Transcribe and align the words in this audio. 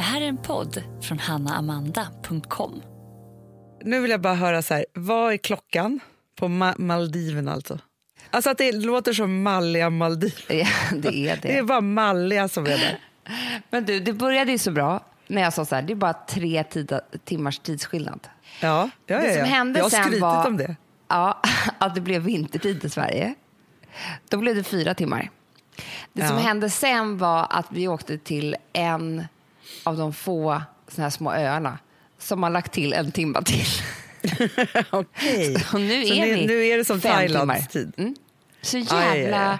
Det 0.00 0.04
här 0.04 0.20
är 0.20 0.26
en 0.28 0.36
podd 0.36 0.82
från 1.02 1.18
hannaamanda.com. 1.18 2.82
Nu 3.84 4.00
vill 4.00 4.10
jag 4.10 4.20
bara 4.20 4.34
höra 4.34 4.62
så 4.62 4.74
här, 4.74 4.86
vad 4.94 5.32
är 5.32 5.36
klockan 5.36 6.00
på 6.38 6.46
Ma- 6.46 6.78
Maldiverna 6.80 7.52
alltså? 7.52 7.78
Alltså 8.30 8.50
att 8.50 8.58
det 8.58 8.72
låter 8.72 9.12
som 9.12 9.42
malliga 9.42 9.90
Maldiver. 9.90 10.44
Ja, 10.48 10.66
det 10.92 11.28
är 11.28 11.36
Det 11.42 11.48
är 11.52 11.56
det. 11.56 11.62
bara 11.62 11.80
malliga 11.80 12.48
som 12.48 12.64
är 12.66 12.68
där. 12.70 12.98
Men 13.70 13.84
du, 13.84 14.00
det 14.00 14.12
började 14.12 14.52
ju 14.52 14.58
så 14.58 14.70
bra 14.70 15.00
när 15.26 15.42
jag 15.42 15.52
sa 15.52 15.64
så 15.64 15.74
här, 15.74 15.82
det 15.82 15.92
är 15.92 15.94
bara 15.94 16.12
tre 16.28 16.64
tida, 16.64 17.00
timmars 17.24 17.58
tidsskillnad. 17.58 18.28
Ja, 18.60 18.90
ja, 19.06 19.18
Det 19.18 19.26
ja, 19.26 19.30
som 19.32 19.38
ja. 19.38 19.44
hände 19.44 19.78
Jag 19.78 19.84
har 19.84 19.90
sen 19.90 20.02
skrytit 20.02 20.22
var 20.22 20.46
om 20.46 20.56
det. 20.56 20.76
Ja, 21.08 21.40
att 21.78 21.94
det 21.94 22.00
blev 22.00 22.22
vintertid 22.22 22.84
i 22.84 22.90
Sverige. 22.90 23.34
Då 24.28 24.36
blev 24.36 24.56
det 24.56 24.62
fyra 24.64 24.94
timmar. 24.94 25.30
Det 26.12 26.26
som 26.26 26.36
Ja. 26.36 26.42
hände 26.42 26.70
sen 26.70 27.18
var 27.18 27.46
att 27.50 27.66
vi 27.70 27.88
åkte 27.88 28.18
till 28.18 28.56
en 28.72 29.24
av 29.82 29.96
de 29.96 30.12
få 30.12 30.62
såna 30.88 31.02
här 31.04 31.10
små 31.10 31.32
öarna 31.32 31.78
som 32.18 32.42
har 32.42 32.50
lagt 32.50 32.72
till 32.72 32.92
en 32.92 33.12
timma 33.12 33.42
till. 33.42 33.66
Okej. 34.90 35.56
Och 35.72 35.80
nu 35.80 36.04
Så 36.06 36.14
är 36.14 36.36
nu, 36.36 36.46
nu 36.46 36.66
är 36.66 36.78
det 36.78 36.84
som 36.84 37.00
Thailands 37.00 37.68
tid. 37.68 37.92
Mm. 37.96 38.14
Så 38.62 38.76
Aj, 38.78 38.84
aj, 38.90 39.08
aj. 39.10 39.20
jävla 39.20 39.58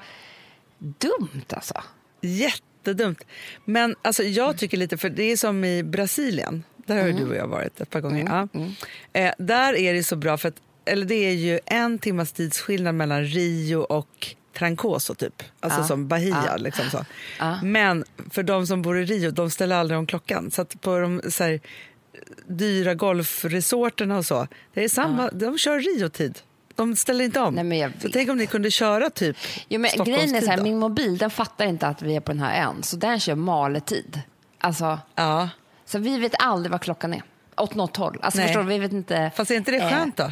dumt 0.78 1.44
alltså. 1.48 1.74
Jättedumt. 2.20 3.24
Men 3.64 3.96
alltså, 4.02 4.22
jag 4.22 4.58
tycker 4.58 4.76
lite, 4.76 4.96
för 4.98 5.08
det 5.08 5.22
är 5.32 5.36
som 5.36 5.64
i 5.64 5.82
Brasilien. 5.82 6.64
Där 6.76 6.94
har 6.96 7.02
Mm. 7.08 7.16
du 7.16 7.28
och 7.28 7.36
jag 7.36 7.46
varit 7.46 7.80
ett 7.80 7.90
par 7.90 8.00
gånger. 8.00 8.48
Ja. 8.52 8.60
Eh, 9.20 9.32
där 9.38 9.74
är 9.76 9.94
det 9.94 10.04
så 10.04 10.16
bra, 10.16 10.38
för 10.38 10.48
att, 10.48 10.54
eller 10.84 11.06
det 11.06 11.14
är 11.14 11.32
ju 11.32 11.60
en 11.66 11.98
timmas 11.98 12.32
tidsskillnad 12.32 12.94
mellan 12.94 13.24
Rio 13.24 13.76
och 13.76 14.26
Trancoso 14.60 15.14
typ. 15.14 15.42
Alltså 15.60 15.80
Ja. 15.80 15.84
som 15.84 16.08
Bahia. 16.08 16.44
Ja. 16.46 16.56
Liksom 16.56 16.90
så. 16.90 17.04
Ja. 17.38 17.58
Men 17.62 18.04
för 18.30 18.42
de 18.42 18.66
som 18.66 18.82
bor 18.82 18.98
i 18.98 19.04
Rio, 19.04 19.30
de 19.30 19.50
ställer 19.50 19.76
aldrig 19.76 19.98
om 19.98 20.06
klockan. 20.06 20.50
Så 20.50 20.64
på 20.64 20.98
de 20.98 21.22
så 21.30 21.44
här, 21.44 21.60
dyra 22.46 22.94
golfresorterna 22.94 24.18
och 24.18 24.24
så, 24.26 24.46
det 24.74 24.84
är 24.84 24.88
samma, 24.88 25.30
de 25.30 25.58
kör 25.58 25.78
Rio-tid. 25.78 26.38
De 26.74 26.96
ställer 26.96 27.24
inte 27.24 27.40
om. 27.40 27.54
Nej, 27.54 27.92
så 28.02 28.08
tänk 28.12 28.30
om 28.30 28.36
ni 28.36 28.46
kunde 28.46 28.70
köra 28.70 29.10
typ 29.10 29.36
Jo, 29.68 29.80
men 29.80 29.90
grejen 30.04 30.34
är 30.34 30.40
så 30.40 30.50
här, 30.50 30.62
min 30.62 30.78
mobil 30.78 31.18
den 31.18 31.30
fattar 31.30 31.66
inte 31.66 31.86
att 31.86 32.02
vi 32.02 32.16
är 32.16 32.20
på 32.20 32.32
den 32.32 32.40
här 32.40 32.66
ön, 32.66 32.82
så 32.82 32.96
den 32.96 33.20
kör 33.20 33.34
maletid. 33.34 34.20
Alltså, 34.58 34.98
Ja. 35.14 35.48
så 35.84 35.98
vi 35.98 36.18
vet 36.18 36.32
aldrig 36.38 36.70
vad 36.72 36.80
klockan 36.80 37.14
är. 37.14 37.22
Åt 37.56 37.74
något 37.74 37.96
håll. 37.96 38.18
Alltså, 38.22 38.38
Nej. 38.38 38.48
förstår 38.48 38.62
du? 38.62 38.68
Vi 38.68 38.78
vet 38.78 38.92
inte. 38.92 39.30
Fast 39.36 39.50
är 39.50 39.54
inte 39.54 39.70
det 39.70 39.76
Eh, 39.76 39.90
skönt 39.90 40.16
då? 40.16 40.30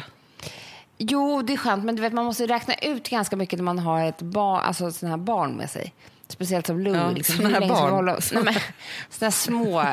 Jo, 1.01 1.41
det 1.41 1.53
är 1.53 1.57
skönt, 1.57 1.83
men 1.85 1.95
du 1.95 2.01
vet, 2.01 2.13
man 2.13 2.25
måste 2.25 2.47
räkna 2.47 2.73
ut 2.75 3.09
ganska 3.09 3.35
mycket 3.35 3.59
när 3.59 3.63
man 3.63 3.79
har 3.79 4.05
ett 4.05 4.21
barn, 4.21 4.61
alltså 4.65 4.91
såna 4.91 5.09
här 5.09 5.17
barn 5.17 5.51
med 5.51 5.69
sig. 5.69 5.93
Speciellt 6.27 6.67
som 6.67 6.79
Louie. 6.79 7.01
Ja, 7.01 7.09
liksom, 7.11 7.35
såna 7.35 7.49
hur 7.49 7.61
här 7.61 7.69
barn. 7.69 7.91
Hålla, 7.91 8.19
nej, 8.31 8.43
men, 8.43 8.53
såna 9.09 9.25
här 9.25 9.31
små 9.31 9.83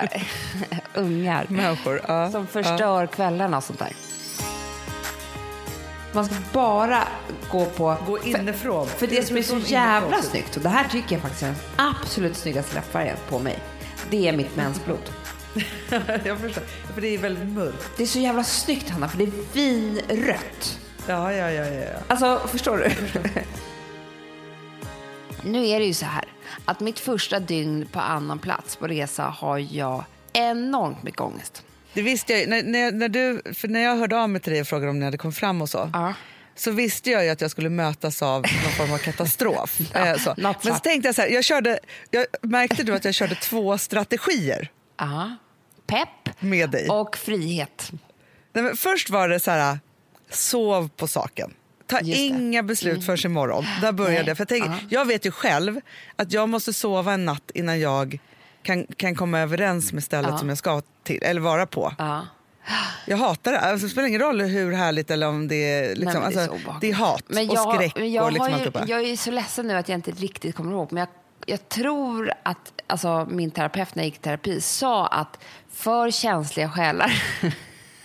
ungar 0.94 1.46
Människor. 1.48 2.00
Ja. 2.08 2.30
som 2.30 2.46
förstör 2.46 3.06
kvällarna 3.06 3.56
och 3.56 3.64
sånt 3.64 3.78
där. 3.78 3.92
Man 6.12 6.24
ska 6.24 6.34
bara 6.52 7.02
gå 7.50 7.64
på... 7.64 7.96
Gå 8.06 8.18
inifrån. 8.18 8.86
För 8.86 9.06
det 9.06 9.26
som 9.26 9.36
är 9.36 9.42
så 9.42 9.58
jävla 9.58 10.08
inifrån. 10.08 10.30
snyggt, 10.30 10.56
och 10.56 10.62
det 10.62 10.68
här 10.68 10.88
tycker 10.88 11.14
jag 11.14 11.22
faktiskt 11.22 11.42
är 11.42 11.46
den 11.46 11.56
absolut 11.76 12.36
snyggaste 12.36 12.74
läppfärgen 12.74 13.16
på 13.28 13.38
mig, 13.38 13.58
det 14.10 14.28
är 14.28 14.32
mitt 14.36 14.56
mensblod. 14.56 15.10
jag 16.24 16.38
förstår. 16.38 16.62
För 16.94 17.00
det 17.00 17.08
är 17.08 17.18
väldigt 17.18 17.48
mörkt. 17.48 17.90
Det 17.96 18.02
är 18.02 18.06
så 18.06 18.18
jävla 18.18 18.44
snyggt, 18.44 18.90
Hanna, 18.90 19.08
för 19.08 19.18
det 19.18 19.24
är 19.24 19.32
vinrött. 19.52 20.78
Ja, 21.08 21.32
ja, 21.32 21.50
ja, 21.50 21.64
ja. 21.66 21.88
Alltså, 22.08 22.48
förstår 22.48 22.76
du? 22.76 22.90
nu 25.50 25.66
är 25.68 25.78
det 25.80 25.86
ju 25.86 25.94
så 25.94 26.06
här 26.06 26.24
att 26.64 26.80
mitt 26.80 26.98
första 26.98 27.40
dygn 27.40 27.86
på 27.92 28.00
annan 28.00 28.38
plats 28.38 28.76
på 28.76 28.86
resa 28.86 29.22
har 29.22 29.58
jag 29.58 30.04
enormt 30.32 31.02
mycket 31.02 31.20
ångest. 31.20 31.64
Det 31.92 32.02
visste 32.02 32.32
jag 32.32 32.48
när, 32.48 32.62
när, 32.62 32.92
när, 32.92 33.08
du, 33.08 33.42
för 33.54 33.68
när 33.68 33.80
jag 33.80 33.96
hörde 33.96 34.18
av 34.20 34.30
mig 34.30 34.40
till 34.40 34.52
dig 34.52 34.60
och 34.60 34.66
frågade 34.66 34.90
om 34.90 34.98
ni 34.98 35.04
hade 35.04 35.18
kommit 35.18 35.36
fram 35.36 35.62
och 35.62 35.68
så. 35.68 35.90
Ja. 35.92 36.14
Så 36.54 36.70
visste 36.70 37.10
jag 37.10 37.28
att 37.28 37.40
jag 37.40 37.50
skulle 37.50 37.70
mötas 37.70 38.22
av 38.22 38.42
någon 38.42 38.72
form 38.72 38.92
av 38.92 38.98
katastrof. 38.98 39.78
Ja, 39.94 40.06
Eh, 40.06 40.16
så. 40.18 40.34
Men 40.36 40.54
så 40.62 40.74
tänkte 40.74 41.08
jag 41.08 41.14
så 41.14 41.22
här, 41.22 41.28
jag, 41.28 41.44
körde, 41.44 41.78
jag 42.10 42.26
märkte 42.42 42.82
du 42.82 42.94
att 42.94 43.04
jag 43.04 43.14
körde 43.14 43.34
två 43.34 43.78
strategier 43.78 44.70
Ja. 44.96 45.36
Pepp 45.86 46.40
med 46.42 46.70
dig? 46.70 46.88
och 46.88 47.16
frihet. 47.16 47.90
Nej, 48.52 48.64
men 48.64 48.76
först 48.76 49.10
var 49.10 49.28
det 49.28 49.40
så 49.40 49.50
här, 49.50 49.78
sov 50.30 50.88
på 50.96 51.06
saken. 51.06 51.54
Ta 51.86 52.00
inga 52.00 52.62
beslut 52.62 53.06
förrän 53.06 53.30
imorgon. 53.30 53.64
Där 53.80 53.92
började 53.92 54.18
Nej. 54.18 54.28
jag. 54.28 54.36
För 54.36 54.42
jag, 54.42 54.48
tänker, 54.48 54.68
Ja. 54.68 54.76
jag 54.90 55.04
vet 55.04 55.26
ju 55.26 55.30
själv 55.30 55.80
att 56.16 56.32
jag 56.32 56.48
måste 56.48 56.72
sova 56.72 57.12
en 57.12 57.24
natt 57.24 57.50
innan 57.54 57.80
jag 57.80 58.18
kan, 58.62 58.86
kan 58.96 59.14
komma 59.14 59.38
överens 59.40 59.92
med 59.92 60.04
stället 60.04 60.30
Ja. 60.30 60.38
som 60.38 60.48
jag 60.48 60.58
ska 60.58 60.82
till, 61.04 61.22
eller 61.22 61.40
vara 61.40 61.66
på. 61.66 61.94
Ja. 61.98 62.26
Jag 63.06 63.16
hatar 63.16 63.52
det. 63.52 63.60
Alltså, 63.60 63.86
det 63.86 63.90
spelar 63.90 64.08
ingen 64.08 64.20
roll 64.20 64.40
hur 64.40 64.72
härligt 64.72 65.10
eller 65.10 65.28
om 65.28 65.48
det 65.48 65.54
är... 65.72 65.94
Liksom, 65.96 66.22
Nej, 66.22 66.34
det 66.34 66.40
är 66.40 66.46
så 66.46 66.52
alltså, 66.52 66.74
det 66.80 66.90
är 66.90 66.94
hat 66.94 67.22
Men 67.26 67.48
och 67.48 67.54
jag, 67.54 67.74
skräck. 67.74 67.92
men 67.96 68.12
jag, 68.12 68.24
och 68.24 68.32
liksom 68.32 68.58
ju, 68.58 68.70
jag 68.86 69.04
är 69.04 69.16
så 69.16 69.30
ledsen 69.30 69.66
nu 69.66 69.74
att 69.74 69.88
jag 69.88 69.98
inte 69.98 70.10
riktigt 70.10 70.56
kommer 70.56 70.72
ihåg. 70.72 70.92
Men 70.92 71.00
jag, 71.00 71.08
jag 71.46 71.68
tror 71.68 72.32
att 72.42 72.72
alltså, 72.86 73.26
min 73.30 73.50
terapeut 73.50 73.94
när 73.94 74.02
jag 74.02 74.06
gick 74.06 74.16
i 74.16 74.22
terapi 74.22 74.60
sa 74.60 75.06
att 75.06 75.38
för 75.72 76.10
känsliga 76.10 76.70
själar 76.70 77.22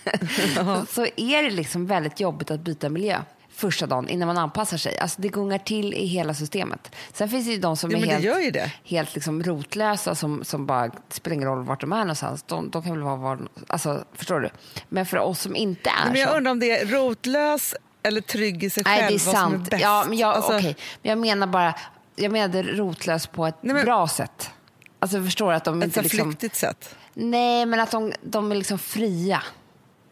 så 0.90 1.06
är 1.16 1.42
det 1.42 1.50
liksom 1.50 1.86
väldigt 1.86 2.20
jobbigt 2.20 2.50
att 2.50 2.60
byta 2.60 2.88
miljö 2.88 3.18
första 3.54 3.86
dagen 3.86 4.08
innan 4.08 4.26
man 4.26 4.38
anpassar 4.38 4.76
sig. 4.76 4.98
Alltså 4.98 5.20
det 5.22 5.28
gungar 5.28 5.58
till 5.58 5.94
i 5.94 6.06
hela 6.06 6.34
systemet. 6.34 6.94
Sen 7.12 7.28
finns 7.28 7.46
det 7.46 7.52
ju 7.52 7.58
de 7.58 7.76
som 7.76 7.90
Ja, 7.90 7.98
är 7.98 8.02
helt, 8.20 8.72
helt 8.84 9.14
liksom 9.14 9.42
rotlösa 9.42 10.14
som, 10.14 10.44
som 10.44 10.66
bara 10.66 10.90
spelar 11.08 11.34
ingen 11.34 11.48
roll 11.48 11.64
vart 11.64 11.80
de 11.80 11.92
är 11.92 11.96
någonstans. 11.98 12.42
De, 12.42 12.70
de 12.70 12.82
kan 12.82 12.92
väl 12.92 13.02
vara 13.02 13.16
var, 13.16 13.38
alltså, 13.66 14.04
förstår 14.14 14.40
du? 14.40 14.50
Men 14.88 15.06
för 15.06 15.16
oss 15.18 15.40
som 15.40 15.56
inte 15.56 15.90
är 15.90 16.06
men 16.10 16.20
jag 16.20 16.30
så. 16.30 16.36
undrar 16.36 16.50
om 16.52 16.58
det 16.60 16.70
är 16.80 16.86
rotlös 16.86 17.74
eller 18.02 18.20
trygg 18.20 18.64
i 18.64 18.70
sig 18.70 18.82
Nej, 18.86 18.98
själv. 18.98 19.08
det 19.08 19.14
är 19.14 19.26
vad 19.26 19.34
som 19.34 19.50
sant. 19.52 19.70
bäst. 19.70 19.82
ja, 19.82 20.04
men 20.08 20.18
jag, 20.18 20.34
Alltså, 20.36 20.56
okej. 20.56 20.76
men 21.02 21.10
jag 21.10 21.18
menar 21.18 21.46
bara, 21.46 21.74
jag 22.16 22.32
menade 22.32 22.62
rotlös 22.62 23.26
på 23.26 23.46
ett 23.46 23.56
Nej, 23.60 23.74
men- 23.74 23.84
bra 23.84 24.08
sätt. 24.08 24.50
Alltså 24.98 25.22
förstår 25.24 25.52
att 25.52 25.64
de 25.64 25.82
Ett 25.82 25.84
inte 25.86 25.98
här 26.00 26.04
liksom... 26.04 26.24
flyktigt 26.30 26.56
sätt. 26.56 26.94
Nej, 27.14 27.66
men 27.66 27.80
att 27.80 27.90
de, 27.90 28.12
de 28.22 28.50
är 28.52 28.56
liksom 28.56 28.78
fria. 28.78 29.42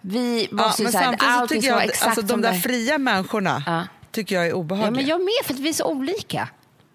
Vi 0.01 0.49
Ja, 0.51 0.57
måste 0.57 0.83
ju 0.83 0.85
men 0.85 0.93
så 0.93 0.99
här, 0.99 1.05
samtidigt 1.05 1.23
så 1.35 1.41
allting 1.41 1.63
ska 1.63 1.73
vara 1.73 1.83
jag 1.83 1.91
exakt 1.91 2.19
alltså, 2.19 2.23
de 2.37 2.41
där 2.43 2.53
det 2.53 2.59
fria 2.61 2.99
människorna 2.99 3.63
Ja. 3.67 3.87
tycker 4.11 4.35
jag 4.35 4.45
är 4.45 4.49
Ja, 4.49 4.55
obehagliga. 4.55 4.91
men 4.91 5.07
jag 5.07 5.21
med, 5.21 5.47
för 5.47 5.55
att 5.55 5.61
vi 5.61 5.69
är 5.69 5.73
så 5.73 5.85
olika. 5.85 6.49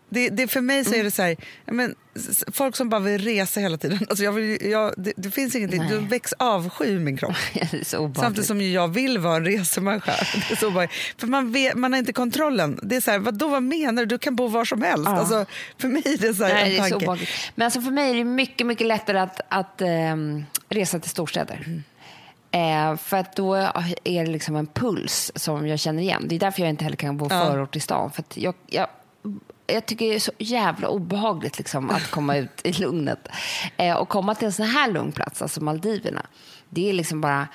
det, 0.10 0.30
det, 0.30 0.48
för 0.48 0.62
mig 0.62 0.84
så 0.86 0.90
Mm. 0.90 1.00
är 1.00 1.04
det 1.04 1.12
så 1.12 1.22
här, 1.22 1.36
ja, 1.66 1.74
men, 1.74 1.96
folk 2.52 2.76
som 2.76 2.90
bara 2.90 3.02
vill 3.02 3.22
resa 3.22 3.60
hela 3.60 3.78
tiden. 3.78 4.00
Alltså 4.10 4.24
jag 4.24 4.32
vill, 4.32 4.70
jag, 4.72 4.94
det, 4.98 5.14
det 5.18 5.32
finns 5.32 5.56
ingenting, 5.56 5.80
Nej. 5.80 5.90
det 5.90 5.98
väcks 6.00 6.34
avsky 6.34 6.86
i 6.86 7.00
min 7.00 7.18
kropp. 7.18 7.36
Samtidigt 8.16 8.46
som 8.46 8.62
jag 8.62 8.88
vill 8.88 9.18
vara 9.20 9.36
en 9.36 9.46
resemänniska. 9.46 10.12
Det 10.50 10.52
är 10.54 10.56
så 10.56 10.72
bara, 10.72 10.88
för 11.18 11.28
man, 11.28 11.52
vet, 11.52 11.76
man 11.76 11.94
har 11.94 12.00
inte 12.00 12.14
kontrollen. 12.14 12.80
Det 12.84 12.96
är 12.96 13.02
så 13.02 13.12
här, 13.12 13.20
vadå, 13.20 13.48
vad 13.48 13.64
menar 13.64 14.02
du? 14.02 14.06
Du 14.06 14.18
kan 14.18 14.36
bo 14.36 14.48
var 14.48 14.66
som 14.66 14.82
helst. 14.82 15.06
Ja. 15.10 15.18
Alltså, 15.18 15.46
för 15.78 15.88
mig 15.88 16.02
är 16.06 16.18
det 16.18 16.34
så 16.34 16.44
här 16.44 16.54
Nej, 16.54 16.78
en 16.78 16.90
tanke. 16.92 17.28
Men 17.56 17.66
alltså 17.66 17.82
för 17.82 17.92
mig 17.92 18.12
är 18.12 18.16
det 18.16 18.24
mycket, 18.24 18.68
mycket 18.68 18.88
lättare 18.88 19.20
att, 19.20 19.42
att 19.50 19.82
ehm, 19.82 20.46
resa 20.70 21.00
till 21.00 21.12
storstäder. 21.12 21.82
Eh, 22.56 22.96
för 22.98 23.18
att 23.18 23.36
då 23.36 23.56
är 24.04 24.26
det 24.26 24.32
liksom 24.32 24.56
en 24.56 24.68
puls 24.68 25.32
som 25.36 25.68
jag 25.68 25.80
känner 25.80 26.04
igen. 26.04 26.26
Det 26.28 26.36
är 26.36 26.40
därför 26.40 26.62
jag 26.62 26.70
inte 26.70 26.84
heller 26.84 26.98
kan 26.98 27.18
bo 27.18 27.28
Ja. 27.30 27.46
förort 27.46 27.76
i 27.76 27.80
stan. 27.80 28.12
För 28.12 28.22
att 28.22 28.38
jag, 28.38 28.56
jag, 28.68 28.88
jag 29.68 29.86
tycker 29.86 30.10
det 30.10 30.16
är 30.16 30.20
så 30.20 30.32
jävla 30.38 30.88
obehagligt 30.88 31.58
liksom, 31.58 31.90
att 31.90 32.12
komma 32.12 32.38
ut 32.44 32.62
i 32.64 32.72
lugnet. 32.74 33.28
Eh, 33.78 33.96
och 33.96 34.10
komma 34.10 34.36
till 34.36 34.46
en 34.46 34.54
sån 34.54 34.66
här 34.66 34.92
lugn 34.92 35.12
plats, 35.12 35.42
alltså 35.42 35.62
Maldiverna. 35.64 36.26
Det 36.70 36.90
är 36.90 36.94
liksom 36.94 37.22
bara 37.22 37.48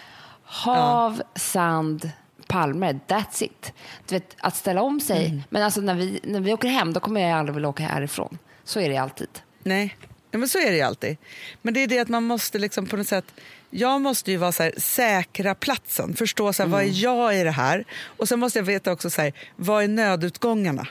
hav, 0.43 1.23
sand, 1.35 2.11
palmer. 2.47 3.01
That's 3.07 3.43
it. 3.43 3.73
Du 4.09 4.15
vet, 4.15 4.37
att 4.41 4.57
ställa 4.57 4.83
om 4.83 5.01
sig. 5.01 5.43
Men 5.49 5.63
alltså 5.63 5.81
när 5.81 5.95
vi, 5.95 6.21
när 6.23 6.41
vi 6.41 6.53
åker 6.53 6.69
hem, 6.69 6.93
då 6.93 7.01
kommer 7.01 7.21
jag 7.21 7.39
aldrig 7.39 7.55
vilja 7.55 7.69
åka 7.69 7.83
härifrån. 7.83 8.39
Så 8.65 8.81
är 8.81 8.89
det 8.89 8.97
alltid. 8.97 9.29
Nej, 9.63 9.97
ja, 10.31 10.39
men 10.39 10.49
så 10.49 10.59
är 10.59 10.71
det 10.71 10.77
ju 10.77 10.83
alltid. 10.83 11.17
Men 11.63 11.75
det 11.75 11.81
är 11.83 11.87
det 11.89 11.99
att 11.99 12.09
man 12.09 12.25
måste 12.25 12.59
liksom 12.59 12.87
på 12.87 12.97
något 12.97 13.09
sätt... 13.09 13.35
Jag 13.73 14.01
måste 14.01 14.31
ju 14.31 14.37
vara 14.37 14.53
så 14.53 14.63
här, 14.63 14.73
säkra 14.79 15.55
platsen, 15.55 16.15
förstå 16.17 16.53
så 16.53 16.63
här, 16.63 16.71
vad 16.71 16.83
är 16.83 17.03
jag 17.03 17.37
i 17.37 17.43
det 17.45 17.51
här? 17.51 17.85
Och 18.05 18.29
sen 18.29 18.39
måste 18.39 18.59
jag 18.59 18.65
veta 18.65 18.93
också 18.93 19.11
så 19.11 19.23
här, 19.23 19.33
vad 19.57 19.85
är 19.85 19.89
nödutgångarna? 19.89 20.87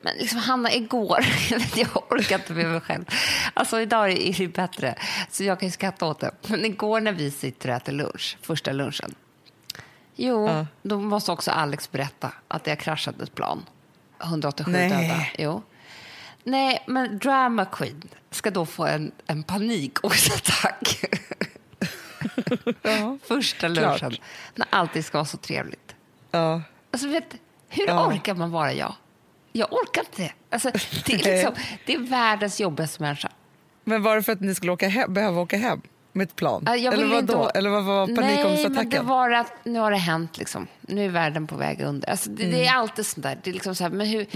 Men 0.00 0.16
liksom 0.16 0.38
Hanna, 0.38 0.72
igår, 0.72 1.26
jag 1.76 2.12
orkar 2.12 2.38
inte 2.38 2.52
med 2.52 2.66
mig 2.66 2.80
själv. 2.80 3.04
Alltså 3.54 3.80
idag 3.80 4.10
är 4.12 4.34
det 4.38 4.48
bättre, 4.48 4.94
så 5.30 5.44
jag 5.44 5.60
kan 5.60 5.68
ju 5.68 5.72
skratta 5.72 6.06
åt 6.06 6.20
det. 6.20 6.30
Men 6.46 6.64
igår 6.64 7.00
när 7.00 7.12
vi 7.12 7.30
sitter 7.30 7.68
och 7.68 7.74
äter 7.76 7.92
lunch, 7.92 8.36
första 8.42 8.72
lunchen. 8.72 9.14
Jo, 10.16 10.46
Ja. 10.48 10.66
då 10.82 10.98
måste 11.00 11.32
också 11.32 11.50
Alex 11.50 11.90
berätta 11.90 12.32
att 12.48 12.64
det 12.64 12.70
har 12.70 12.76
kraschat 12.76 13.20
ett 13.20 13.34
plan. 13.34 13.64
187 14.24 14.70
Nej. 14.72 14.88
döda. 14.90 15.26
Jo. 15.38 15.62
Nej, 16.44 16.84
men 16.86 17.18
drama 17.18 17.64
queen 17.64 18.02
ska 18.30 18.50
då 18.50 18.66
få 18.66 18.86
en, 18.86 19.12
en 19.26 19.42
panikångestattack. 19.42 21.04
Ja. 22.82 23.18
Första 23.24 23.74
Klart. 23.74 24.02
lunchen, 24.02 24.18
när 24.54 24.66
allting 24.70 25.02
ska 25.02 25.18
vara 25.18 25.24
så 25.24 25.36
trevligt. 25.36 25.94
Ja. 26.30 26.62
Alltså, 26.90 27.08
vet, 27.08 27.34
hur 27.68 27.86
Ja. 27.86 28.06
orkar 28.08 28.34
man 28.34 28.50
vara 28.50 28.72
jag? 28.72 28.94
Jag 29.52 29.72
orkar 29.72 30.00
inte. 30.02 30.32
Alltså, 30.50 30.70
det, 31.06 31.12
är 31.12 31.18
liksom, 31.36 31.54
det 31.86 31.94
är 31.94 31.98
världens 31.98 32.60
jobbigaste 32.60 33.02
människa. 33.02 33.28
Men 33.84 34.02
var 34.02 34.16
det 34.16 34.22
för 34.22 34.32
att 34.32 34.40
ni 34.40 34.54
skulle 34.54 34.72
åka 34.72 34.88
hem, 34.88 35.14
behöva 35.14 35.40
åka 35.40 35.56
hem? 35.56 35.80
med 36.12 36.24
ett 36.24 36.36
plan? 36.36 36.62
Ja, 36.66 36.76
jag 36.76 36.94
Eller 36.94 37.06
vad 37.06 37.24
då? 37.24 37.50
Eller 37.54 37.70
vad 37.70 37.84
var 37.84 38.06
Nej, 38.06 38.16
men 38.16 38.26
det 38.26 38.32
panikångestattacken? 38.36 39.06
var 39.06 39.30
att 39.30 39.52
nu 39.64 39.78
har 39.78 39.90
det 39.90 39.96
hänt. 39.96 40.38
Liksom. 40.38 40.66
Nu 40.80 41.04
är 41.04 41.08
världen 41.08 41.46
på 41.46 41.56
väg 41.56 41.80
under. 41.80 42.10
Alltså, 42.10 42.30
det, 42.30 42.50
det 42.50 42.66
är 42.66 42.74
alltid 42.74 43.06
sånt 43.06 43.22
där. 43.22 43.38
Det 43.42 43.50
är 43.50 43.54
liksom 43.54 43.74
så 43.74 43.84
här, 43.84 43.90
men 43.90 44.06
hur, 44.06 44.26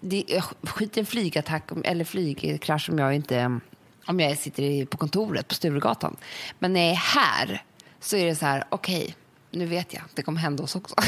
det, 0.00 0.24
jag 0.28 0.44
skit 0.62 0.96
i 0.96 1.00
en 1.00 1.06
flygattack 1.06 1.62
eller 1.84 2.04
flygkrasch 2.04 2.90
om 2.90 2.98
jag 2.98 3.14
inte 3.14 3.58
om 4.06 4.20
jag 4.20 4.38
sitter 4.38 4.86
på 4.86 4.96
kontoret 4.96 5.48
på 5.48 5.54
Sturegatan. 5.54 6.16
Men 6.58 6.72
när 6.72 6.80
jag 6.80 6.90
är 6.90 6.96
här 6.96 7.62
så 8.00 8.16
är 8.16 8.26
det 8.26 8.36
så 8.36 8.46
här, 8.46 8.64
okej, 8.68 9.16
nu 9.50 9.66
vet 9.66 9.94
jag. 9.94 10.02
Det 10.14 10.22
kommer 10.22 10.40
hända 10.40 10.62
oss 10.62 10.76
också. 10.76 10.94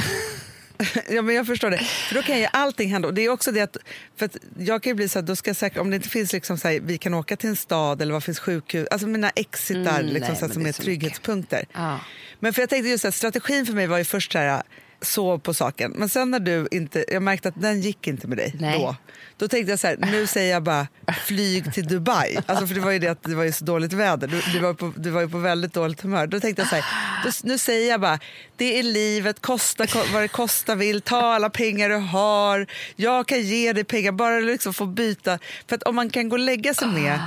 Ja, 1.08 1.22
men 1.22 1.34
jag 1.34 1.46
förstår 1.46 1.70
det. 1.70 1.78
För 1.78 2.14
då 2.14 2.22
kan 2.22 2.38
ju 2.38 2.46
allting 2.52 2.90
hända. 2.90 3.08
Och 3.08 3.14
det 3.14 3.22
är 3.22 3.28
också 3.28 3.52
det 3.52 3.60
att, 3.60 3.76
för 4.16 4.26
att 4.26 4.36
jag 4.58 4.82
kan 4.82 4.90
ju 4.90 4.94
bli 4.94 5.08
så 5.08 5.18
att 5.18 5.26
då 5.26 5.36
ska 5.36 5.54
säkert, 5.54 5.78
om 5.78 5.90
det 5.90 5.96
inte 5.96 6.08
finns 6.08 6.32
liksom 6.32 6.58
så 6.58 6.68
här, 6.68 6.80
vi 6.80 6.98
kan 6.98 7.14
åka 7.14 7.36
till 7.36 7.48
en 7.48 7.56
stad 7.56 8.02
eller 8.02 8.12
vad 8.12 8.24
finns 8.24 8.38
sjukhus, 8.40 8.88
alltså 8.90 9.06
mina 9.06 9.30
exitar 9.30 10.00
Mm, 10.00 10.06
liksom, 10.06 10.32
nej, 10.32 10.40
så 10.40 10.46
här, 10.46 10.52
som 10.52 10.64
är 10.64 10.68
är 10.68 10.72
så 10.72 10.82
trygghetspunkter. 10.82 11.64
Ja. 11.72 12.00
Men 12.40 12.52
för 12.52 12.62
jag 12.62 12.68
tänkte 12.70 12.88
just 12.88 13.04
att 13.04 13.14
strategin 13.14 13.66
för 13.66 13.72
mig 13.72 13.86
var 13.86 13.98
ju 13.98 14.04
först 14.04 14.32
så 14.32 14.38
här, 14.38 14.62
sov 15.00 15.38
på 15.38 15.54
saken. 15.54 15.92
Men 15.96 16.08
sen 16.08 16.30
när 16.30 16.40
du 16.40 16.68
inte, 16.70 17.04
jag 17.08 17.22
märkte 17.22 17.48
att 17.48 17.60
den 17.60 17.80
gick 17.80 18.06
inte 18.06 18.26
med 18.26 18.38
dig 18.38 18.54
Nej. 18.60 18.78
då. 18.78 18.96
Då 19.36 19.48
tänkte 19.48 19.72
jag 19.72 19.78
så 19.78 19.86
här, 19.86 19.96
nu 19.96 20.26
säger 20.26 20.52
jag 20.52 20.62
bara 20.62 20.88
flyg 21.26 21.74
till 21.74 21.86
Dubai. 21.88 22.38
Alltså 22.46 22.66
för 22.66 22.74
det 22.74 22.80
var 22.80 22.90
ju 22.90 22.98
det 22.98 23.08
att 23.08 23.22
det 23.22 23.34
var 23.34 23.44
ju 23.44 23.52
så 23.52 23.64
dåligt 23.64 23.92
väder. 23.92 24.28
Du, 24.28 24.40
du, 24.52 24.58
var, 24.58 24.74
på, 24.74 24.92
du 24.96 25.10
var 25.10 25.20
ju 25.20 25.28
på 25.28 25.38
väldigt 25.38 25.72
dåligt 25.74 26.00
humör. 26.00 26.26
Då 26.26 26.40
tänkte 26.40 26.62
jag 26.62 26.68
så 26.68 26.74
här, 26.76 26.84
då, 27.24 27.30
nu 27.42 27.58
säger 27.58 27.90
jag 27.90 28.00
bara, 28.00 28.18
det 28.56 28.78
är 28.78 28.82
livet, 28.82 29.40
kosta 29.40 29.86
ko- 29.86 30.04
vad 30.12 30.22
det 30.22 30.28
kostar 30.28 30.76
vill, 30.76 31.00
ta 31.00 31.20
alla 31.34 31.50
pengar 31.50 31.88
du 31.88 31.96
har. 31.96 32.66
Jag 32.96 33.26
kan 33.26 33.40
ge 33.42 33.72
dig 33.72 33.84
pengar, 33.84 34.12
bara 34.12 34.40
liksom 34.40 34.74
får 34.74 34.86
byta. 34.86 35.38
För 35.68 35.76
att 35.76 35.82
om 35.82 35.96
man 35.96 36.10
kan 36.10 36.28
gå 36.28 36.36
och 36.36 36.40
lägga 36.40 36.74
sig 36.74 36.88
med 36.88 37.20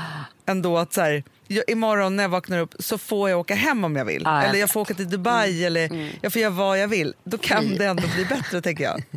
ändå 0.46 0.78
att 0.78 0.94
så 0.94 1.02
här, 1.02 1.24
jag, 1.52 1.64
imorgon 1.68 2.16
när 2.16 2.24
jag 2.24 2.30
vaknar 2.30 2.60
upp 2.60 2.76
så 2.80 2.98
får 2.98 3.30
jag 3.30 3.40
åka 3.40 3.56
hem 3.56 3.84
om 3.84 3.96
jag 3.96 4.06
vill. 4.06 4.22
Jag 4.24 4.44
eller 4.46 4.60
jag 4.60 4.68
vet. 4.68 4.72
får 4.72 4.80
åka 4.82 4.94
till 4.94 5.10
Dubai 5.10 5.66
eller 5.66 6.12
jag 6.22 6.34
får 6.34 6.42
göra 6.42 6.52
vad 6.52 6.80
jag 6.80 6.88
vill. 6.88 7.14
Då 7.24 7.38
kan 7.38 7.76
det 7.78 7.86
ändå 7.86 8.04
bli 8.16 8.26
bättre 8.26 8.62
tänker 8.62 8.84
jag. 8.84 9.04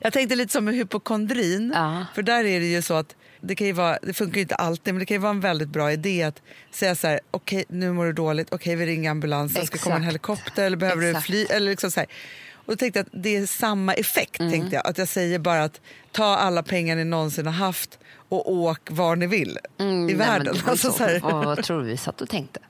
Jag 0.00 0.12
tänkte 0.12 0.36
lite 0.36 0.52
som 0.52 0.64
med 0.64 0.74
hypokondrin. 0.74 1.72
Ja. 1.74 2.06
För 2.14 2.22
där 2.22 2.44
är 2.44 2.60
det 2.60 2.66
ju 2.66 2.82
så 2.82 2.94
att 2.94 3.14
det, 3.40 3.54
kan 3.54 3.74
vara, 3.74 3.98
det 4.02 4.12
funkar 4.14 4.36
ju 4.36 4.42
inte 4.42 4.54
alltid 4.54 4.94
men 4.94 4.98
det 4.98 5.06
kan 5.06 5.14
ju 5.14 5.18
vara 5.18 5.30
en 5.30 5.40
väldigt 5.40 5.68
bra 5.68 5.92
idé 5.92 6.22
att 6.22 6.42
säga 6.70 6.94
så 6.94 7.06
här, 7.06 7.20
okej 7.30 7.64
nu 7.68 7.92
mår 7.92 8.06
du 8.06 8.12
dåligt, 8.12 8.48
okej 8.50 8.76
vi 8.76 8.86
ringer 8.86 9.10
ambulansen, 9.10 9.66
ska 9.66 9.78
komma 9.78 9.96
en 9.96 10.02
helikopter 10.02 10.64
eller 10.64 10.76
behöver 10.76 11.02
du 11.02 11.08
Exakt. 11.08 11.26
fly? 11.26 11.44
Eller 11.50 11.70
liksom 11.70 11.90
så 11.90 12.00
här. 12.00 12.06
Och 12.52 12.72
då 12.72 12.76
tänkte 12.76 12.98
jag 12.98 13.06
att 13.06 13.22
det 13.22 13.36
är 13.36 13.46
samma 13.46 13.94
effekt, 13.94 14.40
Mm. 14.40 14.52
tänkte 14.52 14.76
jag. 14.76 14.86
Att 14.86 14.98
jag 14.98 15.08
säger 15.08 15.38
bara 15.38 15.64
att 15.64 15.80
ta 16.12 16.24
alla 16.36 16.62
pengar 16.62 16.96
ni 16.96 17.04
någonsin 17.04 17.46
har 17.46 17.52
haft 17.52 17.98
och 18.28 18.52
åk 18.52 18.80
var 18.90 19.16
ni 19.16 19.26
vill 19.26 19.58
i 19.78 19.82
Mm, 19.82 20.06
nej, 20.06 20.14
men 20.16 20.26
världen. 20.26 20.54
ju 20.54 20.70
Alltså, 20.70 20.92
så. 20.92 20.98
så. 20.98 21.18
Vad, 21.22 21.44
vad 21.44 21.64
tror 21.64 21.80
du 21.80 21.86
vi 21.86 21.96
satt 21.96 22.20
och 22.20 22.28
tänkte? 22.28 22.60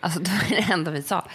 Alltså, 0.00 0.20
det 0.20 0.30
var 0.30 0.56
det 0.56 0.72
enda 0.72 0.90
vi 0.90 1.02
sa. 1.02 1.26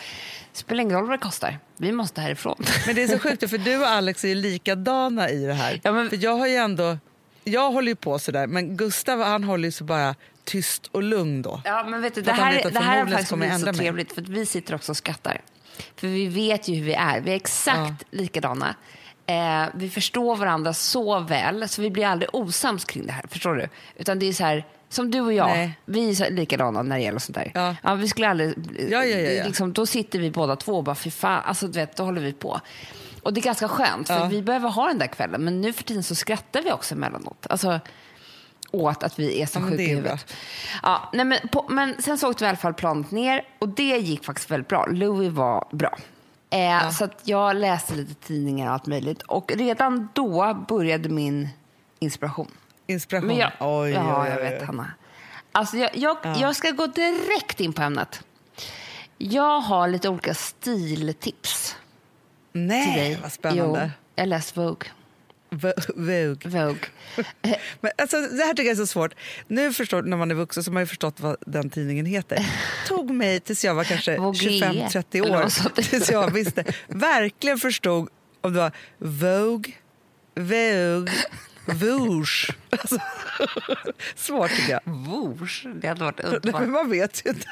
Spelar 0.54 0.81
ingen 0.81 0.98
roll 0.98 1.07
vad 1.07 1.19
det 1.19 1.24
kostar. 1.24 1.60
Vi 1.78 1.92
måste 1.92 2.22
härifrån. 2.22 2.63
Men 2.86 2.95
det 2.95 3.04
är 3.04 3.07
så 3.07 3.19
sjukt 3.30 3.50
för 3.50 3.57
du 3.57 3.78
och 3.78 3.88
Alex 3.88 4.24
är 4.24 4.28
ju 4.30 4.36
likadana 4.36 5.30
i 5.30 5.45
det 5.45 5.54
här. 5.54 5.80
Ja, 5.83 5.92
men- 5.92 6.10
För 6.10 6.18
jag 6.24 6.38
har 6.38 6.48
ju 6.48 6.56
ändå, 6.56 6.98
jag 7.44 7.72
håller 7.72 7.88
ju 7.88 7.95
på 7.95 8.19
sådär 8.19 8.48
men 8.48 8.78
Gustav 8.78 9.22
han 9.22 9.44
håller 9.44 9.66
ju 9.68 9.72
så 9.72 9.83
bara 9.83 10.16
tyst 10.44 10.88
och 10.92 11.04
lugn 11.04 11.42
då. 11.42 11.62
Ja, 11.66 11.83
men 11.88 12.01
vet 12.01 12.16
du, 12.16 12.22
det 12.22 12.31
här, 12.31 12.69
det 12.72 12.80
här 12.80 13.00
har 13.00 13.07
faktiskt 13.07 13.33
blivit 13.36 13.60
så 13.60 13.66
mig. 13.66 13.74
trevligt 13.75 14.13
för 14.13 14.22
vi 14.22 14.45
sitter 14.45 14.75
också 14.75 14.92
och 14.92 14.98
skrattar. 14.98 15.42
För 15.95 16.07
vi 16.07 16.28
vet 16.28 16.68
ju 16.68 16.75
hur 16.75 16.86
vi 16.86 16.94
är. 16.94 17.22
Vi 17.22 17.31
är 17.31 17.36
exakt 17.36 18.04
likadana. 18.12 18.75
Eh, 19.31 19.69
vi 19.74 19.89
förstår 19.89 20.36
varandra 20.36 20.74
så 20.74 21.19
väl 21.19 21.69
så 21.69 21.81
vi 21.81 21.89
blir 21.92 22.06
aldrig 22.06 22.36
osams 22.36 22.86
kring 22.86 23.06
det 23.06 23.12
här. 23.12 23.25
Förstår 23.30 23.56
du? 23.56 23.68
Utan 23.95 24.19
det 24.19 24.25
är 24.25 24.33
så 24.33 24.44
här, 24.44 24.66
som 24.89 25.12
du 25.12 25.22
och 25.22 25.33
jag, 25.33 25.48
Nej. 25.48 25.78
vi 25.86 26.10
är 26.22 26.31
likadana 26.31 26.81
när 26.81 26.95
det 26.98 27.04
gäller 27.04 27.19
sånt 27.19 27.36
där. 27.38 27.75
Ja. 27.83 27.95
vi 27.95 28.07
skulle 28.07 28.30
aldrig, 28.30 28.54
Ja, 28.92 29.04
ja, 29.06 29.18
ja, 29.18 29.31
ja. 29.31 29.44
Liksom, 29.45 29.74
då 29.74 29.86
sitter 29.86 30.19
vi 30.19 30.31
båda 30.31 30.56
två 30.56 30.74
och 30.78 30.83
bara, 30.83 30.95
fy 30.95 31.12
fan, 31.12 31.42
alltså 31.45 31.68
du 31.68 31.80
vet, 31.80 31.95
då 31.95 32.04
håller 32.04 32.22
vi 32.22 32.33
på. 32.33 32.60
Och 33.24 33.33
det 33.33 33.39
är 33.39 33.44
ganska 33.44 33.68
skönt, 33.68 34.07
för 34.07 34.13
Ja. 34.19 34.25
vi 34.25 34.42
behöver 34.42 34.69
ha 34.69 34.88
den 34.88 34.98
där 34.98 35.07
kvällen. 35.07 35.42
Men 35.44 35.62
nu 35.62 35.74
för 35.74 35.83
tiden 35.83 36.04
så 36.04 36.16
skrattar 36.16 36.62
vi 36.62 36.72
också 36.72 36.95
emellanåt. 36.95 37.48
Alltså, 37.50 37.80
åt 38.72 39.04
att 39.04 39.19
vi 39.19 39.42
är 39.42 39.45
så 39.45 39.60
Ja, 39.60 39.63
sjuka 39.69 39.83
i 39.83 39.88
huvudet. 39.88 40.33
Ja, 40.83 41.10
nej, 41.13 41.25
men, 41.25 41.48
på, 41.48 41.66
men 41.69 42.01
sen 42.01 42.18
så 42.18 42.30
åkte 42.30 42.44
vi 42.44 42.45
i 42.45 42.50
alla 42.50 42.57
fall 42.57 42.74
planet 42.74 43.12
ner 43.12 43.42
och 43.60 43.69
det 43.69 43.98
gick 43.98 44.25
faktiskt 44.25 44.51
väldigt 44.51 44.68
bra. 44.68 44.86
Louis 44.86 45.31
var 45.31 45.68
bra. 45.72 45.98
Eh, 46.51 46.89
Så 46.89 47.03
att 47.06 47.21
jag 47.24 47.56
läste 47.56 47.95
lite 47.95 48.13
tidningar 48.13 48.68
och 48.68 48.74
allt 48.74 48.86
möjligt. 48.86 49.21
Och 49.21 49.51
redan 49.56 50.09
då 50.13 50.65
började 50.68 51.09
min 51.09 51.50
inspiration. 52.00 52.51
Inspiration. 52.88 53.27
Men 53.27 53.38
jag, 53.38 53.51
oj, 53.59 53.92
ja, 53.92 54.21
oj, 54.24 54.30
jag 54.30 54.38
oj, 54.38 54.44
vet. 54.44 54.65
Hanna. 54.65 54.92
Alltså 55.51 55.77
jag, 55.77 55.89
jag, 55.98 56.18
jag 56.42 56.56
ska 56.56 56.71
gå 56.71 56.88
direkt 56.88 57.59
in 57.59 57.74
på 57.74 57.81
ämnet. 57.81 58.24
Jag 59.18 59.59
har 59.62 59.88
lite 59.88 60.09
olika 60.09 60.33
stiltips 60.33 61.75
till 62.51 62.62
Nej, 62.62 62.95
dig. 63.00 63.19
vad 63.21 63.31
spännande. 63.31 63.81
Jo, 63.83 63.89
jag 64.15 64.27
läste 64.27 64.59
Vogue. 64.59 64.89
Vogue. 65.95 66.50
Vogue. 66.50 66.88
Men 67.81 67.92
alltså, 67.98 68.18
det 68.21 68.44
här 68.44 68.53
tycker 68.53 68.63
jag 68.69 68.71
är 68.71 68.75
så 68.75 68.88
svårt. 68.88 69.13
Nu 69.48 69.74
förstår, 69.74 70.01
när 70.01 70.18
man 70.18 70.31
är 70.31 70.36
vuxen 70.36 70.63
så 70.63 70.71
har 70.71 70.74
man 70.74 70.88
förstått 70.88 71.19
vad 71.19 71.36
den 71.45 71.69
tidningen 71.69 72.06
heter. 72.06 72.45
tog 72.88 73.12
mig 73.12 73.39
tills 73.39 73.65
jag 73.65 73.75
var 73.75 73.83
kanske 73.83 74.18
Vogue. 74.18 74.50
25-30 74.50 75.06
Eller 75.12 75.45
år 75.45 75.81
tills 75.81 76.12
jag 76.12 76.31
visste, 76.33 76.63
verkligen 76.88 77.57
förstod 77.57 78.09
om 78.42 78.53
det 78.53 78.59
var 78.59 78.71
Vogue, 78.98 79.74
Vogue, 80.36 81.13
Vouche. 81.65 82.53
Alltså, 82.69 82.97
svårt 84.15 84.49
tycker 84.51 84.71
jag. 84.71 84.81
Vouche, 84.85 85.69
det 85.81 85.87
hade 85.87 86.03
varit 86.03 86.19
underbart. 86.19 86.61
men 86.61 86.71
man 86.71 86.89
vet 86.89 87.25
ju 87.25 87.29
inte. 87.29 87.47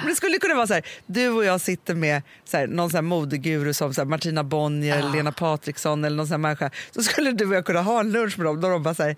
Men 0.00 0.06
det 0.08 0.14
skulle 0.14 0.38
kunna 0.38 0.54
vara 0.54 0.66
så 0.66 0.74
här, 0.74 0.82
du 1.06 1.28
och 1.28 1.44
jag 1.44 1.60
sitter 1.60 1.94
med 1.94 2.22
så 2.44 2.56
här, 2.56 2.66
någon 2.66 2.90
så 2.90 2.96
här 2.96 3.02
modeguru 3.02 3.74
som 3.74 3.94
så 3.94 4.00
här, 4.00 4.06
Martina 4.06 4.44
Bonnier, 4.44 5.02
Ah. 5.02 5.12
Lena 5.12 5.32
Patriksson 5.32 6.04
eller 6.04 6.16
någon 6.16 6.26
sån 6.26 6.32
här 6.32 6.38
människa. 6.38 6.70
Så 6.90 7.02
skulle 7.02 7.32
du 7.32 7.46
och 7.48 7.54
jag 7.54 7.64
kunna 7.66 7.82
ha 7.82 8.00
en 8.00 8.12
lunch 8.12 8.38
med 8.38 8.46
dem. 8.46 8.60
Då 8.60 8.68
de 8.68 8.82
bara 8.82 8.94
så 8.94 9.02
här, 9.02 9.16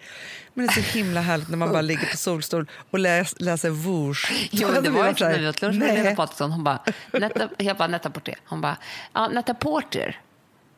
men 0.54 0.66
det 0.66 0.72
är 0.72 0.82
så 0.82 0.98
himla 0.98 1.20
härligt 1.20 1.48
när 1.48 1.56
man 1.56 1.72
bara 1.72 1.82
ligger 1.82 2.06
på 2.10 2.16
solstol 2.16 2.70
och 2.90 2.98
läs, 2.98 3.34
läser 3.40 3.70
Vouche. 3.70 4.28
Jo, 4.50 4.66
men 4.66 4.74
hade 4.76 4.88
det 4.88 4.94
var 4.94 5.06
ju 5.08 5.14
när 5.20 5.38
vi 5.38 5.48
åt 5.48 5.62
lunch 5.62 5.78
med 5.78 5.88
nej. 5.88 6.02
Lena 6.02 6.16
Patriksson. 6.16 6.52
Hon 6.52 6.64
bara, 6.64 6.82
Netta, 7.12 7.48
jag 7.58 7.76
bara, 7.76 7.88
Netta 7.88 8.10
Porter. 8.10 8.34
Hon 8.44 8.60
bara, 8.60 8.76
ja, 9.12 9.28
Netta 9.28 9.54
Porter, 9.54 10.20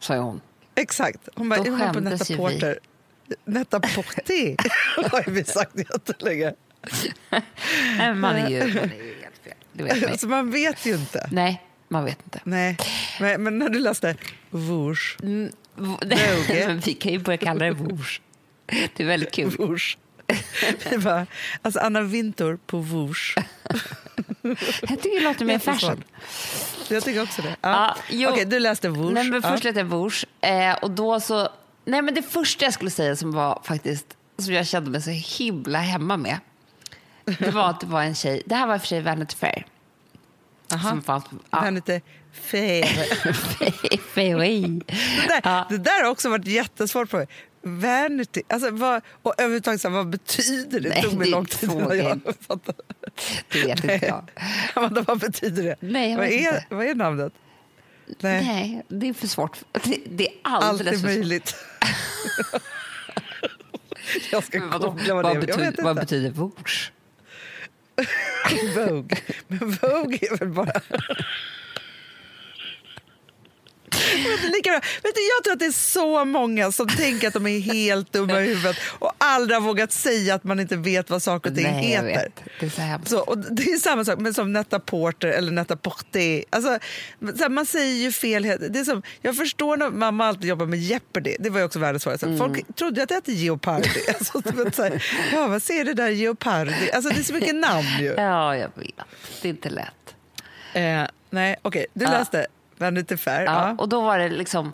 sa 0.01 0.17
hon. 0.17 0.41
Exakt. 0.75 1.29
Hon 1.35 1.49
bara, 1.49 1.63
Då 1.63 1.65
är 1.65 1.71
hon 1.71 1.95
på 1.95 2.01
Netta 2.01 2.25
ju 2.25 2.35
vi. 2.35 2.37
Porter? 2.37 2.79
Netta 3.45 3.81
Porter 3.81 4.57
har 5.11 5.31
vi 5.31 5.45
sagt 5.45 5.79
jättelänge. 5.79 6.53
Nej, 7.99 8.15
man 8.15 8.37
är 8.37 8.49
ju, 8.51 8.59
man 8.75 8.77
är 8.77 9.05
ju 9.05 9.15
helt 9.23 9.39
fel. 9.45 9.55
Det 9.73 9.83
vet 9.85 10.03
man 10.03 10.11
ju. 10.13 10.19
Så 10.19 10.27
man 10.29 10.51
vet 10.51 10.87
ju 10.87 10.95
inte. 10.95 11.29
Nej, 11.33 11.63
man 11.89 12.05
vet 12.05 12.19
inte. 12.25 12.41
Nej, 12.45 12.77
men, 13.21 13.43
men 13.43 13.59
när 13.59 13.69
du 13.69 13.79
läste 13.79 14.17
Vouche, 14.51 15.19
Mm, 15.23 15.53
v- 15.77 16.81
vi 16.87 16.95
kan 16.95 17.13
ju 17.13 17.19
börja 17.19 17.37
kalla 17.37 17.65
det 17.65 17.71
Vouche. 17.73 18.21
Det 18.67 19.03
är 19.03 19.07
väldigt 19.07 19.33
kul. 19.33 19.51
Vouche. 19.51 19.99
Vi 20.91 20.99
bara, 20.99 21.27
alltså 21.63 21.81
Anna 21.81 22.01
Wintour 22.01 22.57
på 22.67 22.79
Vouche. 22.79 23.35
Jag 24.83 25.03
tycker 25.03 25.21
det 25.21 25.25
låter 25.25 25.45
mer 25.45 25.59
fashion. 25.59 26.05
Jag 26.89 27.05
tycker 27.05 27.23
också 27.23 27.43
det. 27.43 27.57
Ja, 27.61 27.97
Ja. 28.11 28.31
Okej, 28.31 28.45
du 28.45 28.59
läste 28.59 28.89
Vouche. 28.89 29.15
Nej, 29.15 29.25
men 29.25 29.41
ja. 29.45 29.51
först 29.51 29.65
läste 29.65 29.81
jag 29.81 29.87
Vouche. 29.87 30.27
Eh, 30.41 30.75
och 30.75 30.91
då 30.91 31.21
så... 31.21 31.49
Nej, 31.85 32.03
men 32.03 32.15
det 32.15 32.23
första 32.23 32.65
jag 32.65 32.75
skulle 32.75 32.91
säga 32.91 33.17
som 33.17 33.33
var 33.33 33.61
faktiskt 33.65 34.07
som 34.39 34.55
jag 34.55 34.67
kände 34.67 34.91
mig 34.91 35.03
så 35.03 35.11
himla 35.11 35.79
hemma 35.79 36.17
med. 36.17 36.39
Det 37.25 37.51
var 37.51 37.71
att 37.71 37.81
det 37.81 37.87
var 37.87 38.03
en 38.03 38.15
tjej. 38.15 38.43
Det 38.47 38.55
här 38.55 38.67
var 38.67 38.75
i 38.75 38.79
och 38.79 38.81
för 38.81 38.89
sig 38.89 39.01
Vanity 39.01 39.37
Fair. 39.37 39.67
Aha. 40.75 40.89
Som 40.89 41.03
fanns, 41.03 41.25
Ja. 41.51 41.65
ja. 41.65 41.71
lite 41.71 42.01
fair. 42.33 42.85
Fej. 44.15 44.81
Det 44.87 45.29
där, 45.29 45.41
Ja. 45.45 45.67
det 45.71 45.79
där 45.79 46.03
har 46.05 46.11
också 46.11 46.29
varit 46.31 46.47
jättesvårt 46.47 47.11
för 47.11 47.19
mig. 47.19 47.27
Vanity, 47.63 48.43
alltså 48.49 48.71
vad, 48.71 49.03
och 49.23 49.35
överhuvudtaget 49.39 49.81
så 49.81 49.89
här, 49.89 49.97
vad 49.97 50.09
betyder 50.09 50.81
det? 50.81 50.89
Det 50.89 50.95
Nej, 50.95 51.03
tog 51.03 51.15
mig 51.15 51.27
det 51.27 51.31
är 51.31 51.33
lång 51.33 51.47
tid 51.47 51.71
innan 51.71 51.99
jag 51.99 52.21
fattade. 52.41 52.79
Det 53.53 53.65
vet 53.67 53.85
inte 53.85 54.07
jag. 54.07 54.31
Amanda, 54.75 55.03
vad 55.03 55.19
betyder 55.19 55.63
det? 55.63 55.77
Nej, 55.81 56.17
vad, 56.17 56.27
är, 56.27 56.33
inte. 56.33 56.65
vad 56.69 56.87
är 56.87 56.95
namnet? 56.95 57.33
Nej, 58.21 58.45
Nej, 58.45 58.83
det 58.89 59.09
är 59.09 59.15
för 59.15 59.27
svårt. 59.27 59.59
Det, 59.73 59.99
det 60.07 60.29
är 60.29 60.35
allt 60.43 60.65
alldeles 60.65 60.93
är 60.93 60.93
för 60.93 60.99
svårt. 60.99 61.19
möjligt. 61.19 61.57
jag 64.33 64.45
ska 64.45 64.67
vadå? 64.67 64.91
googla 64.91 65.15
vad, 65.15 65.25
vad, 65.25 65.37
det 65.37 65.39
är. 65.43 65.49
Jag 65.49 65.59
betyder, 65.59 65.71
vet 65.71 65.85
vad 65.85 65.97
betyder 65.97 66.31
Vouche? 66.31 66.91
Vogue. 68.77 69.19
Men 69.47 69.59
Vogue 69.59 70.19
är 70.21 70.39
väl 70.39 70.49
bara... 70.49 70.81
Men 74.43 74.51
lika 74.53 74.71
bra. 74.71 74.81
Vet 75.03 75.15
du, 75.15 75.21
jag 75.37 75.45
tror 75.45 75.53
att 75.53 75.59
det 75.59 75.67
är 75.67 75.73
så 75.73 76.25
många 76.25 76.73
som 76.73 76.89
tänker 76.89 77.29
att 77.29 77.35
de 77.35 77.47
är 77.47 77.61
helt 77.61 78.13
dumma 78.13 78.41
i 78.41 78.47
huvudet 78.49 78.77
och 78.99 79.13
aldrig 79.19 79.57
har 79.61 79.67
vågat 79.67 79.93
säga 79.93 80.35
att 80.35 80.45
man 80.45 80.61
inte 80.61 80.77
vet 80.77 81.11
vad 81.11 81.23
saker 81.23 81.51
och 81.51 81.57
ting 81.57 81.67
Nej, 81.73 81.85
heter. 81.85 82.33
Det 82.61 82.67
är 82.79 82.99
så. 83.05 83.09
Så, 83.09 83.21
och 83.21 83.39
det 83.39 83.63
är 83.63 83.79
samma 83.79 84.05
sak 84.05 84.19
med 84.19 84.35
som 84.35 84.53
Netta 84.53 84.81
Porter 84.81 85.29
eller 85.29 85.53
Netta 85.53 85.77
Porter. 85.77 86.45
Alltså, 86.51 86.69
här, 87.41 87.49
man 87.49 87.67
säger 87.67 87.95
ju 87.95 88.13
fel. 88.13 88.43
Det 88.43 88.79
är 88.79 88.85
som, 88.85 89.03
jag 89.23 89.37
förstår 89.37 89.77
när 89.77 89.91
mamma 89.91 90.27
alltid 90.27 90.49
jobbar 90.49 90.67
med 90.67 90.79
Jeopardy. 90.79 91.37
Det 91.39 91.51
var 91.51 91.59
ju 91.59 91.65
också 91.65 91.79
världens 91.79 92.03
svåraste. 92.03 92.27
Mm. 92.27 92.39
Folk 92.39 92.77
trodde 92.77 93.03
att 93.03 93.09
det 93.09 93.15
hette 93.15 93.33
Geopardy. 93.33 93.89
Alltså, 94.09 94.43
så 94.73 94.83
här, 94.83 95.05
ja, 95.33 95.47
vad 95.47 95.63
säger 95.63 95.85
det 95.85 95.95
där 95.95 96.09
Geopardy? 96.09 96.91
Alltså, 96.91 97.11
det 97.11 97.21
är 97.21 97.25
så 97.25 97.35
mycket 97.35 97.55
namn 97.55 97.89
ju. 98.01 98.15
Ja, 98.17 98.57
jag 98.57 98.71
vet. 98.75 98.95
Det 99.43 99.49
är 99.49 99.51
inte 99.51 99.71
lätt. 99.71 100.15
Eh, 100.75 101.03
nej, 101.31 101.57
okej. 101.63 101.87
Du 101.95 102.05
Ja. 102.05 102.25
Vanity 102.83 103.17
Fair. 103.17 103.45
Ja, 103.45 103.69
Ja. 103.69 103.75
Och 103.79 103.89
då 103.89 104.01
var 104.01 104.19
det 104.19 104.29
liksom 104.29 104.73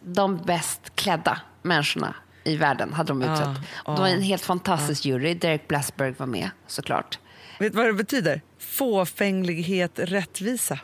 de 0.00 0.36
bäst 0.36 0.80
klädda 0.94 1.40
människorna 1.62 2.14
i 2.44 2.56
världen 2.56 2.92
hade 2.92 3.08
de 3.08 3.22
utsett. 3.22 3.38
Ja, 3.46 3.54
Och 3.84 3.94
det 3.94 4.00
var 4.00 4.08
en 4.08 4.22
helt 4.22 4.42
fantastisk 4.44 5.04
jury. 5.04 5.34
Derek 5.34 5.68
Blasberg 5.68 6.14
var 6.18 6.26
med 6.26 6.50
såklart. 6.66 7.18
Vet 7.58 7.72
du 7.72 7.76
vad 7.78 7.86
det 7.86 7.92
betyder? 7.92 8.40
Fåfänglighet, 8.58 9.90
rättvisa. 9.98 10.78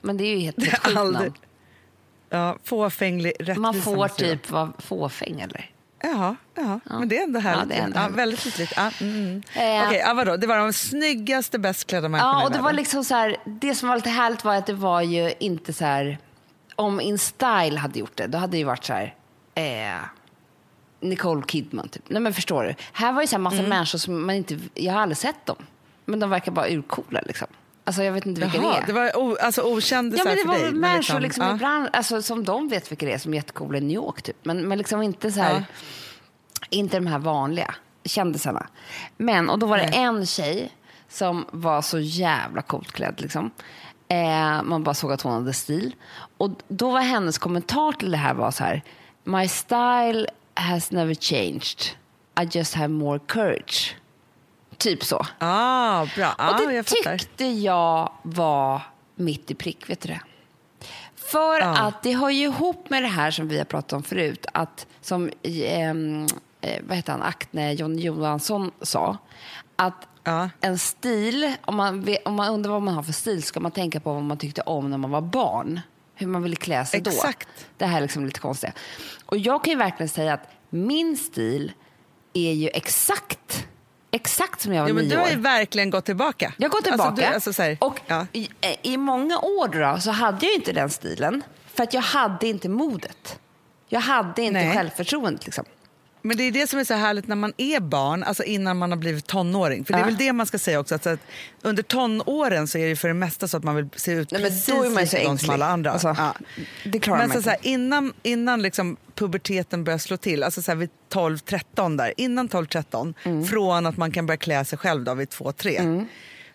Men 0.00 0.16
det 0.16 0.24
är 0.24 0.34
ju 0.36 0.38
helt 0.38 0.58
ett 0.58 0.64
sjukt 0.82 0.96
aldrig- 0.96 1.22
namn. 1.30 1.34
Ja, 2.30 2.58
fåfänglig 2.64 3.32
rättvisa. 3.40 3.60
Man 3.60 3.74
får 3.74 4.08
typ 4.08 4.50
vara 4.50 4.72
fåfäng 4.78 5.40
eller? 5.40 5.70
Ja, 6.10 6.36
ja, 6.54 6.80
men 6.84 7.08
det 7.08 7.18
är 7.18 7.22
ändå 7.22 7.40
härligt. 7.40 7.76
Ja, 7.76 7.84
ändå 7.84 7.98
ja, 8.00 8.08
väldigt 8.08 8.40
tydligt. 8.42 8.72
Ja, 8.76 8.90
mm. 9.00 9.42
Eh. 9.54 9.86
Okej, 9.86 10.12
vadå? 10.14 10.36
Det 10.36 10.46
var 10.46 10.58
de 10.58 10.72
snyggaste, 10.72 11.58
bäst 11.58 11.86
klädda 11.86 12.08
människorna 12.08 12.40
Ja, 12.40 12.44
och 12.46 12.52
det 12.52 12.58
var 12.58 12.72
liksom 12.72 13.04
så 13.04 13.14
här, 13.14 13.36
det 13.44 13.74
som 13.74 13.88
var 13.88 13.96
lite 13.96 14.10
härligt 14.10 14.44
var 14.44 14.54
att 14.56 14.66
det 14.66 14.72
var 14.72 15.02
ju 15.02 15.32
inte 15.40 15.72
så 15.72 15.84
här, 15.84 16.18
om 16.76 17.00
In 17.00 17.18
Style 17.18 17.78
hade 17.78 17.98
gjort 17.98 18.16
det, 18.16 18.26
då 18.26 18.38
hade 18.38 18.50
det 18.50 18.58
ju 18.58 18.64
varit 18.64 18.84
så 18.84 18.92
här, 18.92 19.14
eh, 19.54 20.00
Nicole 21.00 21.42
Kidman 21.46 21.88
typ. 21.88 22.02
Nej 22.08 22.20
men 22.22 22.34
förstår 22.34 22.64
du? 22.64 22.74
Här 22.92 23.12
var 23.12 23.20
ju 23.20 23.26
så 23.26 23.34
här 23.36 23.40
massa 23.42 23.56
Mm. 23.56 23.68
människor 23.68 23.98
som 23.98 24.26
man 24.26 24.34
inte, 24.34 24.58
jag 24.74 24.92
har 24.92 25.00
aldrig 25.00 25.18
sett 25.18 25.46
dem. 25.46 25.56
Men 26.04 26.20
de 26.20 26.30
verkar 26.30 26.52
bara 26.52 26.68
urcoola 26.68 27.20
liksom. 27.26 27.48
Alltså 27.86 28.02
jag 28.02 28.12
vet 28.12 28.26
inte 28.26 28.40
vilka 28.40 28.56
Jaha, 28.56 28.72
det 28.72 28.78
är. 28.82 28.86
det 28.86 28.92
var 28.92 29.16
o, 29.16 29.36
alltså, 29.40 29.62
okändisar 29.62 30.24
Ja, 30.24 30.28
men 30.30 30.36
det 30.36 30.42
för 30.42 30.48
var 30.60 30.70
dig. 30.70 30.72
människor 30.80 31.20
liksom, 31.20 31.44
ja. 31.46 31.54
ibland, 31.54 31.88
alltså, 31.92 32.22
som 32.22 32.44
de 32.44 32.68
vet 32.68 32.90
vilka 32.92 33.06
det 33.06 33.12
är 33.12 33.18
som 33.18 33.32
är 33.32 33.36
jättecoola 33.36 33.78
i 33.78 33.80
New 33.80 33.94
York. 33.94 34.22
Typ. 34.22 34.36
Men, 34.42 34.68
men 34.68 34.78
liksom 34.78 35.02
inte 35.02 35.32
så 35.32 35.40
här, 35.40 35.52
Ja. 35.54 35.62
inte 36.70 36.96
de 36.96 37.06
här 37.06 37.18
vanliga 37.18 37.74
kändisarna. 38.04 38.66
Men, 39.16 39.50
och 39.50 39.58
då 39.58 39.66
var 39.66 39.76
det 39.78 39.86
Nej. 39.90 39.98
en 40.02 40.26
tjej 40.26 40.70
som 41.08 41.46
var 41.50 41.82
så 41.82 41.98
jävla 41.98 42.62
coolt 42.62 42.92
klädd. 42.92 43.20
Liksom. 43.20 43.50
Eh, 44.08 44.62
man 44.62 44.82
bara 44.84 44.94
såg 44.94 45.12
att 45.12 45.22
hon 45.22 45.32
hade 45.32 45.52
stil. 45.52 45.94
Och 46.36 46.50
då 46.68 46.90
var 46.90 47.00
hennes 47.00 47.38
kommentar 47.38 47.92
till 47.92 48.10
det 48.10 48.16
här 48.16 48.34
var 48.34 48.50
så 48.50 48.64
här. 48.64 48.82
My 49.24 49.48
style 49.48 50.26
has 50.54 50.90
never 50.90 51.14
changed. 51.14 51.80
I 52.40 52.58
just 52.58 52.74
have 52.74 52.88
more 52.88 53.18
courage. 53.26 53.96
Typ 54.78 55.04
så. 55.04 55.26
Ah, 55.38 56.06
bra. 56.16 56.34
Ja, 56.38 56.50
Och 56.60 56.66
det 56.68 56.74
jag 56.74 56.86
tyckte 56.86 57.44
jag 57.46 58.12
var 58.22 58.82
mitt 59.14 59.50
i 59.50 59.54
prick, 59.54 59.90
vet 59.90 60.00
du 60.00 60.08
det? 60.08 60.20
För 61.16 61.60
Ja. 61.60 61.78
att 61.78 62.02
det 62.02 62.12
hör 62.14 62.30
ju 62.30 62.44
ihop 62.44 62.90
med 62.90 63.02
det 63.02 63.08
här 63.08 63.30
som 63.30 63.48
vi 63.48 63.58
har 63.58 63.64
pratat 63.64 63.92
om 63.92 64.02
förut, 64.02 64.46
att 64.52 64.86
som 65.00 65.30
ehm, 65.42 66.26
eh, 66.60 66.82
vad 66.88 66.96
heter 66.96 67.12
han, 67.12 67.22
Acne 67.22 67.72
John 67.72 67.98
Johansson 67.98 68.70
sa, 68.82 69.16
att 69.76 70.08
Ja. 70.24 70.50
en 70.60 70.78
stil, 70.78 71.54
om 71.64 71.76
man, 71.76 72.16
om 72.24 72.34
man 72.34 72.48
undrar 72.54 72.70
vad 72.72 72.82
man 72.82 72.94
har 72.94 73.02
för 73.02 73.12
stil 73.12 73.42
ska 73.42 73.60
man 73.60 73.72
tänka 73.72 74.00
på 74.00 74.12
vad 74.12 74.22
man 74.22 74.38
tyckte 74.38 74.60
om 74.62 74.90
när 74.90 74.98
man 74.98 75.10
var 75.10 75.20
barn. 75.20 75.80
Hur 76.14 76.26
man 76.26 76.42
ville 76.42 76.56
klä 76.56 76.84
sig 76.86 77.00
Exakt. 77.00 77.48
då. 77.56 77.64
Det 77.76 77.86
här 77.86 77.96
är 77.98 78.02
liksom 78.02 78.26
lite 78.26 78.40
konstigt. 78.40 78.70
Och 79.26 79.36
jag 79.38 79.64
kan 79.64 79.70
ju 79.72 79.78
verkligen 79.78 80.08
säga 80.08 80.34
att 80.34 80.48
min 80.70 81.16
stil 81.16 81.72
är 82.32 82.52
ju 82.52 82.68
exakt, 82.68 83.66
exakt 84.16 84.60
som 84.60 84.72
jag 84.74 84.82
var 84.82 84.88
Jo, 84.88 84.94
men 84.94 85.04
nio 85.04 85.10
du 85.10 85.16
har 85.16 85.24
år. 85.24 85.30
ju 85.30 85.36
verkligen 85.36 85.90
gått 85.90 86.04
tillbaka. 86.04 86.52
Jag 86.56 86.70
går 86.70 86.80
tillbaka. 86.80 87.02
Alltså, 87.08 87.22
du, 87.26 87.34
alltså, 87.34 87.52
så 87.52 87.62
här, 87.62 87.76
och 87.80 88.00
ja. 88.06 88.26
i, 88.32 88.48
i 88.82 88.96
många 88.96 89.38
år 89.38 89.68
då, 89.68 90.00
så 90.00 90.10
hade 90.10 90.46
jag 90.46 90.54
inte 90.54 90.72
den 90.72 90.90
stilen. 90.90 91.42
För 91.74 91.82
att 91.82 91.94
jag 91.94 92.02
hade 92.02 92.46
inte 92.46 92.68
modet. 92.68 93.38
Jag 93.88 94.00
hade 94.00 94.42
inte 94.42 94.60
Nej. 94.60 94.74
självförtroendet. 94.76 95.44
Liksom. 95.44 95.64
Men 96.26 96.36
det 96.36 96.42
är 96.42 96.52
det 96.52 96.66
som 96.66 96.78
är 96.78 96.84
så 96.84 96.94
härligt 96.94 97.28
när 97.28 97.36
man 97.36 97.52
är 97.56 97.80
barn, 97.80 98.22
alltså 98.22 98.42
innan 98.42 98.76
man 98.76 98.90
har 98.90 98.98
blivit 98.98 99.26
tonåring. 99.26 99.84
För 99.84 99.92
det 99.92 99.98
är 99.98 100.04
väl 100.04 100.16
det 100.16 100.32
man 100.32 100.46
ska 100.46 100.58
säga 100.58 100.80
också, 100.80 100.94
att, 100.94 101.06
att 101.06 101.20
under 101.62 101.82
tonåren 101.82 102.68
så 102.68 102.78
är 102.78 102.88
det 102.88 102.96
för 102.96 103.08
det 103.08 103.14
mesta 103.14 103.48
så 103.48 103.56
att 103.56 103.64
man 103.64 103.76
vill 103.76 103.88
se 103.96 104.12
ut 104.12 104.30
Nej, 104.30 104.42
men 104.42 104.50
precis 104.50 104.66
då 104.66 104.82
är 104.84 104.90
man 104.90 105.06
så 105.06 105.44
som 105.44 105.54
alla 105.54 105.66
andra. 105.66 105.90
Alltså, 105.90 106.14
ja. 106.18 106.34
det 106.84 106.98
klarar 106.98 107.18
Men 107.18 107.28
man 107.28 107.36
så, 107.36 107.42
så 107.42 107.50
här, 107.50 107.58
innan, 107.62 108.12
innan 108.22 108.62
liksom 108.62 108.96
puberteten 109.14 109.84
börjar 109.84 109.98
slå 109.98 110.16
till, 110.16 110.42
alltså 110.42 110.62
så 110.62 110.70
här 110.70 110.76
vid 110.76 110.90
12-13 111.12 111.96
där, 111.98 112.12
innan 112.16 112.48
12-13, 112.48 113.14
Mm. 113.24 113.44
från 113.44 113.86
att 113.86 113.96
man 113.96 114.12
kan 114.12 114.26
börja 114.26 114.38
klä 114.38 114.64
sig 114.64 114.78
själv 114.78 115.04
då 115.04 115.14
vid 115.14 115.28
2-3, 115.28 116.06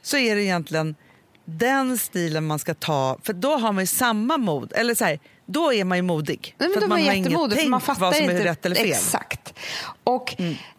så 0.01 0.17
är 0.17 0.35
det 0.35 0.43
egentligen 0.43 0.95
den 1.45 1.97
stilen 1.97 2.47
man 2.47 2.59
ska 2.59 2.73
ta, 2.73 3.17
för 3.23 3.33
då 3.33 3.57
har 3.57 3.71
man 3.71 3.83
ju 3.83 3.87
samma 3.87 4.37
mod, 4.37 4.73
eller 4.75 4.95
så 4.95 5.05
här, 5.05 5.19
då 5.51 5.73
är 5.73 5.83
man 5.83 5.97
ju 5.97 6.01
modig. 6.01 6.55
Nej, 6.57 6.69
men 6.69 6.73
för 6.73 6.81
då 6.81 6.87
man 6.87 6.99
har 7.01 7.05
inget 7.13 7.17
jättemodig, 7.17 7.51
för 7.51 7.57
tänkt 7.57 7.69
man 7.71 7.81
fattar 7.81 8.01
vad 8.01 8.15
som 8.15 8.25
är 8.25 8.31
inte. 8.31 8.43
rätt 8.45 8.65
eller 8.65 8.75
fel. 8.75 8.85
Mm. 8.85 8.97
Exakt. 8.97 9.53
Och 10.03 10.35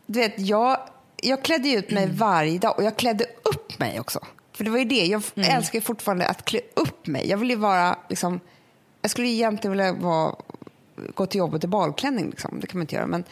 du 0.07 0.21
vet, 0.21 0.35
jag, 0.37 0.79
jag 1.23 1.43
klädde 1.45 1.69
ut 1.69 1.91
mig 1.91 2.09
varje 2.13 2.59
dag 2.59 2.79
och 2.79 2.85
jag 2.85 2.97
klädde 2.97 3.25
upp 3.43 3.79
mig 3.79 4.01
också. 4.01 4.21
För 4.53 4.65
det 4.65 4.71
var 4.71 4.79
ju 4.79 4.85
det, 4.85 5.07
jag 5.07 5.23
Mm. 5.35 5.57
älskar 5.57 5.81
fortfarande 5.81 6.27
att 6.27 6.45
klä 6.45 6.61
upp 6.77 7.07
mig. 7.07 7.29
Jag 7.29 7.39
vill 7.39 7.51
ju 7.51 7.57
vara 7.57 7.97
liksom, 8.09 8.41
jag 9.03 9.11
skulle 9.11 9.29
egentligen 9.29 9.71
vilja 9.73 9.93
vara, 9.93 10.35
gå 11.15 11.27
till 11.27 11.39
jobbet 11.39 11.65
i 11.65 11.67
balklänning 11.67 12.31
liksom. 12.31 12.61
Det 12.61 12.67
kan 12.67 12.79
man 12.79 12.83
inte 12.83 12.95
göra. 12.95 13.07
Men, 13.07 13.25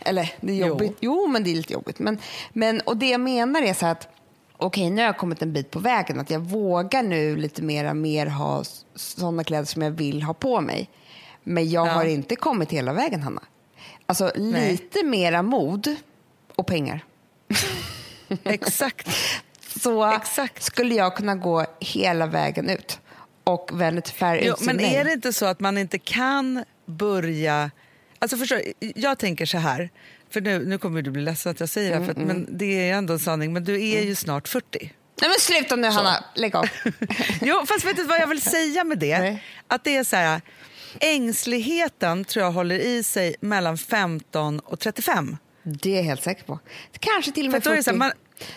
eller 0.00 0.32
det 0.40 0.52
är 0.52 0.56
Jo. 0.56 0.66
jobbigt. 0.66 0.96
Jo. 1.00 1.26
men 1.26 1.44
det 1.44 1.50
är 1.50 1.54
lite 1.54 1.72
jobbigt. 1.72 1.98
Men, 1.98 2.18
men, 2.52 2.80
och 2.80 2.96
det 2.96 3.08
jag 3.10 3.20
menar 3.20 3.62
är 3.62 3.74
så 3.74 3.86
att 3.86 4.08
okej, 4.58 4.90
nu 4.90 5.00
har 5.00 5.06
jag 5.06 5.18
kommit 5.18 5.42
en 5.42 5.52
bit 5.52 5.70
på 5.70 5.78
vägen. 5.78 6.20
Att 6.20 6.30
jag 6.30 6.40
vågar 6.40 7.02
nu 7.02 7.36
lite 7.36 7.62
mera, 7.62 7.94
mer 7.94 8.26
ha 8.26 8.64
sådana 8.94 9.44
kläder 9.44 9.64
som 9.64 9.82
jag 9.82 9.90
vill 9.90 10.22
ha 10.22 10.34
på 10.34 10.60
mig. 10.60 10.90
Men 11.44 11.70
jag 11.70 11.86
Ja. 11.86 11.92
har 11.92 12.04
inte 12.04 12.36
kommit 12.36 12.72
hela 12.72 12.92
vägen, 12.92 13.22
Hanna. 13.22 13.42
Alltså 14.06 14.32
Nej. 14.36 14.70
lite 14.72 15.04
mera 15.04 15.42
mod 15.42 15.96
och 16.56 16.66
pengar. 16.66 17.04
Exakt. 18.44 19.08
Så 19.80 20.12
Exakt. 20.12 20.62
skulle 20.62 20.94
jag 20.94 21.16
kunna 21.16 21.34
gå 21.34 21.66
hela 21.80 22.26
vägen 22.26 22.70
ut. 22.70 23.00
Och 23.44 23.70
Vanity 23.72 24.12
Fair 24.12 24.40
Jo, 24.44 24.54
men 24.60 24.80
är 24.80 25.04
det 25.04 25.12
inte 25.12 25.32
så 25.32 25.46
att 25.46 25.60
man 25.60 25.78
inte 25.78 25.98
kan 25.98 26.64
börja... 26.86 27.70
Alltså 28.18 28.36
förstår, 28.36 28.60
jag 28.80 29.18
tänker 29.18 29.46
så 29.46 29.58
här, 29.58 29.90
för 30.30 30.40
nu, 30.40 30.58
nu 30.66 30.78
kommer 30.78 31.02
du 31.02 31.10
bli 31.10 31.22
ledsen 31.22 31.52
att 31.52 31.60
jag 31.60 31.68
säger 31.68 31.90
det, 31.90 31.96
här, 31.98 32.04
för 32.04 32.12
att, 32.12 32.18
men 32.26 32.58
det 32.58 32.90
är 32.90 32.94
ändå 32.94 33.12
en 33.12 33.18
sanning, 33.18 33.52
men 33.52 33.64
du 33.64 33.82
är 33.88 34.02
ju 34.02 34.14
snart 34.14 34.48
40. 34.48 34.66
Nej 35.20 35.30
men 35.30 35.38
sluta 35.40 35.76
nu 35.76 35.88
Hanna, 35.88 36.24
lägg 36.34 36.56
av. 36.56 36.66
Jo, 37.40 37.64
fast 37.66 37.84
vet 37.84 37.96
du 37.96 38.04
vad 38.04 38.18
jag 38.20 38.26
vill 38.26 38.40
säga 38.42 38.84
med 38.84 38.98
det? 38.98 39.18
Nej. 39.18 39.44
Att 39.68 39.84
det 39.84 39.96
är 39.96 40.04
så 40.04 40.16
här, 40.16 40.40
ängsligheten 41.00 42.24
tror 42.24 42.44
jag 42.44 42.52
håller 42.52 42.78
i 42.78 43.02
sig 43.02 43.34
mellan 43.40 43.78
15 43.78 44.58
och 44.60 44.80
35. 44.80 45.36
det 45.62 45.90
är 45.92 45.96
jag 45.96 46.02
helt 46.02 46.22
säker 46.22 46.44
på. 46.44 46.58
Kanske 47.00 47.32
till 47.32 47.46
och 47.46 47.52
med 47.52 47.62
För 47.62 47.70
då 47.70 47.76
är 47.76 47.76
40. 47.76 47.80
det 47.80 47.84
så 47.84 47.90
här, 47.90 47.98
man- 47.98 48.12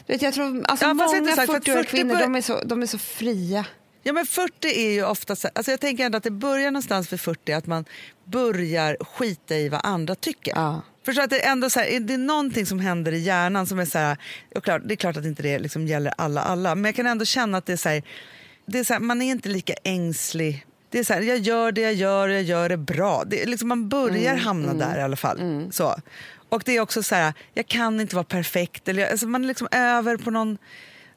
du 0.08 0.13
vet, 0.13 0.22
jag 0.22 0.34
tror, 0.34 0.63
alltså 0.66 0.86
Ja, 0.86 0.94
många 0.94 1.08
så 1.10 1.16
här, 1.16 1.46
för 1.48 1.56
att 1.56 1.63
40-åriga 1.63 1.84
40 1.84 1.90
kvinnor 1.90 2.13
bör- 2.13 2.22
de 2.22 2.36
är, 2.36 2.42
så, 2.42 2.62
de 2.63 2.82
är 2.82 2.86
så 2.88 2.98
fria. 2.98 3.66
Ja, 4.04 4.13
men 4.13 4.25
40 4.25 4.68
är 4.68 4.92
ju 4.92 5.06
ofta 5.06 5.36
så, 5.36 5.50
alltså 5.56 5.72
jag 5.72 5.80
tänker 5.80 6.06
ändå 6.06 6.18
att 6.18 6.24
det 6.24 6.32
börjar 6.32 6.72
någonstans 6.72 7.13
vid 7.13 7.22
40 7.22 7.51
att 7.54 7.66
man 7.68 7.86
börjar 8.25 8.98
skita 9.01 9.56
i 9.56 9.70
vad 9.70 9.82
andra 9.84 10.16
tycker. 10.16 10.51
Ja. 10.56 10.82
Förstår 11.05 11.24
att 11.24 11.29
det 11.29 11.46
är 11.46 11.51
ändå 11.51 11.70
så 11.70 11.79
här, 11.79 12.00
det 12.00 12.13
är 12.13 12.17
någonting 12.17 12.65
som 12.65 12.79
händer 12.79 13.12
i 13.12 13.20
hjärnan 13.20 13.67
som 13.67 13.79
är 13.79 13.86
så 13.86 13.98
här, 13.98 14.17
och 14.55 14.63
klart, 14.63 14.81
det 14.86 14.93
är 14.93 14.96
klart 14.96 15.17
att 15.17 15.25
inte 15.25 15.43
det 15.43 15.60
liksom 15.60 15.88
gäller 15.88 16.13
alla 16.17 16.41
alla, 16.41 16.75
men 16.75 16.86
jag 16.86 16.96
kan 16.96 17.05
ändå 17.08 17.25
känna 17.25 17.58
att 17.58 17.65
det 17.65 17.74
är 17.74 17.77
så 17.77 17.89
här, 17.89 18.03
det 18.65 18.79
är 18.79 18.84
så 18.84 18.93
här, 18.93 19.00
man 19.00 19.22
är 19.22 19.31
inte 19.31 19.50
lika 19.50 19.74
ängslig. 19.84 20.65
Det 20.89 21.00
är 21.00 21.03
så 21.03 21.13
här, 21.13 21.22
jag 21.22 21.38
gör 21.38 21.72
det 21.72 21.81
jag 21.81 21.93
gör 21.93 22.27
och 22.29 22.36
jag 22.36 22.41
gör 22.43 22.70
det 22.70 22.77
bra. 22.77 23.24
Det 23.27 23.43
är 23.43 23.48
liksom, 23.48 23.67
man 23.70 23.89
börjar 23.89 24.36
hamna 24.36 24.74
där 24.74 24.98
i 25.00 25.01
alla 25.01 25.15
fall. 25.15 25.67
Så. 25.72 25.96
Och 26.50 26.62
det 26.65 26.75
är 26.77 26.79
också 26.81 27.03
så 27.03 27.15
här, 27.15 27.34
jag 27.53 27.67
kan 27.67 28.00
inte 28.00 28.15
vara 28.15 28.24
perfekt. 28.24 28.88
Eller, 28.88 29.01
jag- 29.01 29.12
alltså 29.12 29.27
man 29.27 29.43
är 29.43 29.48
liksom 29.48 29.67
över 29.72 30.17
på 30.17 30.31
någon, 30.31 30.58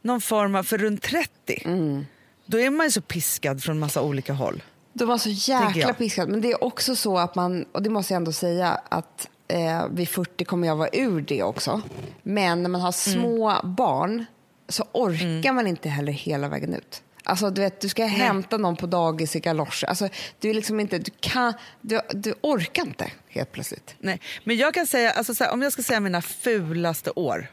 någon 0.02 0.20
form 0.20 0.54
av, 0.54 0.62
för 0.62 0.78
runt 0.78 1.02
30, 1.02 2.08
då 2.46 2.60
är 2.60 2.70
man 2.70 2.86
ju 2.86 2.90
så 2.90 3.00
piskad 3.00 3.62
från 3.62 3.78
massa 3.78 4.02
olika 4.02 4.32
håll. 4.32 4.62
De 4.92 5.08
var 5.08 5.18
så 5.18 5.28
jäkla 5.28 5.80
jag. 5.80 5.98
piskade. 5.98 6.30
Men 6.30 6.40
det 6.40 6.50
är 6.52 6.64
också 6.64 6.96
så 6.96 7.18
att 7.18 7.34
man, 7.34 7.64
och 7.72 7.82
det 7.82 7.90
måste 7.90 8.12
jag 8.14 8.16
ändå 8.18 8.32
säga, 8.32 8.80
att 8.88 9.28
eh, 9.48 9.86
vid 9.90 10.08
40 10.08 10.44
kommer 10.44 10.68
jag 10.68 10.76
vara 10.76 10.88
ur 10.92 11.20
det 11.20 11.42
också. 11.42 11.82
Men 12.22 12.62
när 12.62 12.70
man 12.70 12.80
har 12.80 12.92
små 12.92 13.60
barn 13.64 14.24
så 14.68 14.84
orkar 14.92 15.52
man 15.52 15.66
inte 15.66 15.88
heller 15.88 16.12
hela 16.12 16.48
vägen 16.48 16.74
ut. 16.74 17.02
Alltså 17.26 17.50
du 17.50 17.60
vet, 17.60 17.80
du 17.80 17.88
ska 17.88 18.04
hämta 18.04 18.56
någon 18.56 18.76
på 18.76 18.86
dagis 18.86 19.36
i 19.36 19.40
galoscher. 19.40 19.86
Alltså, 19.86 20.08
du 20.40 20.50
är 20.50 20.54
liksom 20.54 20.80
inte, 20.80 20.98
du 20.98 21.10
kan, 21.20 21.52
du, 21.80 22.00
du 22.10 22.34
orkar 22.40 22.82
inte 22.86 23.10
helt 23.28 23.52
plötsligt. 23.52 23.94
Nej, 23.98 24.20
men 24.44 24.56
jag 24.56 24.74
kan 24.74 24.86
säga, 24.86 25.10
alltså 25.10 25.34
så 25.34 25.44
här, 25.44 25.52
om 25.52 25.62
jag 25.62 25.72
ska 25.72 25.82
säga 25.82 26.00
mina 26.00 26.22
fulaste 26.22 27.10
år, 27.10 27.48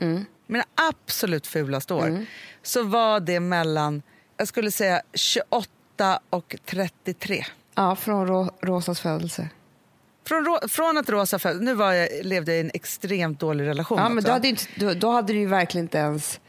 mina 0.48 0.64
absolut 0.90 1.48
fulaste 1.48 1.94
år, 1.94 2.26
så 2.64 2.84
var 2.84 3.20
det 3.20 3.40
mellan, 3.40 4.02
jag 4.38 4.48
skulle 4.48 4.72
säga 4.72 5.02
28 5.14 6.20
och 6.30 6.56
33. 6.66 7.46
Ja, 7.76 7.96
från 7.96 8.28
Ro- 8.28 8.52
Rosas 8.62 9.00
födelse. 9.00 9.50
Från, 10.28 10.60
från 10.70 10.98
att 10.98 11.10
Rosa 11.10 11.40
föddes, 11.40 11.62
nu 11.62 11.74
var 11.74 11.94
jag, 11.94 12.10
levde 12.26 12.52
jag 12.52 12.58
i 12.58 12.62
en 12.62 12.72
extremt 12.74 13.40
dålig 13.40 13.66
relation 13.66 13.98
Ja, 13.98 14.10
men 14.10 14.18
också. 14.18 14.28
då 14.28 14.34
hade, 14.34 14.48
inte, 14.48 14.64
då, 14.76 14.94
då 14.94 15.12
hade 15.12 15.34
du 15.34 15.40
ju 15.40 15.48
verkligen 15.48 15.86
inte 15.86 15.98
ens... 15.98 16.40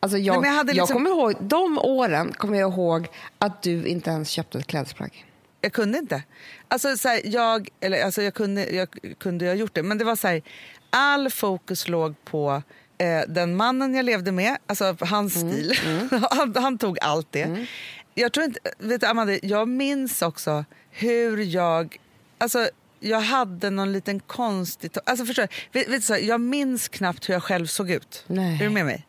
Alltså 0.00 0.18
jag, 0.18 0.42
Nej, 0.42 0.50
jag 0.50 0.68
jag, 0.68 0.74
liksom- 0.74 0.94
kommer 0.94 1.10
ihåg, 1.10 1.34
de 1.40 1.78
åren 1.78 2.32
kommer 2.32 2.58
jag 2.58 2.72
ihåg 2.72 3.06
att 3.38 3.62
du 3.62 3.86
inte 3.86 4.10
ens 4.10 4.28
köpte 4.28 4.58
ett 4.58 4.66
klädesplagg. 4.66 5.26
Jag 5.60 5.72
kunde 5.72 5.98
inte. 5.98 6.22
Alltså, 6.68 6.96
så 6.96 7.08
här, 7.08 7.20
jag, 7.24 7.68
eller, 7.80 8.04
alltså, 8.04 8.22
jag, 8.22 8.34
kunde, 8.34 8.70
jag 8.70 8.88
kunde 9.18 9.46
ha 9.46 9.54
gjort 9.54 9.74
det, 9.74 9.82
men 9.82 9.98
det 9.98 10.04
var 10.04 10.16
så 10.16 10.28
här, 10.28 10.42
all 10.90 11.30
fokus 11.30 11.88
låg 11.88 12.24
på 12.24 12.62
eh, 12.98 13.20
den 13.28 13.56
mannen 13.56 13.94
jag 13.94 14.04
levde 14.04 14.32
med, 14.32 14.56
alltså 14.66 14.96
hans 15.00 15.36
Mm, 15.36 15.52
stil. 15.52 15.78
han, 16.30 16.54
han 16.56 16.78
tog 16.78 16.98
allt 17.00 17.32
det. 17.32 17.66
Jag 18.14 18.32
tror 18.32 18.44
inte, 18.46 18.60
vet 18.78 19.00
du, 19.00 19.06
Amanda, 19.06 19.38
jag 19.42 19.68
minns 19.68 20.22
också 20.22 20.64
hur 20.90 21.38
jag... 21.38 21.96
Alltså, 22.38 22.68
jag 23.04 23.20
hade 23.20 23.70
någon 23.70 23.92
liten 23.92 24.20
konstig... 24.20 24.90
Alltså, 25.06 25.26
förstår? 25.26 25.48
Vet, 25.72 25.88
vet 25.88 25.96
du, 25.96 26.00
så 26.00 26.16
jag 26.22 26.40
minns 26.40 26.88
knappt 26.88 27.28
hur 27.28 27.34
jag 27.34 27.42
själv 27.42 27.66
såg 27.66 27.90
ut. 27.90 28.24
Nej. 28.26 28.54
Är 28.54 28.64
du 28.64 28.70
med 28.70 28.84
mig? 28.84 29.06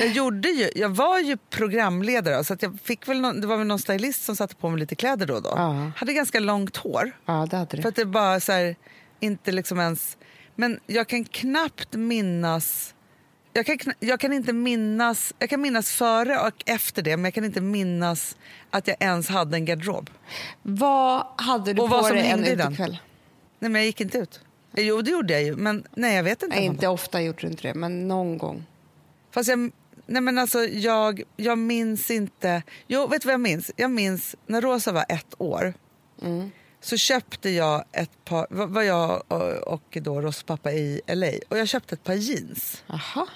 Jag, 0.00 0.08
gjorde 0.08 0.48
ju, 0.48 0.70
jag 0.74 0.88
var 0.88 1.18
ju 1.18 1.36
programledare, 1.50 2.44
så 2.44 2.54
att 2.54 2.62
jag 2.62 2.78
fick 2.82 3.08
väl 3.08 3.20
någon, 3.20 3.40
det 3.40 3.46
var 3.46 3.56
väl 3.56 3.66
någon 3.66 3.78
stylist 3.78 4.24
som 4.24 4.36
satte 4.36 4.54
på 4.54 4.70
mig 4.70 4.80
lite 4.80 4.94
kläder 4.94 5.26
då 5.26 5.34
och 5.34 5.42
då. 5.42 5.52
Ja. 5.56 5.90
Hade 5.96 6.12
ganska 6.12 6.40
långt 6.40 6.76
hår. 6.76 7.12
Ja, 7.26 7.46
det 7.50 7.56
hade 7.56 7.70
För 7.76 7.82
du. 7.82 7.88
att 7.88 7.96
det 7.96 8.04
bara 8.04 8.40
så 8.40 8.52
här, 8.52 8.76
inte 9.20 9.52
liksom 9.52 9.80
ens... 9.80 10.16
Men 10.54 10.80
jag 10.86 11.08
kan 11.08 11.24
knappt 11.24 11.92
minnas... 11.94 12.94
Jag 13.56 13.66
kan, 13.66 13.78
jag 14.00 14.20
kan 14.20 14.32
inte 14.32 14.52
minnas... 14.52 15.34
Jag 15.38 15.50
kan 15.50 15.60
minnas 15.60 15.92
före 15.92 16.40
och 16.40 16.62
efter 16.66 17.02
det, 17.02 17.16
men 17.16 17.24
jag 17.24 17.34
kan 17.34 17.44
inte 17.44 17.60
minnas 17.60 18.36
att 18.70 18.88
jag 18.88 18.96
ens 19.00 19.28
hade 19.28 19.56
en 19.56 19.64
garderob. 19.64 20.10
Vad 20.62 21.26
hade 21.36 21.72
du 21.72 21.82
Och 21.82 21.90
på 21.90 22.08
dig 22.08 22.28
en 22.28 22.44
utekväll? 22.44 22.98
Nej, 23.58 23.70
men 23.70 23.74
jag 23.74 23.84
gick 23.84 24.00
inte 24.00 24.18
ut. 24.18 24.40
Jo, 24.76 25.02
det 25.02 25.10
gjorde 25.10 25.32
jag 25.32 25.42
ju, 25.42 25.56
men 25.56 25.84
nej, 25.94 26.16
jag 26.16 26.22
vet 26.22 26.42
inte. 26.42 26.56
Nej, 26.56 26.64
inte 26.64 26.88
ofta 26.88 27.22
gjorde 27.22 27.40
du 27.40 27.46
inte 27.46 27.68
det, 27.68 27.74
men 27.74 28.08
någon 28.08 28.38
gång. 28.38 28.64
Fast 29.30 29.48
jag, 29.48 29.70
nej 30.06 30.22
men 30.22 30.38
alltså, 30.38 30.64
jag, 30.64 31.22
jag 31.36 31.58
minns 31.58 32.10
inte... 32.10 32.62
Jo, 32.86 33.06
vet 33.06 33.22
du 33.22 33.26
vad 33.26 33.32
jag 33.32 33.40
minns? 33.40 33.70
Jag 33.76 33.90
minns 33.90 34.36
när 34.46 34.60
Rosa 34.60 34.92
var 34.92 35.04
ett 35.08 35.34
år. 35.38 35.74
Så 36.80 36.96
köpte 36.96 37.50
jag 37.50 37.84
ett 37.92 38.24
par... 38.24 38.46
Var 38.66 38.82
jag 38.82 39.32
och, 39.66 39.98
då 40.02 40.20
Rosas 40.20 40.42
pappa 40.42 40.72
i 40.72 41.00
LA. 41.06 41.30
Och 41.48 41.58
jag 41.58 41.68
köpte 41.68 41.94
ett 41.94 42.04
par 42.04 42.14
jeans. 42.14 42.82
Aha. 42.86 43.26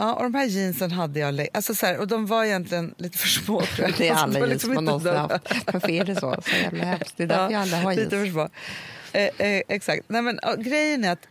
Ja, 0.00 0.12
och 0.14 0.22
de 0.22 0.34
här 0.34 0.44
jeansen 0.46 0.90
hade 0.90 1.20
jag... 1.20 1.34
lä- 1.34 1.48
Alltså 1.54 1.74
så 1.74 1.86
här, 1.86 1.98
och 1.98 2.08
de 2.08 2.26
var 2.26 2.44
egentligen 2.44 2.94
lite 2.98 3.18
för 3.18 3.28
små. 3.28 3.62
tror 3.62 3.88
jag. 3.88 3.94
Det 3.98 4.08
är 4.08 4.12
Alltså, 4.12 4.24
alla 4.24 4.40
var 4.40 4.46
jeans 4.46 4.64
man 4.66 4.84
någonsin 4.84 5.14
haft. 5.14 5.32
Varför 5.72 5.90
är 5.90 6.04
det 6.04 6.14
så? 6.16 6.36
Så 6.42 6.56
jävla 6.56 6.84
hemskt. 6.84 7.14
Det 7.16 7.22
är 7.22 7.26
därför 7.26 7.52
jag 7.52 7.60
aldrig 7.62 7.80
har 7.82 7.94
lite 7.94 8.16
jeans. 8.16 8.26
för 8.26 8.32
små. 8.32 8.48
Eh, 9.12 9.46
eh, 9.52 9.62
exakt. 9.68 10.04
Nej, 10.08 10.22
men, 10.22 10.38
och, 10.38 10.64
grejen 10.64 11.04
är 11.04 11.12
att 11.12 11.28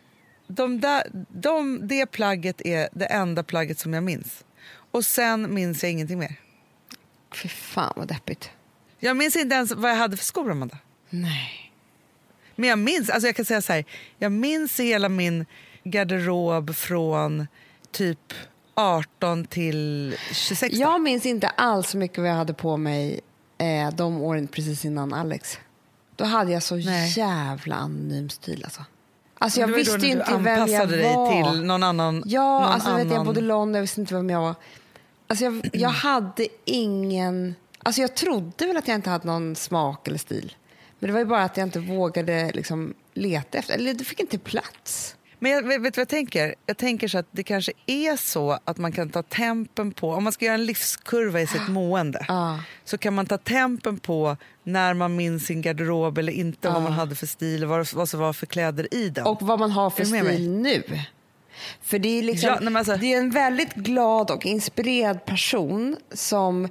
de 0.47 0.79
där, 0.79 1.03
de, 1.29 1.87
det 1.87 2.05
plagget 2.05 2.61
är 2.65 2.89
det 2.91 3.05
enda 3.05 3.43
plagget 3.43 3.79
som 3.79 3.93
jag 3.93 4.03
minns. 4.03 4.43
Och 4.91 5.05
sen 5.05 5.53
minns 5.53 5.83
jag 5.83 5.91
ingenting 5.91 6.19
mer. 6.19 6.35
Fy 7.35 7.47
fan 7.49 7.93
vad 7.95 8.07
deppigt. 8.07 8.49
Jag 8.99 9.17
minns 9.17 9.35
inte 9.35 9.55
ens 9.55 9.71
vad 9.71 9.91
jag 9.91 9.95
hade 9.95 10.17
för 10.17 10.25
skor, 10.25 10.51
Amanda. 10.51 10.77
Nej. 11.09 11.71
Men 12.55 12.69
jag 12.69 12.79
minns, 12.79 13.09
alltså 13.09 13.27
jag 13.27 13.35
kan 13.35 13.45
säga 13.45 13.61
så 13.61 13.73
här, 13.73 13.85
jag 14.17 14.31
minns 14.31 14.79
hela 14.79 15.09
min 15.09 15.45
garderob 15.83 16.75
från 16.75 17.47
typ 17.91 18.33
18 18.81 19.45
till 19.45 20.15
26. 20.31 20.73
då. 20.75 20.81
Jag 20.81 21.01
minns 21.01 21.25
inte 21.25 21.47
alls 21.47 21.89
så 21.89 21.97
mycket 21.97 22.17
vad 22.17 22.29
jag 22.29 22.35
hade 22.35 22.53
på 22.53 22.77
mig 22.77 23.19
eh, 23.57 23.89
de 23.95 24.21
åren 24.21 24.47
precis 24.47 24.85
innan 24.85 25.13
Alex. 25.13 25.57
Då 26.15 26.25
hade 26.25 26.51
jag 26.51 26.63
så 26.63 26.75
Nej. 26.75 27.13
jävla 27.17 27.75
anonym 27.75 28.29
stil 28.29 28.61
alltså. 28.63 28.81
Alltså 29.39 29.59
jag 29.59 29.67
var 29.67 29.77
ju 29.77 29.83
visste 29.83 29.97
när 29.97 30.05
inte 30.07 30.31
du 30.31 30.37
vem 30.37 30.45
jag 30.45 30.59
anpassade 30.61 30.97
dig 30.97 31.15
var. 31.15 31.51
till 31.53 31.63
någon 31.63 31.83
annan. 31.83 32.23
Ja, 32.25 32.59
någon 32.59 32.63
alltså 32.63 32.95
vet 32.95 33.05
jag, 33.05 33.13
annan- 33.13 33.25
bodde 33.25 33.39
i 33.39 33.43
London, 33.43 33.73
jag 33.73 33.81
visste 33.81 34.01
inte 34.01 34.13
vem 34.13 34.29
jag 34.29 34.41
var. 34.41 34.55
Alltså 35.27 35.45
jag, 35.45 35.69
jag 35.73 35.89
hade 36.05 36.47
ingen... 36.65 37.55
Alltså 37.83 38.01
jag 38.01 38.15
trodde 38.15 38.67
väl 38.67 38.77
att 38.77 38.87
jag 38.87 38.95
inte 38.95 39.09
hade 39.09 39.27
någon 39.27 39.55
smak 39.55 40.07
eller 40.07 40.17
stil. 40.17 40.55
Men 40.99 41.07
det 41.07 41.13
var 41.13 41.19
ju 41.19 41.25
bara 41.25 41.43
att 41.43 41.57
jag 41.57 41.67
inte 41.67 41.79
vågade 41.79 42.51
liksom 42.53 42.93
leta 43.13 43.57
efter, 43.57 43.73
eller 43.73 43.93
det 43.93 44.03
fick 44.03 44.19
inte 44.19 44.37
plats. 44.37 45.15
Men 45.39 45.51
jag, 45.51 45.63
vet, 45.63 45.73
du 45.75 45.79
vad 45.79 45.97
jag 45.97 46.07
tänker? 46.07 46.55
Jag 46.65 46.77
tänker 46.77 47.07
så 47.07 47.17
att 47.17 47.25
det 47.31 47.43
kanske 47.43 47.71
är 47.85 48.17
så 48.17 48.59
att 48.65 48.77
man 48.77 48.91
kan 48.91 49.09
ta 49.09 49.23
tempen 49.23 49.91
på, 49.91 50.11
om 50.11 50.23
man 50.23 50.33
ska 50.33 50.45
göra 50.45 50.55
en 50.55 50.65
livskurva 50.65 51.41
i 51.41 51.47
sitt 51.47 51.67
mående, 51.69 52.25
Ja. 52.27 52.59
så 52.85 52.97
kan 52.97 53.13
man 53.13 53.25
ta 53.25 53.37
tempen 53.37 53.97
på 53.99 54.37
när 54.63 54.93
man 54.93 55.15
minns 55.15 55.45
sin 55.45 55.61
garderob 55.61 56.17
eller 56.17 56.33
inte, 56.33 56.69
vad 56.69 56.81
man 56.81 56.91
hade 56.91 57.15
för 57.15 57.27
stil 57.27 57.65
vad, 57.65 57.93
vad 57.93 58.09
som 58.09 58.19
var 58.19 58.33
för 58.33 58.45
kläder 58.45 58.93
i 58.93 59.09
den. 59.09 59.25
Och 59.25 59.41
vad 59.41 59.59
man 59.59 59.71
har 59.71 59.89
för 59.89 60.05
med 60.05 60.23
mig? 60.23 60.33
stil 60.35 60.49
nu. 60.51 60.83
För 61.81 61.99
det 61.99 62.19
är, 62.19 62.23
liksom, 62.23 62.49
Ja, 62.61 62.77
alltså- 62.79 62.97
det 62.97 63.13
är 63.13 63.17
en 63.17 63.29
väldigt 63.31 63.73
glad 63.73 64.31
och 64.31 64.45
inspirerad 64.45 65.25
person 65.25 65.95
som 66.13 66.67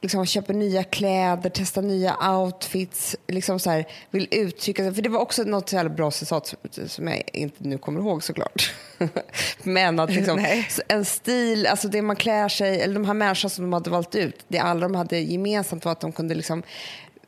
liksom 0.00 0.26
köper 0.26 0.54
nya 0.54 0.84
kläder, 0.84 1.50
testar 1.54 1.82
nya 1.82 2.30
outfits, 2.38 3.16
liksom 3.28 3.58
så 3.60 3.70
här, 3.70 3.86
vill 4.10 4.28
uttrycka 4.30 4.82
sig. 4.82 4.94
För 4.94 5.02
det 5.02 5.08
var 5.08 5.20
också 5.20 5.42
något 5.42 5.68
så 5.68 5.76
jävla 5.76 5.90
bra 5.90 6.10
citat 6.10 6.54
som- 6.86 7.08
jag 7.08 7.22
inte 7.32 7.56
nu 7.64 7.78
kommer 7.78 8.00
ihåg 8.00 8.22
såklart. 8.24 8.72
Men 9.62 10.00
att 10.00 10.10
liksom, 10.10 10.46
en 10.88 11.04
stil, 11.04 11.66
alltså 11.66 11.88
det 11.88 12.02
man 12.02 12.16
klär 12.16 12.48
sig, 12.48 12.80
eller 12.80 12.94
de 12.94 13.04
här 13.04 13.14
människorna 13.14 13.50
som 13.50 13.64
de 13.64 13.72
hade 13.72 13.90
valt 13.90 14.14
ut, 14.14 14.44
det 14.48 14.58
alla 14.58 14.80
de 14.80 14.94
hade 14.94 15.18
gemensamt 15.18 15.84
var 15.84 15.92
att 15.92 16.00
de 16.00 16.12
kunde 16.12 16.34
liksom 16.34 16.62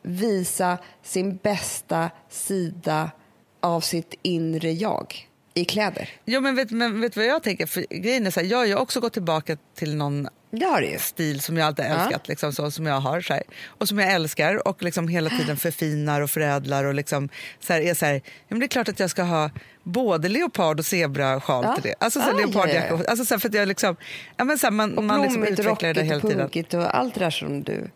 visa 0.01 0.77
sin 1.03 1.35
bästa 1.37 2.09
sida 2.29 3.11
av 3.59 3.81
sitt 3.81 4.13
inre 4.21 4.71
jag 4.71 5.27
i 5.53 5.65
kläder. 5.65 6.09
Jo, 6.25 6.41
men 6.41 6.55
vet, 6.55 6.71
men 6.71 7.01
vet 7.01 7.13
du 7.13 7.19
vad 7.19 7.27
jag 7.29 7.43
tänker? 7.43 7.65
För 7.65 7.85
grejen 7.89 8.27
är 8.27 8.31
så 8.31 8.39
här, 8.39 8.47
jag 8.47 8.57
har 8.57 8.65
ju 8.65 8.75
också 8.75 8.99
gått 8.99 9.13
tillbaka 9.13 9.57
till 9.75 9.95
någon 9.95 10.27
Det 10.51 10.65
har 10.65 10.81
ju. 10.81 10.97
stil 10.99 11.41
som 11.41 11.57
jag 11.57 11.67
alltid 11.67 11.85
älskat, 11.85 12.27
liksom, 12.27 12.53
så, 12.53 12.71
som 12.71 12.85
jag 12.85 12.99
har 12.99 13.21
så 13.21 13.33
här, 13.33 13.43
och 13.67 13.87
som 13.87 13.99
jag 13.99 14.11
älskar 14.11 14.67
och 14.67 14.83
liksom 14.83 15.07
hela 15.07 15.29
tiden 15.29 15.57
förfinar 15.57 16.21
och 16.21 16.29
förädlar 16.29 16.83
och 16.83 16.93
liksom, 16.93 17.29
så 17.59 17.73
här, 17.73 17.81
är 17.81 17.93
så 17.93 18.05
här, 18.05 18.13
ja, 18.13 18.21
men 18.47 18.59
det 18.59 18.65
är 18.65 18.67
klart 18.67 18.89
att 18.89 18.99
jag 18.99 19.09
ska 19.09 19.23
ha 19.23 19.49
både 19.83 20.29
leopard 20.29 20.79
och 20.79 20.85
zebrasjal 20.85 21.63
Ja. 21.67 21.73
till 21.75 21.83
det. 21.83 21.95
Alltså 21.99 22.19
så 22.21 22.25
Ah, 22.27 22.31
ja, 22.31 22.37
leopardjacka. 22.37 22.87
ja, 22.89 22.97
ja. 23.03 23.09
Alltså, 23.09 23.25
så 23.25 23.39
för 23.39 23.47
att 23.49 23.53
jag 23.55 23.67
liksom, 23.67 23.95
ja, 24.37 24.43
men 24.43 24.57
så 24.59 24.65
här, 24.67 24.71
man, 24.71 24.97
Och 24.97 25.03
man 25.03 25.21
liksom 25.21 25.43
utvecklar 25.43 25.93
det 25.93 26.03
hela 26.03 26.15
och 26.15 26.21
tiden. 26.21 26.37
punkigt 26.39 26.73
och 26.73 26.97
allt 26.97 27.13
det 27.13 27.19
där 27.19 27.29
som 27.29 27.63
du 27.63 27.89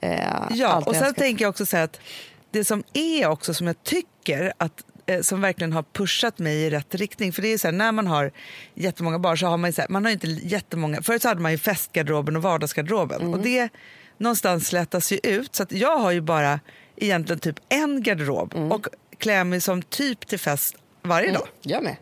eh, 0.00 0.20
Ja, 0.50 0.76
och 0.76 0.84
sen 0.94 1.02
älskat. 1.02 1.16
tänker 1.16 1.44
jag 1.44 1.50
också 1.50 1.66
så 1.66 1.76
att 1.76 2.00
det 2.50 2.64
som 2.64 2.82
är 2.94 3.26
också 3.28 3.54
som 3.54 3.66
jag 3.66 3.82
tycker 3.82 4.52
att 4.58 4.84
som 5.22 5.40
verkligen 5.40 5.72
har 5.72 5.82
pushat 5.82 6.38
mig 6.38 6.56
i 6.56 6.70
rätt 6.70 6.94
riktning. 6.94 7.32
För 7.32 7.42
det 7.42 7.48
är 7.52 7.58
så 7.58 7.66
här, 7.68 7.72
när 7.72 7.92
man 7.92 8.06
har 8.06 8.32
jättemånga 8.74 9.18
barn 9.18 9.38
så 9.38 9.46
har 9.46 9.56
man 9.56 9.72
så 9.72 9.80
här, 9.80 9.88
man 9.88 10.04
har 10.04 10.12
inte 10.12 10.26
jättemånga. 10.26 11.02
Förut 11.02 11.22
så 11.22 11.28
hade 11.28 11.40
man 11.40 11.52
ju 11.52 11.58
festgarderoben 11.58 12.36
och 12.36 12.42
vardagsgarderoben 12.42 13.20
och 13.20 13.26
Mm. 13.28 13.42
det 13.42 13.68
någonstans 14.18 14.66
slätas 14.68 15.12
ju 15.12 15.18
ut 15.22 15.54
så 15.54 15.62
att 15.62 15.72
jag 15.72 15.96
har 15.98 16.10
ju 16.10 16.20
bara 16.20 16.60
egentligen 16.96 17.40
typ 17.40 17.56
en 17.68 18.02
garderob 18.02 18.54
Mm. 18.54 18.72
och 18.72 18.86
klär 19.18 19.44
mig 19.44 19.60
som 19.60 19.82
typ 19.82 20.26
till 20.26 20.38
fest 20.38 20.76
varje 21.02 21.32
dag. 21.32 21.48
Jag 21.62 21.82
med. 21.82 21.96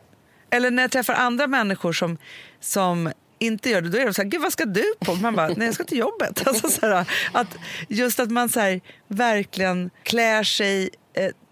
Eller 0.50 0.70
när 0.70 0.82
jag 0.82 0.90
träffar 0.90 1.14
andra 1.14 1.46
människor 1.46 1.92
som, 1.92 2.18
som 2.60 3.12
inte 3.38 3.70
gör 3.70 3.80
det, 3.80 3.88
då 3.88 3.98
är 3.98 4.04
de 4.04 4.14
så 4.14 4.22
här, 4.22 4.28
gud 4.28 4.40
vad 4.42 4.52
ska 4.52 4.64
du 4.64 4.84
på? 5.00 5.14
Man 5.14 5.34
bara, 5.36 5.48
nej 5.48 5.66
jag 5.66 5.74
ska 5.74 5.84
till 5.84 5.98
jobbet. 5.98 6.42
Alltså, 6.46 6.68
så 6.68 6.86
här, 6.86 7.08
att 7.32 7.56
just 7.88 8.20
att 8.20 8.30
man 8.30 8.48
så 8.48 8.60
här, 8.60 8.80
verkligen 9.08 9.90
klär 10.02 10.42
sig 10.42 10.82
eh, 10.84 10.88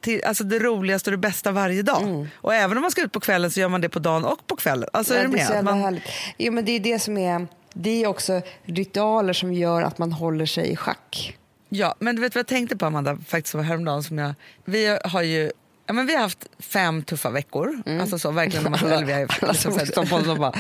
till 0.01 0.25
alltså, 0.25 0.45
det 0.45 0.59
roligaste 0.59 1.11
och 1.11 1.13
det 1.13 1.19
bästa 1.29 1.53
varje 1.53 1.83
dag. 1.83 2.27
Och 2.35 2.55
även 2.55 2.77
om 2.79 2.83
man 2.83 2.91
ska 2.91 3.03
ut 3.03 3.13
på 3.13 3.21
kvällen 3.21 3.51
så 3.51 3.61
gör 3.61 3.69
man 3.69 3.81
det 3.81 3.89
på 3.89 3.99
dagen 3.99 4.25
och 4.25 4.47
på 4.47 4.57
kvällen. 4.57 4.89
Alltså, 4.93 5.15
är 5.15 5.19
Ja, 5.19 5.29
du 5.29 5.37
det 5.37 5.41
är 5.43 5.63
man, 5.63 5.79
härligt. 5.81 6.03
Jo, 6.39 6.53
men 6.53 6.65
det 6.65 6.73
är 6.73 6.81
det 6.81 6.99
som 6.99 7.19
är... 7.19 7.47
Det 7.73 8.03
är 8.05 8.07
också 8.07 8.43
ritualer 8.65 9.33
som 9.33 9.53
gör 9.53 9.83
att 9.83 9.99
man 9.99 10.13
håller 10.13 10.47
sig 10.47 10.73
i 10.73 10.77
schack. 10.77 11.37
ja, 11.69 11.95
men 11.99 12.17
du 12.17 12.23
vet 12.23 12.35
vad 12.35 12.41
jag 12.41 12.47
tänkte 12.47 12.77
på 12.77 12.87
Amanda, 12.87 13.19
faktiskt 13.27 13.55
var 13.55 13.63
häromdagen 13.63 14.03
som 14.03 14.19
jag, 14.19 14.35
vi 14.65 14.99
har 15.05 15.23
ju 15.23 15.51
Ja, 15.87 15.93
men 15.93 16.07
vi 16.07 16.15
har 16.15 16.23
haft 16.23 16.47
fem 16.59 17.03
tuffa 17.03 17.31
veckor. 17.31 17.83
Alltså 18.01 18.19
så, 18.19 18.31
verkligen, 18.31 18.67
om 18.67 18.73
man, 18.73 18.93
eller 18.93 19.05
vi 19.07 19.13
har, 19.13 19.21
Alla 19.21 19.53
liksom, 19.53 19.73
som 19.73 19.81
lyssnar 19.81 20.05
på 20.05 20.19
dem 20.19 20.39
bara, 20.39 20.53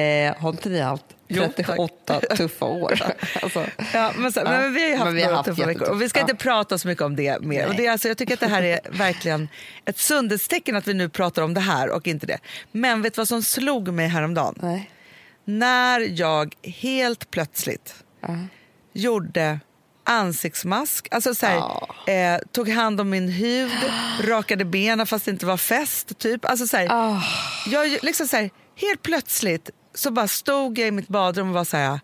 eh, 0.00 0.36
har 0.36 0.50
inte 0.50 0.68
ni 0.68 0.80
haft 0.80 1.04
Jo, 1.28 1.42
tack. 1.42 1.54
38 1.56 2.20
tuffa 2.36 2.64
år? 2.64 2.92
alltså, 3.42 3.66
Ja, 3.94 4.12
men, 4.16 4.32
så, 4.32 4.40
Ja, 4.40 4.50
men 4.50 4.74
vi 4.74 4.90
har 4.90 4.96
haft 4.98 5.04
men 5.04 5.14
vi 5.14 5.22
har 5.22 5.28
några 5.28 5.36
haft 5.36 5.48
tuffa 5.48 5.66
veckor 5.66 5.88
och 5.90 6.02
vi 6.02 6.08
ska 6.08 6.18
Ja. 6.18 6.22
inte 6.22 6.34
prata 6.34 6.78
så 6.78 6.88
mycket 6.88 7.04
om 7.04 7.16
det 7.16 7.40
mer. 7.42 7.66
Och 7.68 7.74
det 7.74 7.88
alltså, 7.88 8.08
jag 8.08 8.18
tycker 8.18 8.34
att 8.34 8.40
det 8.40 8.46
här 8.48 8.62
är 8.62 8.80
verkligen 8.90 9.48
ett 9.84 9.98
sundhetstecken 9.98 10.76
att 10.76 10.88
vi 10.88 10.94
nu 10.94 11.08
pratar 11.08 11.42
om 11.42 11.54
det 11.54 11.60
här 11.60 11.90
och 11.90 12.06
inte 12.06 12.26
det. 12.26 12.38
Men 12.72 13.02
vet 13.02 13.14
du 13.14 13.20
vad 13.20 13.28
som 13.28 13.42
slog 13.42 13.88
mig 13.88 14.08
häromdagen? 14.08 14.54
nej. 14.62 14.90
När 15.44 16.00
jag 16.20 16.54
helt 16.62 17.30
plötsligt 17.30 17.94
Ja. 18.20 18.36
gjorde 18.92 19.60
ansiktsmask, 20.04 21.08
alltså 21.10 21.34
så 21.34 21.46
här, 21.46 21.58
eh, 22.34 22.40
tog 22.52 22.68
hand 22.68 23.00
om 23.00 23.10
min 23.10 23.28
hud, 23.28 23.70
rakade 24.24 24.64
benen 24.64 25.06
fast 25.06 25.24
det 25.24 25.30
inte 25.30 25.46
var 25.46 25.56
fest. 25.56 26.18
Typ. 26.18 26.44
Alltså 26.44 26.66
så 26.66 26.76
här, 26.76 26.86
Ah. 26.90 27.22
jag, 27.66 27.98
liksom 28.02 28.28
så 28.28 28.36
här, 28.36 28.50
helt 28.76 29.02
plötsligt 29.02 29.70
så 29.94 30.10
bara 30.10 30.28
stod 30.28 30.78
jag 30.78 30.88
i 30.88 30.90
mitt 30.90 31.08
badrum 31.08 31.48
och 31.48 31.54
var 31.54 31.64
så 31.64 31.76
här, 31.76 32.00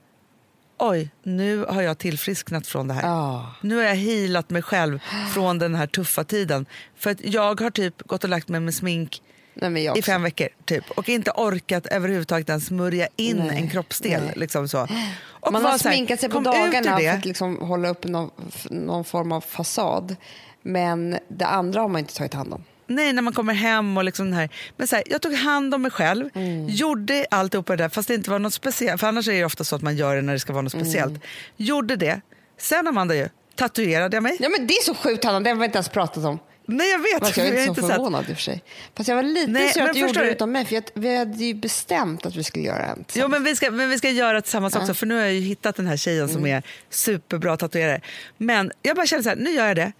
oj, 0.78 1.10
nu 1.22 1.64
har 1.64 1.82
jag 1.82 1.98
tillfrisknat 1.98 2.66
från 2.66 2.88
det 2.88 2.94
här. 2.94 3.02
Ja. 3.08 3.54
Nu 3.62 3.76
har 3.76 3.82
jag 3.82 3.94
healat 3.94 4.50
mig 4.50 4.62
själv 4.62 5.00
från 5.34 5.58
den 5.58 5.74
här 5.74 5.86
tuffa 5.86 6.24
tiden. 6.24 6.66
För 6.96 7.10
att 7.10 7.24
jag 7.24 7.60
har 7.60 7.70
typ 7.70 8.02
gått 8.02 8.24
och 8.24 8.30
lagt 8.30 8.48
mig 8.48 8.60
med 8.60 8.74
smink 8.74 9.22
Nej, 9.60 9.92
i 9.96 10.02
fem 10.02 10.22
veckor 10.22 10.48
typ, 10.64 10.90
och 10.90 11.08
inte 11.08 11.30
orkat 11.30 11.86
överhuvudtaget 11.86 12.48
ens 12.48 12.66
smörja 12.66 13.08
in 13.16 13.36
Nej, 13.36 13.56
en 13.56 13.70
kroppsdel. 13.70 14.22
nej. 14.24 14.32
Liksom 14.36 14.68
så. 14.68 14.88
Och 15.28 15.52
Man 15.52 15.64
har 15.64 15.78
sminkat 15.78 16.20
sig 16.20 16.28
på 16.28 16.40
dagarna 16.40 16.98
för 16.98 17.08
att 17.08 17.24
liksom 17.24 17.56
hålla 17.60 17.88
upp 17.88 18.04
någon, 18.04 18.30
någon 18.70 19.04
form 19.04 19.32
av 19.32 19.40
fasad. 19.40 20.16
Men 20.62 21.18
det 21.28 21.46
andra 21.46 21.80
har 21.80 21.88
man 21.88 21.98
inte 21.98 22.14
tagit 22.14 22.34
hand 22.34 22.52
om. 22.54 22.64
Nej, 22.86 23.12
när 23.12 23.22
man 23.22 23.32
kommer 23.32 23.54
hem 23.54 23.96
och 23.96 24.04
liksom 24.04 24.32
här. 24.32 24.48
Men 24.76 24.88
så 24.88 24.96
här, 24.96 25.04
jag 25.06 25.22
tog 25.22 25.34
hand 25.34 25.74
om 25.74 25.82
mig 25.82 25.90
själv, 25.90 26.28
Mm. 26.34 26.66
gjorde 26.68 27.26
alltihopa 27.30 27.76
det 27.76 27.84
där 27.84 27.88
fast 27.88 28.08
det 28.08 28.14
inte 28.14 28.30
var 28.30 28.38
något 28.38 28.54
speciellt. 28.54 29.00
För 29.00 29.06
annars 29.06 29.28
är 29.28 29.32
det 29.32 29.44
ofta 29.44 29.64
så 29.64 29.76
att 29.76 29.82
man 29.82 29.96
gör 29.96 30.16
det 30.16 30.22
när 30.22 30.32
det 30.32 30.38
ska 30.38 30.52
vara 30.52 30.62
något 30.62 30.74
Mm. 30.74 30.84
speciellt. 30.86 31.20
Gjorde 31.56 31.96
det. 31.96 32.20
Sen 32.58 32.86
Amanda 32.88 33.14
ju, 33.14 33.28
tatuerade 33.56 34.16
jag 34.16 34.22
mig. 34.22 34.36
Ja, 34.40 34.48
men 34.48 34.66
det 34.66 34.74
är 34.74 34.82
så 34.84 34.94
sjukt 34.94 35.24
Hanna, 35.24 35.40
det 35.40 35.50
har 35.50 35.56
vi 35.56 35.64
inte 35.64 35.76
ens 35.78 35.88
pratat 35.88 36.24
om. 36.24 36.38
Nej 36.70 36.90
jag 36.90 36.98
vet, 36.98 37.18
Fast 37.18 37.36
jag 37.36 37.46
är 37.46 37.52
jag 37.52 37.58
har 37.60 37.66
inte 37.66 37.80
så 37.80 37.80
inte 37.80 37.88
sett. 37.88 37.96
förvånad 37.96 38.28
i 38.28 38.32
och 38.32 38.36
för 38.36 38.42
sig. 38.42 38.62
Fast 38.96 39.08
jag 39.08 39.16
var 39.16 39.22
lite 39.22 39.50
Nej, 39.50 39.72
sur 39.72 39.82
att 39.82 39.92
du 39.92 39.98
gjorde 40.00 40.20
det 40.24 40.30
utan 40.30 40.52
mig. 40.52 40.64
För 40.64 40.76
att 40.76 40.90
vi 40.94 41.16
hade 41.16 41.44
ju 41.44 41.54
bestämt 41.54 42.26
att 42.26 42.36
vi 42.36 42.44
skulle 42.44 42.64
göra 42.64 42.84
en. 42.86 43.04
Jo 43.14 43.28
men 43.28 43.44
vi 43.44 43.56
ska, 43.56 43.70
men 43.70 43.90
vi 43.90 43.98
ska 43.98 44.10
göra 44.10 44.40
tillsammans 44.42 44.76
också 44.76 44.94
för 44.94 45.06
nu 45.06 45.14
har 45.14 45.22
jag 45.22 45.32
ju 45.32 45.40
hittat 45.40 45.76
den 45.76 45.86
här 45.86 45.96
tjejen 45.96 46.28
som 46.28 46.46
är 46.46 46.62
superbra 46.90 47.56
tatuerare. 47.56 48.00
Men 48.36 48.72
jag 48.82 48.96
bara 48.96 49.06
känner 49.06 49.22
så 49.22 49.28
här, 49.28 49.36
nu 49.36 49.50
gör 49.50 49.66
jag 49.66 49.76
det. 49.76 49.92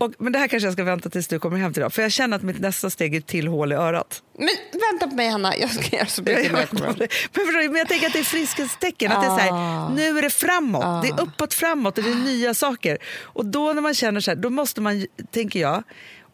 Och, 0.00 0.12
men 0.18 0.32
det 0.32 0.38
här 0.38 0.48
kanske 0.48 0.66
jag 0.66 0.72
ska 0.72 0.84
vänta 0.84 1.08
tills 1.10 1.28
du 1.28 1.38
kommer 1.38 1.58
hem 1.58 1.72
till 1.72 1.80
idag. 1.80 1.92
För 1.92 2.02
jag 2.02 2.12
känner 2.12 2.36
att 2.36 2.42
mitt 2.42 2.60
nästa 2.60 2.90
steg 2.90 3.14
är 3.14 3.20
till 3.20 3.48
hål 3.48 3.72
i 3.72 3.74
örat. 3.74 4.22
Men 4.38 4.48
vänta 4.90 5.08
på 5.08 5.14
mig 5.16 5.28
Hanna, 5.28 5.56
jag 5.56 5.70
ska 5.70 5.96
göra 5.96 6.06
så 6.06 6.22
Jag 6.26 6.36
mycket 6.36 6.52
jag 6.52 6.62
inte. 6.62 6.74
men, 6.74 7.08
förstår 7.46 7.68
men 7.68 7.76
jag 7.76 7.88
tänker 7.88 8.06
att 8.06 8.12
det 8.12 8.18
är 8.18 8.22
friskhetstecken. 8.24 9.12
Att 9.12 9.20
det 9.22 9.26
är 9.26 9.48
så 9.48 9.54
här, 9.54 9.94
nu 9.94 10.18
är 10.18 10.22
det 10.22 10.30
framåt. 10.30 11.02
Det 11.02 11.08
är 11.08 11.20
uppåt 11.20 11.54
framåt. 11.54 11.94
Det 11.94 12.00
är 12.00 12.14
nya 12.14 12.54
saker. 12.54 12.98
Och 13.22 13.46
då 13.46 13.72
när 13.72 13.82
man 13.82 13.94
känner 13.94 14.20
så 14.20 14.30
här, 14.30 14.36
då 14.36 14.50
måste 14.50 14.80
man, 14.80 15.06
tänker 15.30 15.60
jag, 15.60 15.82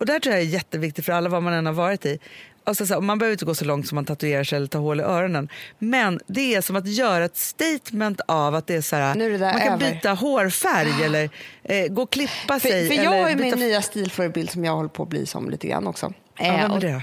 och 0.02 0.06
det 0.06 0.12
här 0.12 0.20
tror 0.20 0.34
jag 0.34 0.42
är 0.42 0.46
jätteviktigt 0.46 1.04
för 1.04 1.12
alla 1.12 1.28
vad 1.28 1.42
man 1.42 1.52
än 1.52 1.66
har 1.66 1.72
varit 1.72 2.06
i. 2.06 2.18
Alltså 2.64 2.86
så 2.86 2.94
här, 2.94 3.00
man 3.00 3.18
behöver 3.18 3.32
inte 3.32 3.44
gå 3.44 3.54
så 3.54 3.64
långt 3.64 3.88
som 3.88 3.94
man 3.96 4.04
tatuerar 4.04 4.44
sig 4.44 4.56
eller 4.56 4.66
tar 4.66 4.78
hål 4.78 5.00
i 5.00 5.02
öronen. 5.02 5.48
Men 5.78 6.20
det 6.26 6.54
är 6.54 6.60
som 6.60 6.76
att 6.76 6.86
göra 6.86 7.24
ett 7.24 7.36
statement 7.36 8.20
av 8.28 8.54
att 8.54 8.66
det 8.66 8.74
är 8.74 8.80
så 8.80 8.96
här, 8.96 9.14
Nu 9.14 9.34
är 9.34 9.38
där 9.38 9.52
man 9.52 9.60
kan 9.60 9.72
över. 9.82 9.94
byta 9.94 10.12
hårfärg 10.12 11.04
eller 11.04 11.30
eh, 11.62 11.86
gå 11.86 12.02
och 12.02 12.12
klippa 12.12 12.60
För, 12.60 12.68
sig. 12.68 12.88
för 12.88 12.94
jag 12.94 13.04
eller 13.06 13.22
har 13.22 13.30
ju 13.30 13.36
min 13.36 13.58
nya 13.58 13.82
stilförebild 13.82 14.50
som 14.50 14.64
jag 14.64 14.72
håller 14.76 14.88
på 14.88 15.02
att 15.02 15.08
bli 15.08 15.26
som 15.26 15.50
lite 15.50 15.66
grann 15.66 15.86
också. 15.86 16.12
Ja, 16.38 16.44
Eh, 16.44 16.60
vem 16.62 16.70
är 16.70 16.80
det 16.80 17.02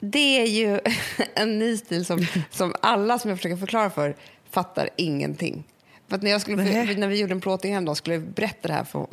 det 0.00 0.40
är 0.42 0.46
ju 0.46 0.80
en 1.34 1.58
ny 1.58 1.76
stil 1.76 2.04
som, 2.04 2.26
som 2.50 2.74
alla 2.82 3.18
som 3.18 3.28
jag 3.30 3.38
försöker 3.38 3.56
förklara 3.56 3.90
för 3.90 4.16
fattar 4.50 4.88
ingenting. 4.96 5.64
För 6.08 6.18
när, 6.18 6.30
jag 6.30 6.40
skulle, 6.40 6.56
när 6.96 7.08
vi 7.08 7.20
gjorde 7.20 7.32
en 7.32 7.40
plåtning 7.40 7.74
hem 7.74 7.84
då, 7.84 7.94
skulle 7.94 8.14
jag 8.16 8.22
berätta 8.22 8.68
det 8.68 8.74
här 8.74 8.84
för 8.84 9.06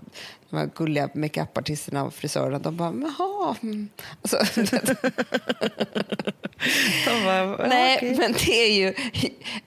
de 0.49 0.57
här 0.57 0.69
gulliga 0.75 1.09
makeupartisterna 1.13 2.03
och 2.03 2.13
frisörerna. 2.13 2.59
De 2.59 2.77
bara, 2.77 2.93
jaha. 3.17 3.55
mm." 3.63 3.89
Alltså, 4.21 4.37
De 7.05 7.23
bara, 7.25 7.67
Nej, 7.67 7.97
okej. 7.97 8.15
men 8.17 8.33
det 8.33 8.51
är 8.51 8.73
ju... 8.73 8.93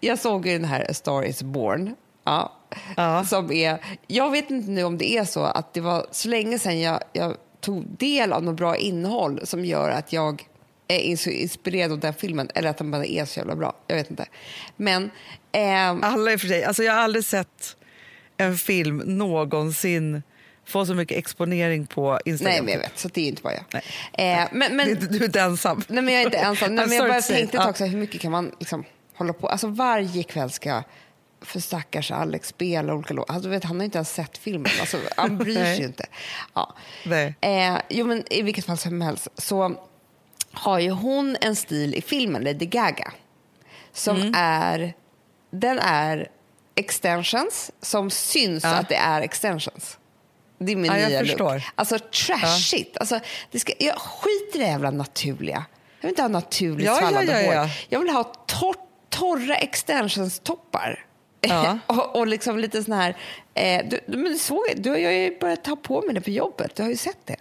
Jag 0.00 0.18
såg 0.18 0.46
ju 0.46 0.52
den 0.52 0.64
här 0.64 0.90
A 0.90 0.94
Star 0.94 1.24
Is 1.24 1.42
Born. 1.42 1.94
Ja. 2.24 2.52
Ja. 2.96 3.24
Som 3.24 3.52
är, 3.52 3.78
jag 4.06 4.30
vet 4.30 4.50
inte 4.50 4.70
nu 4.70 4.84
om 4.84 4.98
det 4.98 5.16
är 5.16 5.24
så 5.24 5.44
att 5.44 5.74
det 5.74 5.80
var 5.80 6.06
så 6.10 6.28
länge 6.28 6.58
sedan 6.58 6.80
jag, 6.80 7.00
jag 7.12 7.36
tog 7.60 7.84
del 7.98 8.32
av 8.32 8.42
något 8.42 8.56
bra 8.56 8.76
innehåll 8.76 9.40
som 9.44 9.64
gör 9.64 9.90
att 9.90 10.12
jag 10.12 10.48
är 10.88 11.16
så 11.16 11.31
inspirerad 11.31 11.92
av 11.92 11.99
den 12.01 12.14
filmen. 12.14 12.51
Eller 12.55 12.70
att 12.70 12.79
den 12.79 12.90
bara 12.90 13.07
är 13.07 13.25
så 13.25 13.40
jävla 13.40 13.57
bra. 13.57 13.77
Jag 13.87 13.96
vet 13.96 14.11
inte. 14.11 14.27
Men... 14.77 15.11
ehm, 15.53 16.03
Alla 16.05 16.33
och 16.35 16.40
för 16.40 16.49
sig. 16.49 16.64
Alltså 16.64 16.83
jag 16.83 16.92
har 16.92 17.01
aldrig 17.01 17.25
sett 17.25 17.77
en 18.37 18.57
film 18.59 19.03
någonsin 19.05 20.22
få 20.66 20.87
så 20.87 20.94
mycket 20.94 21.18
exponering 21.18 21.87
på 21.87 22.18
Instagram. 22.25 22.53
nej, 22.53 22.62
men 22.62 22.72
jag 22.72 22.81
vet. 22.81 22.99
Så 22.99 23.09
det 23.09 23.20
är 23.20 23.29
inte 23.29 23.42
bara 23.42 23.55
jag. 23.55 23.64
Nej. 23.72 23.83
Eh, 24.33 24.49
men, 24.53 24.77
men, 24.77 24.81
är 24.90 24.94
Du 24.94 25.18
är 25.18 25.25
inte 25.25 25.40
ensam. 25.40 25.83
Nej, 25.88 26.03
men 26.03 26.14
jag 26.14 26.22
är 26.22 26.27
inte 26.27 26.38
ensam. 26.38 26.75
Nej, 26.75 26.87
men 26.88 26.96
jag 26.96 27.09
bara 27.09 27.22
tänkte 27.22 27.59
ett 27.59 27.77
tag 27.77 27.87
hur 27.87 27.99
mycket 27.99 28.20
kan 28.20 28.33
man 28.33 28.53
liksom 28.59 28.85
hålla 29.14 29.33
på? 29.33 29.49
Alltså 29.49 29.66
varje 29.68 30.22
kväll 30.22 30.51
ska 30.51 30.68
jag 30.68 30.85
för 31.40 31.61
stackars 31.61 32.11
Alex 32.11 32.49
spela 32.49 32.94
olika 32.94 33.14
låtar. 33.14 33.35
Alltså, 33.35 33.49
vet, 33.49 33.64
han 33.64 33.77
har 33.77 33.85
inte 33.85 33.99
ens 33.99 34.14
sett 34.14 34.38
filmen. 34.38 34.72
Alltså, 34.81 34.99
han 35.16 35.38
bryr 35.38 35.55
sig 35.64 35.79
ju 35.79 35.85
inte. 35.85 36.07
Ja. 36.55 36.75
Nej. 37.05 37.35
Eh, 37.40 37.79
jo, 37.88 38.07
men 38.07 38.33
i 38.33 38.42
vilket 38.42 38.64
fall 38.64 38.79
som 38.79 39.01
helst 39.01 39.29
så 39.35 39.77
har 40.58 40.78
ju 40.78 40.90
hon 40.90 41.36
en 41.40 41.56
stil 41.56 41.94
i 41.94 42.02
filmen, 42.02 42.42
Lady 42.44 42.66
Gaga, 42.66 43.12
som 43.92 44.16
Mm. 44.16 44.32
är... 44.36 44.94
Den 45.50 45.78
är 45.78 46.28
extensions 46.74 47.70
som 47.82 48.10
syns 48.10 48.64
Ja. 48.64 48.70
att 48.74 48.88
det 48.88 48.94
är 48.96 49.20
extensions. 49.22 49.98
Det 50.58 50.72
är 50.72 50.76
min 50.76 50.92
Ja, 50.92 50.98
jag 50.98 51.08
nya 51.10 51.20
förstår. 51.20 51.54
look. 51.54 51.62
Alltså 51.74 51.98
trashigt. 51.98 52.96
Alltså, 52.96 53.20
det 53.50 53.58
ska, 53.60 53.72
jag 53.78 53.98
skiter 53.98 54.58
i 54.58 54.62
det 54.62 54.68
jävla 54.68 54.90
naturliga. 54.90 55.64
Jag 56.00 56.08
vill 56.08 56.08
inte 56.12 56.22
ha 56.22 56.28
naturligt 56.28 56.86
Ja, 56.86 56.92
ja, 56.92 56.98
svallande 56.98 57.42
ja, 57.42 57.52
ja. 57.54 57.60
hår. 57.60 57.70
Jag 57.88 58.00
vill 58.00 58.10
ha 58.10 58.24
tor- 58.46 58.76
torra 59.08 59.56
extensions-toppar. 59.56 61.04
Ja. 61.40 61.78
och, 61.86 62.16
och 62.16 62.26
liksom 62.26 62.58
lite 62.58 62.84
sån 62.84 62.94
här... 62.94 63.16
Eh, 63.54 63.84
du, 63.88 64.00
du- 64.06 64.16
men 64.18 64.32
du 64.32 64.38
såg, 64.38 64.64
du 64.76 64.90
har 64.90 64.96
ju 64.96 65.38
börjat 65.38 65.64
ta 65.64 65.76
på 65.76 66.02
mig 66.02 66.14
det 66.14 66.20
på 66.20 66.30
jobbet. 66.30 66.76
Du 66.76 66.82
har 66.82 66.90
ju 66.90 66.96
sett 66.96 67.26
det. 67.26 67.36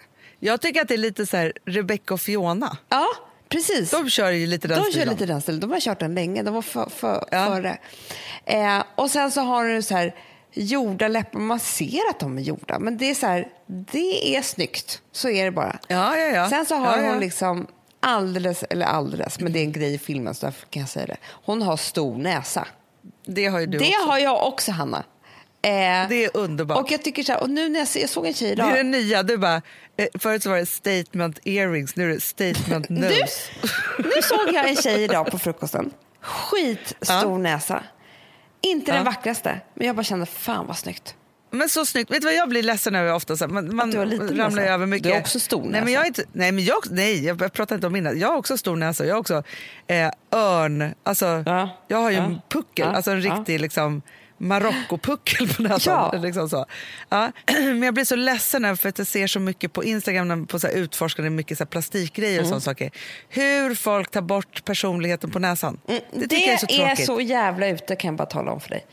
Jag 0.46 0.62
tycker 0.62 0.82
att 0.82 0.88
det 0.88 0.94
är 0.94 0.98
lite 0.98 1.26
så 1.26 1.38
här 1.38 1.54
Rebecca 1.66 2.14
och 2.14 2.22
Fiona. 2.22 2.78
Ja, 2.90 3.08
precis. 3.50 3.92
De 3.92 4.10
kör 4.10 4.32
ju 4.32 4.48
lite 4.48 4.68
den 4.68 4.78
de 4.78 4.84
kör 4.84 4.92
stilen. 4.92 5.10
lite 5.10 5.26
den 5.26 5.42
stilen. 5.42 5.60
De 5.60 5.72
har 5.72 5.80
kört 5.80 6.00
den 6.00 6.16
länge. 6.16 6.44
De 6.44 6.54
var 6.54 6.62
för, 6.62 6.90
för, 6.90 7.28
Ja. 7.32 7.46
före. 7.46 7.78
Eh, 8.46 8.84
och 8.96 9.12
sen 9.12 9.32
så 9.32 9.42
har 9.42 9.66
du 9.66 9.82
så 9.82 9.96
här 9.96 10.16
gjorda 10.54 11.08
läppar. 11.08 11.40
Man 11.40 11.60
ser 11.60 12.10
att 12.10 12.20
de 12.20 12.38
är 12.38 12.42
gjorda, 12.42 12.80
men 12.80 12.98
det 12.98 13.10
är 13.10 13.16
så 13.16 13.28
här, 13.28 13.48
det 13.68 14.36
är 14.36 14.42
snyggt. 14.42 15.02
Så 15.12 15.30
är 15.30 15.46
det 15.46 15.52
bara. 15.52 15.80
Ja, 15.88 16.18
ja, 16.18 16.26
ja. 16.26 16.50
Sen 16.50 16.66
så 16.66 16.76
har 16.76 16.98
ja. 16.98 17.10
hon 17.10 17.20
liksom 17.20 17.68
alldeles, 18.00 18.64
eller 18.64 18.86
alldeles, 18.86 19.40
men 19.40 19.54
det 19.54 19.60
är 19.60 19.64
en 19.64 19.72
grej 19.72 19.94
i 19.94 19.98
filmen 19.98 20.36
så 20.36 20.46
därför 20.46 20.68
kan 20.68 20.80
jag 20.80 20.90
säga 20.90 21.06
det. 21.06 21.18
Hon 21.26 21.62
har 21.62 21.78
stor 21.78 22.18
näsa. 22.18 22.68
Det 23.26 23.46
har 23.46 23.60
ju 23.60 23.66
du 23.66 23.78
det 23.78 23.86
också. 23.88 24.10
har 24.10 24.18
jag 24.18 24.48
också, 24.48 24.72
Hanna. 24.72 25.04
Eh, 25.66 26.10
Det 26.10 26.26
är 26.26 26.30
underbart. 26.38 26.78
och 26.80 26.92
jag 26.92 27.04
tycker 27.04 27.24
så 27.24 27.32
här, 27.32 27.42
och 27.42 27.50
nu 27.50 27.70
när 27.70 27.80
jag, 27.80 27.88
jag 28.02 28.10
såg 28.10 28.26
en 28.26 28.34
tjej 28.34 28.48
Det 28.48 28.54
idag. 28.54 28.70
är 28.72 28.76
det 28.78 28.84
nya. 28.84 29.24
Du 29.24 29.38
bara, 29.38 29.62
eh, 29.98 30.08
förut 30.20 30.44
så 30.44 30.50
var 30.50 30.58
det 30.58 30.66
statement 30.66 31.40
earrings, 31.44 31.96
nu 31.96 32.04
är 32.10 32.14
det 32.16 32.22
statement 32.22 32.88
Du, 32.90 32.94
nose. 32.96 33.52
nu 33.98 34.22
såg 34.24 34.54
jag 34.54 34.70
en 34.70 34.76
tjej 34.76 35.04
idag 35.04 35.32
på 35.32 35.40
frukosten. 35.46 35.92
Skitstor 36.22 37.32
Ja. 37.32 37.38
näsa. 37.38 37.84
Inte 38.62 38.92
Ja. 38.92 38.96
den 38.96 39.06
vackraste, 39.06 39.60
men 39.74 39.88
jag 39.88 39.96
bara 39.96 40.04
kände 40.04 40.26
fan 40.26 40.68
vad 40.68 40.78
snyggt. 40.78 41.16
Men 41.52 41.70
så 41.70 41.86
snyggt. 41.86 42.12
Vet 42.12 42.22
du 42.22 42.26
vad 42.28 42.36
jag 42.36 42.50
blir 42.50 42.64
ledsen 42.64 42.96
över 42.96 43.14
ofta? 43.14 43.38
Så 43.38 43.48
man 43.48 43.76
man 43.76 43.92
du 43.92 43.98
ramlar 43.98 44.50
näsa. 44.50 44.62
över 44.62 44.86
mycket. 44.86 45.04
Du 45.04 45.12
har 45.12 45.20
också 45.20 45.40
stor 45.40 45.62
nej, 45.62 45.72
näsa. 45.72 45.84
Men 45.84 45.94
jag 45.94 46.08
inte, 46.08 46.24
nej, 46.32 46.52
men 46.52 46.64
jag, 46.66 46.78
nej, 46.92 47.26
jag 47.26 47.54
pratar 47.54 47.76
inte 47.76 47.88
om 47.88 47.94
min 47.94 48.04
näsa. 48.04 48.16
Jag 48.16 48.28
har 48.28 48.36
också 48.38 48.58
stor 48.58 48.76
näsa. 48.76 49.06
Jag 49.06 49.16
har 49.16 49.20
också 49.20 49.44
eh, 49.88 50.10
örn. 50.32 50.94
Alltså, 51.04 51.44
Ja. 51.46 51.70
Jag 51.88 51.98
har 51.98 52.10
ju 52.12 52.18
Ja. 52.18 52.24
en 52.24 52.42
puckel, 52.50 52.88
alltså 52.88 53.12
en 53.12 53.22
riktig 53.22 53.60
liksom, 53.60 54.02
Marocko-puckel 54.38 55.56
på 55.56 55.62
näsan. 55.62 56.10
Ja. 56.14 56.20
Liksom 56.20 56.50
så. 56.50 56.66
Ja. 57.10 57.32
Men 57.54 57.84
jag 57.84 57.94
blir 57.94 58.06
så 58.06 58.16
ledsen 58.16 58.78
för 58.78 58.90
att 58.90 58.98
jag 58.98 59.08
ser 59.08 59.28
så 59.28 59.40
mycket 59.40 59.74
på 59.74 59.84
Instagram 59.84 60.28
när- 60.28 60.46
på 60.46 60.60
så 60.60 60.68
här 60.68 60.74
utforskande 60.74 61.30
mycket 61.30 61.58
så 61.58 61.64
här 61.64 61.70
plastikgrejer 61.70 62.34
Mm. 62.34 62.42
och 62.44 62.48
sådana 62.48 62.62
saker. 62.62 62.92
Hur 63.30 63.76
folk 63.76 64.12
tar 64.12 64.22
bort 64.22 64.66
personligheten 64.66 65.32
på 65.32 65.40
näsan. 65.40 65.80
Det 65.86 66.02
Det, 66.12 66.36
jag 66.36 66.54
är 66.54 66.58
så 66.58 66.68
tråkigt. 66.68 67.06
så 67.06 67.22
jävla 67.22 67.68
ute 67.68 67.96
kan 67.96 68.08
jag 68.08 68.16
bara 68.18 68.26
tala 68.26 68.52
om 68.52 68.60
för 68.60 68.70
dig. 68.70 68.86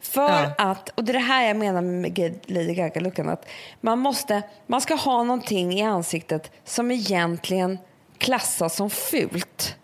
För 0.00 0.22
Ja. 0.28 0.54
att, 0.58 0.88
och 0.94 1.04
det 1.04 1.12
är 1.12 1.14
det 1.14 1.18
här 1.18 1.46
jag 1.48 1.56
menar 1.56 1.82
med 1.82 2.18
Lady 2.46 2.74
Gaga-looken, 2.74 3.28
att 3.32 3.46
man 3.80 3.98
måste, 3.98 4.42
man 4.66 4.80
ska 4.80 4.94
ha 4.94 5.22
någonting 5.22 5.72
i 5.78 5.82
ansiktet 5.82 6.50
som 6.64 6.90
egentligen 6.90 7.78
klassas 8.18 8.76
som 8.76 8.90
fult. 8.90 9.76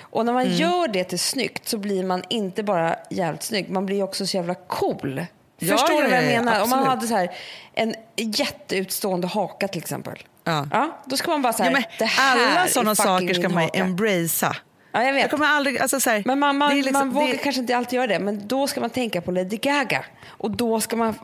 Och 0.00 0.26
när 0.26 0.32
man 0.32 0.42
Mm. 0.42 0.54
gör 0.56 0.88
det 0.88 1.04
till 1.04 1.18
snyggt 1.18 1.68
så 1.68 1.78
blir 1.78 2.04
man 2.04 2.22
inte 2.28 2.62
bara 2.62 2.96
jävligt 3.10 3.42
snygg, 3.42 3.70
man 3.70 3.86
blir 3.86 4.02
också 4.02 4.26
så 4.26 4.36
jävla 4.36 4.54
cool. 4.54 5.26
Ja, 5.58 5.76
Förstår 5.76 5.96
ja, 5.96 6.02
du 6.02 6.10
vad 6.10 6.18
jag 6.18 6.24
ja, 6.24 6.30
ja, 6.30 6.42
menar? 6.42 6.62
Om 6.62 6.70
man 6.70 6.78
absolut. 6.78 6.88
hade 6.94 7.06
så 7.06 7.14
här, 7.16 7.30
en 7.74 7.94
jätteutstående 8.16 9.26
haka 9.26 9.68
till 9.68 9.82
exempel. 9.82 10.18
Ja. 10.44 10.98
då 11.04 11.16
ska 11.16 11.30
man 11.30 11.42
bara 11.42 11.52
säga, 11.52 11.66
Ja, 11.70 11.72
men 11.72 11.82
det 11.98 12.04
här 12.04 12.58
alla 12.58 12.68
sådana 12.68 12.94
saker 12.94 13.34
ska 13.34 13.48
man 13.48 13.62
haka. 13.62 13.78
embracea. 13.78 14.56
Ja, 14.92 15.02
jag 15.04 15.12
vet. 15.12 15.22
Jag 15.22 15.30
kommer 15.30 15.46
aldrig, 15.46 15.78
alltså 15.78 16.00
så 16.00 16.10
här, 16.10 16.22
Men 16.26 16.38
man, 16.38 16.58
man, 16.58 16.74
liksom- 16.76 16.92
man 16.92 17.10
vågar 17.10 17.28
det- 17.28 17.36
kanske 17.38 17.60
inte 17.60 17.76
alltid 17.76 17.96
göra 17.96 18.06
det, 18.06 18.18
men 18.18 18.48
då 18.48 18.66
ska 18.66 18.80
man 18.80 18.90
tänka 18.90 19.20
på 19.20 19.30
Lady 19.30 19.56
Gaga. 19.56 20.04
Och 20.26 20.50
då 20.50 20.80
ska 20.80 20.96
man 20.96 21.14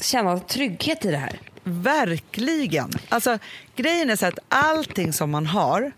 känna 0.00 0.38
trygghet 0.40 1.04
i 1.04 1.10
det 1.10 1.16
här. 1.16 1.38
Verkligen. 1.64 2.90
Alltså, 3.08 3.38
grejen 3.76 4.10
är 4.10 4.16
så 4.16 4.26
att 4.26 4.38
allting 4.48 5.12
som 5.12 5.30
man 5.30 5.46
har 5.46 5.92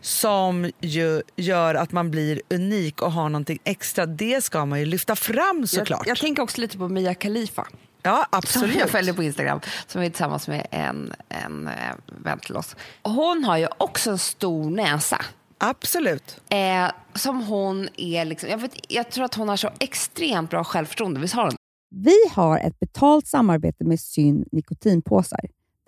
som 0.00 0.70
ju 0.80 1.22
gör 1.36 1.74
att 1.74 1.92
man 1.92 2.10
blir 2.10 2.42
unik 2.50 3.02
och 3.02 3.12
har 3.12 3.28
någonting 3.28 3.58
extra, 3.64 4.06
det 4.06 4.44
ska 4.44 4.64
man 4.66 4.80
ju 4.80 4.86
lyfta 4.86 5.16
fram 5.16 5.66
såklart. 5.66 6.06
Jag, 6.06 6.12
jag 6.12 6.18
tänker 6.18 6.42
också 6.42 6.60
lite 6.60 6.78
på 6.78 6.88
Mia 6.88 7.14
Khalifa. 7.14 7.66
ja, 8.02 8.26
Som 8.30 8.38
absolut. 8.38 8.76
jag 8.78 8.90
följer 8.90 9.14
på 9.14 9.22
Instagram, 9.22 9.60
som 9.86 10.02
är 10.02 10.08
tillsammans 10.10 10.48
med 10.48 10.66
en, 10.70 11.12
en 11.28 11.68
eh, 11.68 11.74
vän 12.06 12.38
till 12.38 12.56
oss. 12.56 12.76
Hon 13.02 13.44
har 13.44 13.56
ju 13.56 13.68
också 13.78 14.10
en 14.10 14.18
stor 14.18 14.70
näsa. 14.70 15.24
Absolut. 15.58 16.40
Eh, 16.48 16.90
som 17.14 17.42
hon 17.42 17.88
är 17.96 18.24
liksom, 18.24 18.48
jag, 18.50 18.58
vet, 18.58 18.72
jag 18.88 19.10
tror 19.10 19.24
att 19.24 19.34
hon 19.34 19.48
har 19.48 19.56
så 19.56 19.70
extremt 19.78 20.50
bra 20.50 20.64
självförtroende. 20.64 21.20
Visst 21.20 21.34
har 21.34 21.44
hon 21.44 21.54
Vi 21.90 22.16
har 22.32 22.58
ett 22.58 22.80
betalt 22.80 23.26
samarbete 23.26 23.84
med 23.84 24.00
Syn 24.00 24.44
nikotinpåsar. 24.52 25.40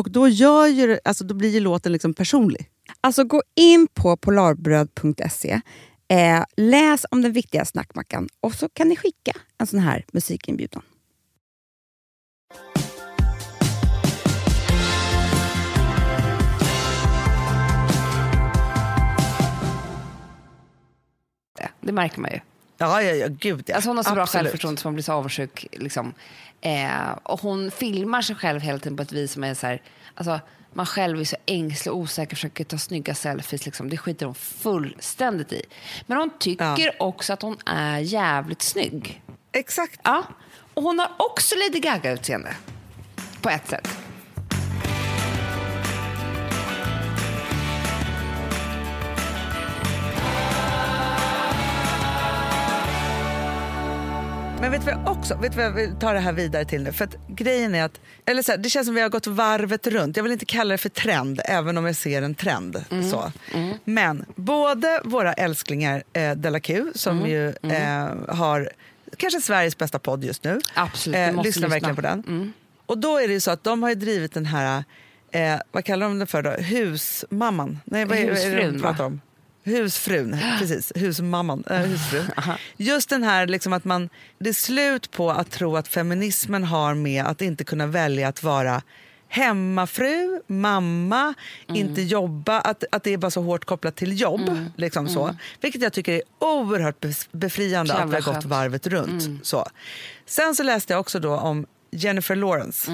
Och 0.00 0.10
då, 0.10 0.28
gör 0.28 0.66
ju, 0.66 0.98
alltså, 1.04 1.24
då 1.24 1.34
blir 1.34 1.50
ju 1.50 1.60
låten 1.60 1.92
liksom 1.92 2.14
personlig. 2.14 2.68
Alltså 3.00 3.24
gå 3.24 3.42
in 3.54 3.88
på 3.94 4.16
polarbröd.se, 4.16 5.60
eh, 6.08 6.44
läs 6.56 7.06
om 7.10 7.22
den 7.22 7.32
viktiga 7.32 7.64
snackmackan 7.64 8.28
och 8.40 8.54
så 8.54 8.68
kan 8.68 8.88
ni 8.88 8.96
skicka 8.96 9.32
en 9.58 9.66
sån 9.66 9.80
här 9.80 10.04
musikinbjudan. 10.12 10.82
Det, 21.80 21.92
märker 21.92 22.20
man 22.20 22.30
ju. 22.30 22.40
Ja, 22.78 23.02
ja, 23.02 23.14
ja, 23.14 23.26
gud 23.30 23.64
ja. 23.66 23.74
Alltså 23.74 23.90
hon 23.90 23.96
har 23.96 24.04
så 24.04 24.14
bra 24.14 24.22
Absolut. 24.22 24.44
självförtroende 24.46 24.80
så 24.80 24.88
man 24.88 24.94
blir 24.94 25.04
så 25.04 25.12
avundsjuk. 25.12 25.66
Liksom. 25.72 26.14
Eh, 26.60 27.10
och 27.22 27.40
hon 27.40 27.70
filmar 27.70 28.22
sig 28.22 28.36
själv 28.36 28.60
hela 28.60 28.78
tiden 28.78 28.96
på 28.96 29.02
ett 29.02 29.12
vis 29.12 29.32
som 29.32 29.44
är 29.44 29.54
så 29.54 29.66
här... 29.66 29.82
Alltså, 30.14 30.40
man 30.72 30.86
själv 30.86 31.20
är 31.20 31.24
så 31.24 31.36
ängslig 31.46 31.92
och 31.92 31.98
osäker 31.98 32.36
försöker 32.36 32.64
ta 32.64 32.78
snygga 32.78 33.14
selfies. 33.14 33.66
Liksom. 33.66 33.90
Det 33.90 33.96
skiter 33.96 34.26
hon 34.26 34.34
fullständigt 34.34 35.52
i. 35.52 35.62
Men 36.06 36.18
hon 36.18 36.30
tycker 36.38 37.02
också 37.02 37.32
att 37.32 37.42
hon 37.42 37.58
är 37.66 37.98
jävligt 37.98 38.62
snygg. 38.62 39.22
Exakt. 39.52 40.00
Ja. 40.04 40.24
Och 40.74 40.82
hon 40.82 40.98
har 40.98 41.10
också 41.18 41.54
Lady 41.54 41.80
Gaga-utseende. 41.80 42.56
På 43.42 43.50
ett 43.50 43.68
sätt. 43.68 43.88
Men 54.60 54.70
vet 54.70 54.80
du 54.80 54.86
vad 54.92 54.94
jag 54.94 55.12
också, 55.18 55.36
vet 55.36 55.52
du 55.52 55.56
vad 55.56 55.66
jag 55.66 55.72
vill 55.72 55.94
ta 56.00 56.12
det 56.12 56.18
här 56.18 56.32
vidare 56.32 56.64
till 56.64 56.82
nu? 56.82 56.92
För 56.92 57.04
att 57.04 57.16
grejen 57.28 57.74
är 57.74 57.84
att, 57.84 58.00
eller 58.26 58.42
så 58.42 58.52
här, 58.52 58.58
det 58.58 58.70
känns 58.70 58.86
som 58.86 58.94
vi 58.94 59.00
har 59.00 59.08
gått 59.08 59.26
varvet 59.26 59.86
runt. 59.86 60.16
Jag 60.16 60.24
vill 60.24 60.32
inte 60.32 60.44
kalla 60.44 60.72
det 60.72 60.78
för 60.78 60.88
trend, 60.88 61.40
även 61.44 61.78
om 61.78 61.86
jag 61.86 61.96
ser 61.96 62.22
en 62.22 62.34
trend. 62.34 62.84
Så. 63.10 63.32
Men 63.84 64.24
både 64.36 65.00
våra 65.04 65.32
älsklingar 65.32 66.02
eh, 66.12 66.32
Della 66.32 66.60
Q, 66.60 66.86
som 66.94 67.26
ju 67.26 67.48
eh, 67.48 68.08
har 68.28 68.70
kanske 69.16 69.40
Sveriges 69.40 69.78
bästa 69.78 69.98
podd 69.98 70.24
just 70.24 70.44
nu. 70.44 70.60
Absolut, 70.74 71.16
eh, 71.16 71.32
måste 71.32 71.48
lyssnar 71.48 71.68
lyssna. 71.68 71.68
verkligen 71.68 71.96
på 71.96 72.02
den. 72.02 72.52
Och 72.86 72.98
då 72.98 73.18
är 73.18 73.28
det 73.28 73.34
ju 73.34 73.40
så 73.40 73.50
att 73.50 73.64
de 73.64 73.82
har 73.82 73.90
ju 73.90 73.94
drivit 73.94 74.34
den 74.34 74.46
här, 74.46 74.84
eh, 75.32 75.54
vad 75.72 75.84
kallar 75.84 76.06
de 76.08 76.18
det 76.18 76.26
för 76.26 76.42
då? 76.42 76.50
Husmamman? 76.50 77.78
Nej, 77.84 78.04
vad 78.04 78.18
är, 78.18 78.30
vad 78.30 78.38
är 78.38 78.50
det 78.50 78.56
de 78.56 78.62
Husfrun, 78.62 78.80
pratar 78.82 79.04
om? 79.04 79.20
Husfrun, 79.62 80.36
precis. 80.58 80.92
Husmamman. 80.94 81.64
Äh, 81.70 81.76
husfrun. 81.76 82.26
Just 82.76 83.08
den 83.10 83.22
här 83.24 83.46
liksom 83.46 83.72
att 83.72 83.84
man, 83.84 84.08
det 84.38 84.48
är 84.48 84.54
slut 84.54 85.10
på 85.10 85.30
att 85.30 85.50
tro 85.50 85.76
att 85.76 85.88
feminismen 85.88 86.64
har 86.64 86.94
med 86.94 87.24
att 87.24 87.42
inte 87.42 87.64
kunna 87.64 87.86
välja 87.86 88.28
att 88.28 88.42
vara 88.42 88.82
hemmafru, 89.28 90.40
mamma, 90.46 91.34
inte 91.68 92.02
jobba, 92.02 92.60
att, 92.60 92.84
att 92.92 93.02
det 93.04 93.12
är 93.12 93.18
bara 93.18 93.30
så 93.30 93.42
hårt 93.42 93.64
kopplat 93.64 93.96
till 93.96 94.20
jobb. 94.20 94.70
Liksom 94.76 95.08
så. 95.08 95.36
Vilket 95.60 95.82
jag 95.82 95.92
tycker 95.92 96.12
är 96.12 96.22
oerhört 96.38 97.04
bef- 97.04 97.28
befriande 97.32 97.92
att 97.94 97.98
vi 97.98 98.02
Jävla 98.14 98.20
har 98.32 98.34
gått 98.34 98.44
varvet 98.44 98.86
runt. 98.86 99.46
Så. 99.46 99.66
Sen 100.26 100.54
så 100.54 100.62
läste 100.62 100.92
jag 100.92 101.00
också 101.00 101.20
då 101.20 101.36
om 101.36 101.66
Jennifer 101.90 102.36
Lawrence. 102.36 102.90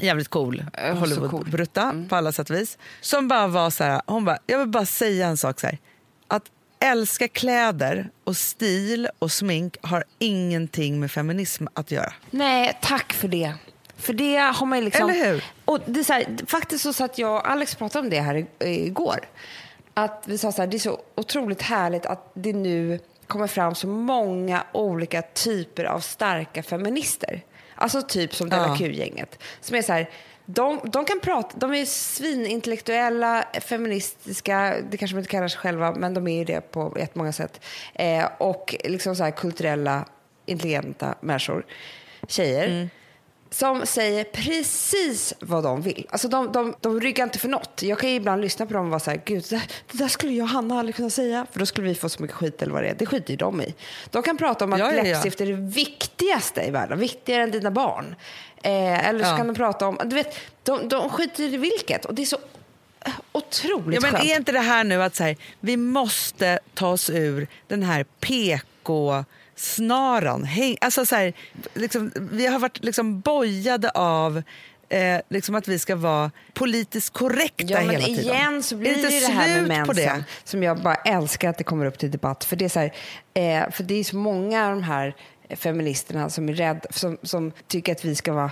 Jävligt 0.00 0.28
cool 0.28 0.64
så 0.74 0.94
Hollywood-brutta 0.94 2.06
på 2.08 2.16
alla 2.16 2.32
sätt 2.32 2.50
och 2.50 2.56
vis. 2.56 2.78
Som 3.00 3.28
bara 3.28 3.46
var 3.46 3.70
så 3.70 3.84
här, 3.84 4.02
hon 4.06 4.24
bara, 4.24 4.38
jag 4.46 4.58
vill 4.58 4.68
bara 4.68 4.86
säga 4.86 5.26
en 5.26 5.36
sak 5.36 5.60
så 5.60 5.66
här. 5.66 5.78
Att 6.30 6.44
älska 6.78 7.28
kläder 7.28 8.10
och 8.24 8.36
stil 8.36 9.08
och 9.18 9.32
smink 9.32 9.76
har 9.82 10.04
ingenting 10.18 11.00
med 11.00 11.10
feminism 11.10 11.66
att 11.74 11.90
göra. 11.90 12.12
Nej, 12.30 12.78
tack 12.82 13.12
för 13.12 13.28
det. 13.28 13.54
För 13.96 14.12
det 14.12 14.36
har 14.36 14.66
man 14.66 14.78
ju 14.78 14.84
liksom... 14.84 15.10
Eller 15.10 15.26
hur? 15.26 15.44
Och 15.64 15.78
det 15.86 16.00
är 16.00 16.04
så 16.04 16.12
här, 16.12 16.46
faktiskt 16.46 16.84
så 16.84 16.92
satt 16.92 17.18
jag 17.18 17.36
och 17.36 17.50
Alex 17.50 17.74
pratade 17.74 18.04
om 18.04 18.10
det 18.10 18.20
här 18.20 18.46
igår. 18.60 19.18
Att 19.94 20.24
vi 20.26 20.38
sa 20.38 20.52
så 20.52 20.62
här, 20.62 20.66
det 20.68 20.76
är 20.76 20.78
så 20.78 21.00
otroligt 21.14 21.62
härligt 21.62 22.06
att 22.06 22.30
det 22.34 22.52
nu 22.52 22.98
kommer 23.26 23.46
fram 23.46 23.74
så 23.74 23.86
många 23.86 24.64
olika 24.72 25.22
typer 25.22 25.84
av 25.84 26.00
starka 26.00 26.62
feminister. 26.62 27.42
Alltså 27.74 28.02
typ 28.02 28.34
som 28.34 28.48
Della 28.48 28.66
Ja. 28.66 28.76
Q-gänget. 28.76 29.42
Som 29.60 29.76
är 29.76 29.82
så 29.82 29.92
här, 29.92 30.10
de, 30.54 30.80
de 30.84 31.04
kan 31.04 31.20
prata, 31.20 31.58
de 31.58 31.74
är 31.74 31.84
svinintellektuella, 31.84 33.44
feministiska, 33.60 34.76
det 34.90 34.96
kanske 34.96 35.16
de 35.16 35.18
inte 35.18 35.30
kallar 35.30 35.48
sig 35.48 35.58
själva, 35.58 35.94
men 35.94 36.14
de 36.14 36.28
är 36.28 36.38
ju 36.38 36.44
det 36.44 36.60
på 36.60 36.96
jättemånga 36.98 37.32
sätt. 37.32 37.60
Eh, 37.94 38.28
och 38.38 38.76
liksom 38.84 39.16
så 39.16 39.24
här 39.24 39.30
kulturella, 39.30 40.04
intelligenta 40.46 41.14
människor, 41.20 41.66
tjejer. 42.28 42.68
Mm. 42.68 42.88
Som 43.52 43.86
säger 43.86 44.24
precis 44.24 45.34
vad 45.40 45.62
de 45.64 45.82
vill. 45.82 46.06
Alltså 46.10 46.28
de, 46.28 46.52
de, 46.52 46.74
de 46.80 47.00
ryggar 47.00 47.24
inte 47.24 47.38
för 47.38 47.48
något. 47.48 47.82
Jag 47.82 47.98
kan 47.98 48.10
ju 48.10 48.16
ibland 48.16 48.42
lyssna 48.42 48.66
på 48.66 48.72
dem 48.74 48.84
och 48.84 48.90
vara 48.90 49.00
så 49.00 49.10
här, 49.10 49.22
gud, 49.24 49.44
det, 49.50 49.62
det 49.92 49.98
där 49.98 50.08
skulle 50.08 50.32
jag 50.32 50.44
och 50.44 50.48
Hanna 50.48 50.78
aldrig 50.78 50.94
kunna 50.96 51.10
säga. 51.10 51.46
För 51.52 51.58
då 51.58 51.66
skulle 51.66 51.88
vi 51.88 51.94
få 51.94 52.08
så 52.08 52.22
mycket 52.22 52.36
skit 52.36 52.62
eller 52.62 52.72
vad 52.72 52.82
det 52.82 52.88
är. 52.88 52.94
Det 52.94 53.06
skiter 53.06 53.30
ju 53.30 53.36
de 53.36 53.60
i. 53.62 53.74
De 54.10 54.22
kan 54.22 54.36
prata 54.36 54.64
om 54.64 54.72
att 54.72 54.78
Ja, 54.78 54.90
ja, 54.92 54.96
ja. 54.96 55.02
läppstift 55.02 55.40
är 55.40 55.46
det 55.46 55.52
viktigaste 55.52 56.62
i 56.62 56.70
världen. 56.70 56.98
Viktigare 56.98 57.42
än 57.42 57.50
dina 57.50 57.70
barn. 57.70 58.14
Eh, 58.62 59.08
eller 59.08 59.24
så 59.24 59.36
kan 59.36 59.46
de 59.46 59.54
prata 59.54 59.86
om, 59.86 59.98
du 60.04 60.16
vet, 60.16 60.36
de, 60.62 60.88
de 60.88 61.10
skiter 61.10 61.44
i 61.44 61.56
vilket. 61.56 62.04
Och 62.04 62.14
det 62.14 62.22
är 62.22 62.26
så 62.26 62.38
eh, 63.06 63.12
otroligt 63.32 63.94
Ja, 63.94 64.00
men 64.00 64.10
skönt. 64.12 64.24
är 64.24 64.36
inte 64.36 64.52
det 64.52 64.58
här 64.60 64.84
nu 64.84 65.02
att 65.02 65.14
så 65.16 65.24
här, 65.24 65.36
vi 65.60 65.76
måste 65.76 66.58
ta 66.74 66.88
oss 66.88 67.10
ur 67.10 67.46
den 67.68 67.82
här 67.82 68.04
PK-snaran? 69.64 70.44
Häng, 70.44 70.76
alltså 70.80 71.06
så 71.06 71.16
här, 71.16 71.32
liksom, 71.74 72.12
vi 72.16 72.46
har 72.46 72.58
varit 72.58 72.84
liksom 72.84 73.20
bojade 73.20 73.90
av 73.90 74.42
eh, 74.88 75.20
liksom 75.30 75.54
att 75.54 75.68
vi 75.68 75.78
ska 75.78 75.96
vara 75.96 76.30
politiskt 76.54 77.12
korrekta 77.12 77.64
Ja, 77.66 77.80
men 77.80 77.90
hela 77.90 78.04
tiden. 78.04 78.24
igen 78.24 78.62
så 78.62 78.76
blir 78.76 78.94
det 78.94 79.10
ju 79.10 79.20
det 79.20 79.32
här 79.32 79.48
med 79.62 79.68
mensen 79.68 79.96
det? 79.96 80.24
som 80.44 80.62
jag 80.62 80.82
bara 80.82 80.94
älskar 80.94 81.50
att 81.50 81.58
det 81.58 81.64
kommer 81.64 81.86
upp 81.86 81.98
till 81.98 82.10
debatt. 82.10 82.44
För 82.44 82.56
det 82.56 82.64
är 82.64 82.68
så, 82.68 82.78
här, 82.80 82.92
eh, 83.34 83.70
för 83.70 83.82
det 83.84 83.94
är 83.94 84.04
så 84.04 84.16
många 84.16 84.64
av 84.66 84.70
de 84.70 84.82
här 84.82 85.14
feministerna 85.50 86.30
som 86.30 86.48
är 86.48 86.52
rädda, 86.52 86.80
som, 86.90 87.18
som 87.22 87.52
tycker 87.68 87.92
att 87.92 88.04
vi 88.04 88.14
ska 88.14 88.32
vara, 88.32 88.50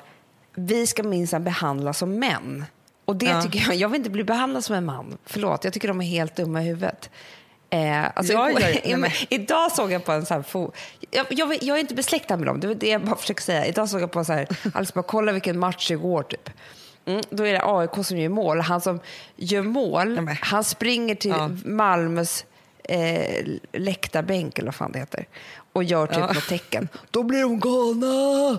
vi 0.55 0.87
ska 0.87 1.03
minsann 1.03 1.45
behandlas 1.45 1.99
som 1.99 2.19
män. 2.19 2.65
Och 3.05 3.17
det 3.17 3.27
Ja. 3.27 3.43
tycker 3.43 3.59
jag, 3.67 3.75
jag 3.75 3.89
vill 3.89 3.99
inte 3.99 4.11
bli 4.11 4.25
behandlad 4.25 4.65
som 4.65 4.75
en 4.77 4.85
man. 4.85 5.19
Förlåt, 5.27 5.65
jag 5.65 5.73
tycker 5.73 5.89
de 5.89 6.01
är 6.01 6.05
helt 6.07 6.37
dumma 6.37 6.63
i 6.63 6.67
huvudet. 6.67 7.11
Eh, 7.71 8.05
alltså, 8.15 8.33
Ja, 8.33 8.51
igår- 8.51 8.61
ja, 8.63 8.69
ja. 8.69 8.81
Nej, 8.85 8.97
men- 8.97 9.11
Idag 9.31 9.73
såg 9.73 9.93
jag 9.93 10.05
på 10.05 10.13
en 10.13 10.27
sån 10.27 10.35
här... 10.35 10.43
Fo- 10.43 10.73
jag, 11.11 11.27
jag, 11.31 11.63
jag 11.63 11.77
är 11.77 11.81
inte 11.81 11.95
besläktad 11.95 12.37
med 12.37 12.47
dem, 12.47 12.61
det 12.61 12.69
är 12.69 12.75
det 12.75 12.89
jag 12.89 13.05
bara 13.05 13.17
försöker 13.21 13.43
säga. 13.43 13.67
Idag 13.67 13.89
såg 13.89 14.01
jag 14.01 14.11
på 14.11 14.19
en 14.19 14.25
så 14.25 14.33
här... 14.33 14.49
Alltså 14.75 14.95
bara 14.95 15.03
kolla 15.03 15.33
vilken 15.33 15.59
match 15.59 15.91
igår 15.91 16.23
typ. 16.23 16.51
Mm, 17.07 17.23
då 17.31 17.47
är 17.47 17.53
det 17.53 17.61
AIK 17.65 18.07
som 18.07 18.19
gör 18.19 18.29
mål. 18.29 18.61
Han 18.61 18.81
som 18.81 19.01
gör 19.37 19.63
mål, 19.63 20.21
Nej, 20.25 20.39
han 20.43 20.65
springer 20.65 21.15
till 21.15 21.31
Ja. 21.31 21.51
Malmös 21.65 22.45
eh, 22.85 23.45
läktarbänk 23.73 24.59
eller 24.59 24.67
vad 24.67 24.75
fan 24.75 24.93
det 24.93 24.99
heter 24.99 25.27
och 25.73 25.85
gör 25.85 26.07
typ 26.07 26.17
Ja. 26.19 26.27
något 26.33 26.49
tecken. 26.49 26.89
Då 27.11 27.23
blir 27.23 27.43
de 27.43 27.61
galna! 27.61 28.59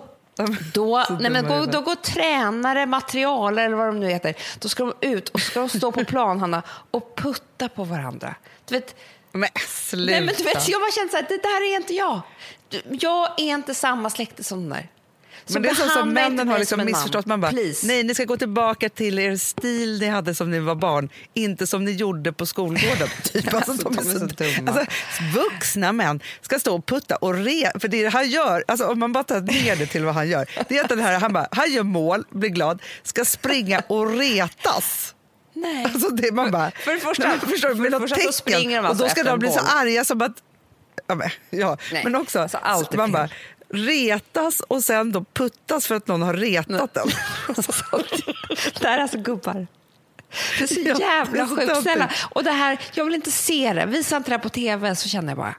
Då, 0.73 1.03
Så 1.07 1.13
nej 1.13 1.31
men 1.31 1.45
i 1.45 1.47
då, 1.49 1.65
då 1.65 1.81
går 1.81 1.95
tränare, 1.95 2.85
materialare 2.85 3.65
eller 3.65 3.75
vad 3.75 3.87
de 3.87 3.99
nu 3.99 4.09
heter, 4.09 4.33
då 4.59 4.69
ska 4.69 4.83
de 4.83 4.93
ut 5.07 5.29
och 5.29 5.41
ska 5.41 5.59
de 5.59 5.69
stå 5.69 5.91
på 5.91 6.05
plan, 6.05 6.39
Hanna, 6.39 6.63
och 6.91 7.15
putta 7.17 7.69
på 7.69 7.83
varandra. 7.83 8.35
Du 8.65 8.75
vet, 8.75 8.95
Men 9.31 9.49
sluta. 9.67 10.11
nej, 10.11 10.21
men 10.21 10.35
du 10.37 10.43
vet, 10.43 10.67
jag 10.67 10.81
bara 10.81 10.91
kände 10.91 11.11
så 11.11 11.17
här, 11.17 11.25
det 11.29 11.41
där 11.43 11.73
är 11.73 11.75
inte 11.75 11.93
jag. 11.93 12.21
Jag 13.01 13.29
är 13.39 13.53
inte 13.53 13.75
samma 13.75 14.09
släkte 14.09 14.43
som 14.43 14.59
den 14.59 14.69
där. 14.69 14.87
Men 15.53 15.61
det 15.61 15.69
är 15.69 15.73
så 15.75 15.89
som 15.89 16.09
männen 16.09 16.47
har 16.47 16.59
liksom 16.59 16.85
missförstått. 16.85 17.25
Man 17.25 17.41
bara, 17.41 17.51
Please. 17.51 17.87
nej, 17.87 18.03
ni 18.03 18.15
ska 18.15 18.23
gå 18.25 18.37
tillbaka 18.37 18.89
till 18.89 19.19
er 19.19 19.35
stil 19.37 19.99
ni 19.99 20.07
hade 20.07 20.35
som 20.35 20.51
ni 20.51 20.59
var 20.59 20.75
barn, 20.75 21.09
inte 21.33 21.67
som 21.67 21.85
ni 21.85 21.91
gjorde 21.91 22.33
på 22.33 22.45
skolgården. 22.45 23.07
Typ. 23.23 23.53
Alltså, 23.53 23.71
Alltså, 23.71 23.89
de 23.89 23.97
är 23.97 24.19
så 24.19 24.25
dumma. 24.61 24.71
Alltså, 24.71 24.85
vuxna 25.39 25.91
män 25.91 26.19
ska 26.41 26.59
stå 26.59 26.75
och 26.75 26.85
putta 26.85 27.15
och 27.15 27.33
re, 27.33 27.71
för 27.79 27.87
det 27.87 28.05
han 28.13 28.29
gör, 28.29 28.63
alltså, 28.67 28.87
om 28.87 28.99
man 28.99 29.13
bara 29.13 29.23
tar 29.23 29.41
ner 29.41 29.75
det 29.75 29.85
till 29.85 30.05
vad 30.05 30.13
han 30.13 30.29
gör, 30.29 30.49
det 30.69 30.77
är 30.77 30.83
att 30.83 30.89
den 30.89 30.99
här, 30.99 31.19
han, 31.19 31.33
bara, 31.33 31.47
han 31.51 31.71
gör 31.71 31.83
mål, 31.83 32.23
blir 32.29 32.49
glad, 32.49 32.81
ska 33.03 33.25
springa 33.25 33.79
och 33.87 34.17
retas. 34.17 35.15
Nej. 35.53 35.85
Alltså 35.85 36.09
det 36.09 36.31
man 36.31 36.51
bara, 36.51 36.71
För 36.71 36.91
det 36.93 36.99
första- 36.99 37.27
Nej, 37.27 37.39
förstår 37.39 37.75
för 37.75 37.89
det 37.89 37.99
första 37.99 38.15
tecken. 38.15 38.33
springer 38.33 38.75
de 38.77 38.79
och 38.83 38.85
alltså 38.89 39.03
då 39.03 39.09
ska 39.09 39.23
de 39.23 39.39
bli 39.39 39.49
så 39.51 39.59
arga 39.59 40.05
som 40.05 40.21
att... 40.21 40.31
Ja, 41.07 41.15
men, 41.15 41.29
ja. 41.49 41.77
Men 42.03 42.15
också 42.15 42.39
alltså 42.39 42.87
man 42.97 43.11
bara 43.11 43.29
retas 43.73 44.59
och 44.61 44.83
sen 44.83 45.11
då 45.11 45.25
puttas 45.33 45.87
för 45.87 45.95
att 45.95 46.07
någon 46.07 46.21
har 46.21 46.33
retat 46.33 46.93
den. 46.93 47.07
det 48.81 48.87
här 48.87 48.97
är 48.97 49.01
alltså 49.01 49.17
gubbar. 49.17 49.67
Det 50.57 50.63
är 50.63 50.67
så 50.67 50.79
Ja, 50.85 50.95
jävla 50.99 51.47
sjukt. 51.47 51.81
Snälla. 51.81 52.11
Och 52.31 52.43
det 52.43 52.51
här, 52.51 52.79
jag 52.93 53.05
vill 53.05 53.15
inte 53.15 53.31
se 53.31 53.73
det. 53.73 53.85
Visa 53.85 54.17
inte 54.17 54.29
det 54.29 54.35
här 54.35 54.43
på 54.43 54.49
tv 54.49 54.95
så 54.95 55.09
känner 55.09 55.29
jag 55.29 55.37
bara. 55.37 55.55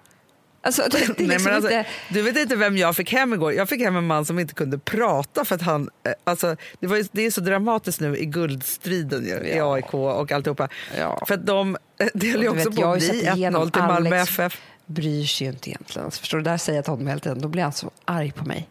Alltså, 0.63 0.83
det, 0.91 0.99
det 0.99 1.07
Nej, 1.19 1.27
liksom 1.27 1.45
men 1.45 1.55
alltså, 1.55 1.71
inte... 1.71 1.91
Du 2.09 2.23
vet 2.23 2.37
inte 2.39 2.57
vem 2.57 2.77
jag 2.77 2.97
fick 2.97 3.13
hem 3.13 3.35
igår. 3.35 3.53
Jag 3.53 3.69
fick 3.69 3.81
hem 3.83 3.97
en 3.97 4.07
man 4.07 4.25
som 4.25 4.39
inte 4.39 4.55
kunde 4.55 4.79
prata 4.79 5.45
för 5.45 5.55
att 5.55 5.63
han... 5.63 5.91
eh, 6.07 6.13
Alltså, 6.25 6.57
det, 6.81 6.87
var 6.87 6.97
ju, 6.97 7.05
det 7.13 7.27
är 7.27 7.31
så 7.31 7.41
dramatiskt 7.41 8.01
nu 8.01 8.17
i 8.17 8.27
guldstriden 8.27 9.25
ju, 9.27 9.35
i 9.49 9.57
Ja. 9.57 9.75
AIK 9.75 9.95
och 9.95 10.33
alltihopa. 10.33 10.69
Ja. 10.99 11.25
För 11.27 11.35
att 11.35 11.47
de 11.47 11.77
eh, 12.01 12.07
det 12.15 12.31
höll 12.31 12.43
ju 12.43 12.49
också 12.49 12.71
vet, 12.71 12.79
på 12.81 12.87
att 12.93 12.99
bli 12.99 13.07
sett 13.07 13.37
igenom 13.37 13.63
1-0 13.63 13.71
till 13.71 13.83
Malmö 13.83 14.17
FF. 14.17 14.61
Bryr 14.91 15.25
sig 15.25 15.47
ju 15.47 15.53
inte 15.53 15.71
egentligen. 15.71 16.05
Alltså, 16.05 16.21
förstår 16.21 16.39
du? 16.39 16.45
Där 16.45 16.57
säger 16.57 16.79
jag 16.79 16.85
till 16.85 16.93
honom 16.93 17.07
hela 17.07 17.21
tiden. 17.21 17.41
Då 17.41 17.49
blir 17.49 17.63
han 17.63 17.73
så 17.73 17.91
arg 18.05 18.33
på 18.33 18.45
mig. 18.45 18.69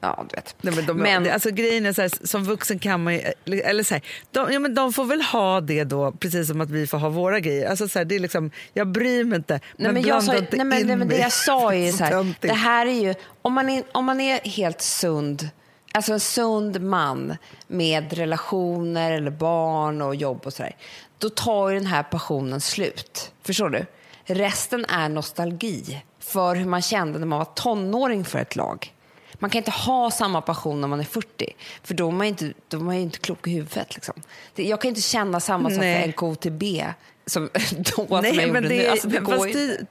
Ja, 0.00 0.24
du 0.30 0.36
vet. 0.36 0.56
Nej, 0.60 0.74
men 0.74 0.86
de, 0.86 0.96
Men- 0.96 1.30
alltså, 1.30 1.50
grejen 1.50 1.86
är 1.86 1.92
så 1.92 2.02
här, 2.02 2.26
som 2.26 2.44
vuxen 2.44 2.78
kan 2.78 3.04
man 3.04 3.14
ju, 3.14 3.20
eller 3.60 3.84
så 3.84 3.94
här, 3.94 4.02
de, 4.30 4.52
ja, 4.52 4.58
men 4.58 4.74
de 4.74 4.92
får 4.92 5.04
väl 5.04 5.22
ha 5.22 5.60
det 5.60 5.84
då, 5.84 6.12
precis 6.12 6.48
som 6.48 6.60
att 6.60 6.70
vi 6.70 6.86
får 6.86 6.98
ha 6.98 7.08
våra 7.08 7.40
grejer. 7.40 7.68
Alltså, 7.70 7.88
så 7.88 7.98
här, 7.98 8.04
det 8.04 8.14
är 8.14 8.18
liksom, 8.20 8.50
jag 8.72 8.88
bryr 8.88 9.24
mig 9.24 9.36
inte, 9.36 9.60
Nej, 9.76 9.92
men 9.92 10.02
jag 10.02 10.24
sa, 10.24 10.36
inte 10.36 10.56
nej, 10.56 10.66
men, 10.66 10.86
nej, 10.86 10.96
men 10.96 11.08
det 11.08 11.18
jag 11.18 11.32
sa 11.32 11.72
är 11.74 11.86
ju 11.86 11.92
så 11.98 12.04
här, 12.04 12.34
det 12.40 12.52
här 12.52 12.86
är 12.86 13.00
ju, 13.00 13.14
om 13.42 13.52
man 13.52 13.68
är, 13.68 13.84
om 13.92 14.04
man 14.04 14.20
är 14.20 14.40
helt 14.40 14.80
sund, 14.80 15.48
alltså 15.92 16.12
en 16.12 16.20
sund 16.20 16.80
man 16.80 17.36
med 17.66 18.12
relationer 18.12 19.12
eller 19.12 19.30
barn 19.30 20.02
och 20.02 20.14
jobb 20.14 20.40
och 20.44 20.52
sådär, 20.52 20.76
då 21.18 21.30
tar 21.30 21.68
ju 21.68 21.74
den 21.78 21.86
här 21.86 22.02
passionen 22.02 22.60
slut. 22.60 23.32
Förstår 23.42 23.68
du? 23.68 23.86
Resten 24.26 24.84
är 24.84 25.08
nostalgi 25.08 26.02
för 26.20 26.54
hur 26.54 26.64
man 26.66 26.82
kände 26.82 27.18
när 27.18 27.26
man 27.26 27.38
var 27.38 27.44
tonåring 27.54 28.24
för 28.24 28.38
ett 28.38 28.56
lag. 28.56 28.90
Man 29.38 29.50
kan 29.50 29.58
inte 29.58 29.70
ha 29.70 30.10
samma 30.10 30.40
passion 30.40 30.80
när 30.80 30.88
man 30.88 31.00
är 31.00 31.04
40, 31.04 31.56
för 31.82 31.94
då 31.94 32.08
är 32.08 32.12
man 32.12 32.26
inte, 32.26 32.52
då 32.68 32.76
är 32.76 32.80
man 32.80 32.94
inte 32.94 33.18
klok 33.18 33.46
i 33.46 33.50
huvudet. 33.50 33.94
Liksom. 33.94 34.14
Det- 34.54 34.64
Jag 34.64 34.80
kan 34.80 34.88
inte 34.88 35.00
känna 35.00 35.40
samma 35.40 35.70
sak 35.70 35.78
Nej. 35.78 36.02
för 36.02 36.08
NKTB 36.08 36.84
som 37.26 37.50
då 37.78 37.84
som 37.84 38.06
jag 38.10 38.22
Nej, 38.22 38.32
gjorde 38.34 38.46
men 38.52 38.62
nu. 38.62 38.68
det, 38.68 38.88
Alltså, 38.88 39.08
det 39.08 39.20
men 39.20 39.38
fast 39.38 39.52
det. 39.52 39.86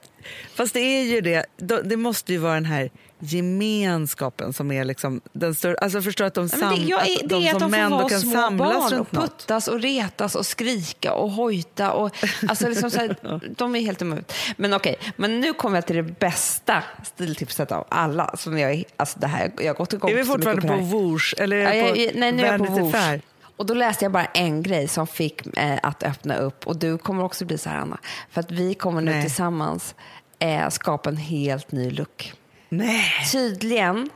Fast 0.54 0.74
det 0.74 0.80
är 0.80 1.02
ju 1.02 1.20
det, 1.20 1.46
det 1.84 1.96
måste 1.96 2.32
ju 2.32 2.38
vara 2.38 2.54
den 2.54 2.64
här 2.64 2.90
gemenskapen 3.24 4.52
som 4.52 4.72
är 4.72 4.84
liksom 4.84 5.20
den 5.32 5.54
större, 5.54 5.76
alltså 5.76 6.02
förstår 6.02 6.24
att 6.24 6.34
de, 6.34 6.42
Ja, 6.42 6.48
sam, 6.58 6.68
men 6.68 6.78
det, 6.78 6.84
jag 6.84 7.00
att 7.00 7.28
det 7.28 7.48
att 7.48 7.52
de 7.52 7.60
som 7.60 7.70
män 7.70 7.90
får 7.90 7.96
då 7.96 8.02
vara 8.02 8.08
kan 8.08 8.20
samlas 8.20 8.90
barn 8.90 9.00
och 9.00 9.10
puttas 9.10 9.68
och 9.68 9.80
retas 9.80 10.34
och 10.34 10.46
skrika 10.46 11.12
och 11.12 11.30
hojta. 11.30 11.92
Och, 11.92 12.16
alltså 12.48 12.68
liksom 12.68 12.90
så 12.90 12.98
här, 13.00 13.16
de 13.56 13.76
är 13.76 13.80
helt 13.80 14.02
emot. 14.02 14.32
Men 14.56 14.74
okej, 14.74 14.96
men 15.16 15.40
nu 15.40 15.52
kommer 15.52 15.76
jag 15.76 15.86
till 15.86 15.96
det 15.96 16.02
bästa 16.02 16.82
stiltipset 17.02 17.72
av 17.72 17.86
alla. 17.88 18.36
Som 18.36 18.58
jag, 18.58 18.84
alltså 18.96 19.18
det 19.18 19.26
här, 19.26 19.52
jag 19.58 19.66
har 19.66 19.74
gått 19.74 19.92
igång 19.92 20.10
Är 20.10 20.14
vi 20.14 20.24
fortfarande 20.24 20.62
på 20.62 20.68
på. 20.68 20.76
Woosh 20.76 21.34
eller 21.38 21.56
Ja, 21.56 21.68
är 21.68 21.72
det 21.72 22.00
jag, 22.00 22.12
på 22.12 22.18
nej, 22.18 22.32
nu 22.32 22.42
är 22.42 22.52
jag 22.52 22.66
på 22.66 22.72
Woosh. 22.72 22.92
Fair? 22.92 23.20
Och 23.56 23.66
då 23.66 23.74
läste 23.74 24.04
jag 24.04 24.12
bara 24.12 24.24
en 24.24 24.62
grej 24.62 24.88
som 24.88 25.06
fick 25.06 25.56
eh, 25.56 25.78
att 25.82 26.02
öppna 26.02 26.36
upp. 26.36 26.66
Och 26.66 26.76
du 26.76 26.98
kommer 26.98 27.24
också 27.24 27.44
bli 27.44 27.58
så 27.58 27.68
här, 27.68 27.76
Anna. 27.76 27.98
För 28.30 28.40
att 28.40 28.50
vi 28.50 28.74
kommer 28.74 29.00
nu 29.00 29.10
Nej. 29.10 29.22
tillsammans 29.22 29.94
eh, 30.38 30.68
skapa 30.68 31.10
en 31.10 31.16
helt 31.16 31.72
ny 31.72 31.90
look. 31.90 32.32
Nej. 32.76 33.04
Tydligen 33.32 34.10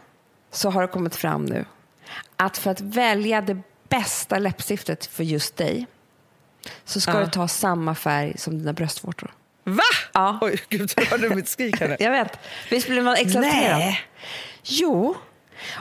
så 0.50 0.70
har 0.70 0.82
det 0.82 0.88
kommit 0.88 1.16
fram 1.16 1.44
nu 1.44 1.64
att 2.36 2.58
för 2.58 2.70
att 2.70 2.80
välja 2.80 3.40
det 3.40 3.56
bästa 3.88 4.38
läppstiftet 4.38 5.06
för 5.06 5.24
just 5.24 5.56
dig 5.56 5.86
så 6.84 7.00
ska 7.00 7.12
Ja. 7.12 7.20
du 7.20 7.30
ta 7.30 7.48
samma 7.48 7.94
färg 7.94 8.38
som 8.38 8.58
dina 8.58 8.72
bröstvårtor. 8.72 9.30
Va? 9.64 9.82
Ja. 10.12 10.38
Oj, 10.40 10.60
gud, 10.68 10.92
hörde 11.10 11.28
du 11.28 11.34
mitt 11.34 11.48
skrik 11.48 11.80
här 11.80 11.88
nu? 11.88 11.96
Jag 12.04 12.10
vet. 12.10 12.38
Visst 12.70 12.88
blir 12.88 13.02
man 13.02 13.14
exalterad? 13.14 13.78
Nej. 13.78 14.00
Jo. 14.62 15.16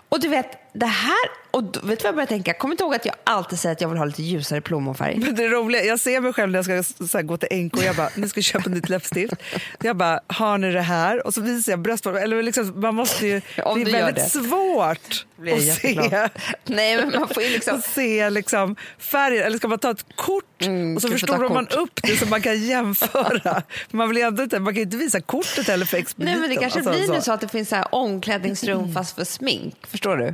Och 0.10 0.20
du 0.20 0.28
vet, 0.28 0.67
det 0.74 0.86
här... 0.86 1.16
Och 1.52 1.64
vet 1.64 1.74
du 1.74 1.84
vad 1.84 2.00
jag 2.04 2.16
börjar 2.16 2.28
tänka? 2.28 2.54
Kommer 2.54 2.74
inte 2.74 2.84
ihåg 2.84 2.96
att 2.96 3.06
jag 3.06 3.16
alltid 3.24 3.60
säger 3.60 3.74
att 3.76 3.82
jag 3.82 3.90
vill 3.90 3.98
ha 3.98 4.06
lite 4.06 4.24
ljusare 4.24 4.62
plommonfärg? 4.62 5.20
Men 5.20 5.36
det 5.36 5.48
roliga, 5.48 5.84
jag 5.84 6.00
ser 6.00 6.22
mig 6.22 6.34
själv 6.34 6.52
när 6.52 6.58
jag 6.64 6.84
ska 6.84 7.06
så 7.08 7.18
här, 7.18 7.24
gå 7.24 7.38
till 7.38 7.58
NK 7.64 7.78
och 7.78 7.84
jag 7.84 7.96
bara, 7.96 8.10
nu 8.16 8.30
ska 8.30 8.38
jag 8.38 8.46
köpa 8.46 8.70
nytt 8.70 8.90
läppstift. 8.90 9.34
Jag 9.84 9.96
bara, 9.98 10.20
har 10.28 10.58
ni 10.58 10.72
det 10.72 10.82
här? 10.82 11.28
Och 11.28 11.34
så 11.34 11.42
visar 11.42 11.72
jag 11.72 11.80
bröstvårtor. 11.80 12.20
Eller 12.22 12.44
liksom, 12.44 12.74
man 12.82 12.96
måste 12.96 13.28
ju, 13.28 13.40
det 13.56 13.62
är 13.62 13.92
väldigt 13.92 14.16
det. 14.16 14.30
svårt 14.30 15.26
blir 15.38 15.54
att 15.54 15.78
se. 15.78 16.30
Nej, 16.66 16.98
men 16.98 17.20
man 17.20 17.28
får 17.28 17.44
ju 17.44 17.50
liksom... 17.50 17.76
att 17.80 17.86
se 17.86 18.30
liksom 18.30 18.76
färgen. 18.98 19.44
Eller 19.44 19.58
ska 19.58 19.68
man 19.68 19.80
ta 19.80 19.92
ett 19.92 20.06
kort 20.16 20.44
Mm, 20.62 20.96
och 20.96 21.02
så 21.02 21.10
förstorar 21.10 21.50
man 21.50 21.68
upp 21.68 22.00
det 22.04 22.18
så 22.18 22.26
man 22.26 22.42
kan 22.42 22.62
jämföra. 22.68 23.62
man, 23.92 24.10
vill 24.10 24.18
ändå 24.18 24.44
inte, 24.44 24.60
man 24.60 24.74
kan 24.74 24.76
ju 24.78 24.82
inte 24.84 24.98
visa 24.98 25.22
kortet 25.22 25.68
heller 25.68 25.86
för 25.86 25.98
expediten. 25.98 26.40
Nej, 26.42 26.50
men 26.50 26.50
det 26.50 26.62
kanske 26.62 26.80
Alltså, 26.80 26.92
blir 26.94 27.06
så. 27.06 27.14
nu 27.14 27.22
så 27.22 27.32
att 27.32 27.42
det 27.42 27.48
finns 27.48 27.70
så 27.70 27.76
här 27.76 27.96
omklädningsrum 27.96 28.94
fast 28.94 29.16
för 29.16 29.24
smink. 29.26 29.76
Förstår 29.88 30.18
du? 30.18 30.34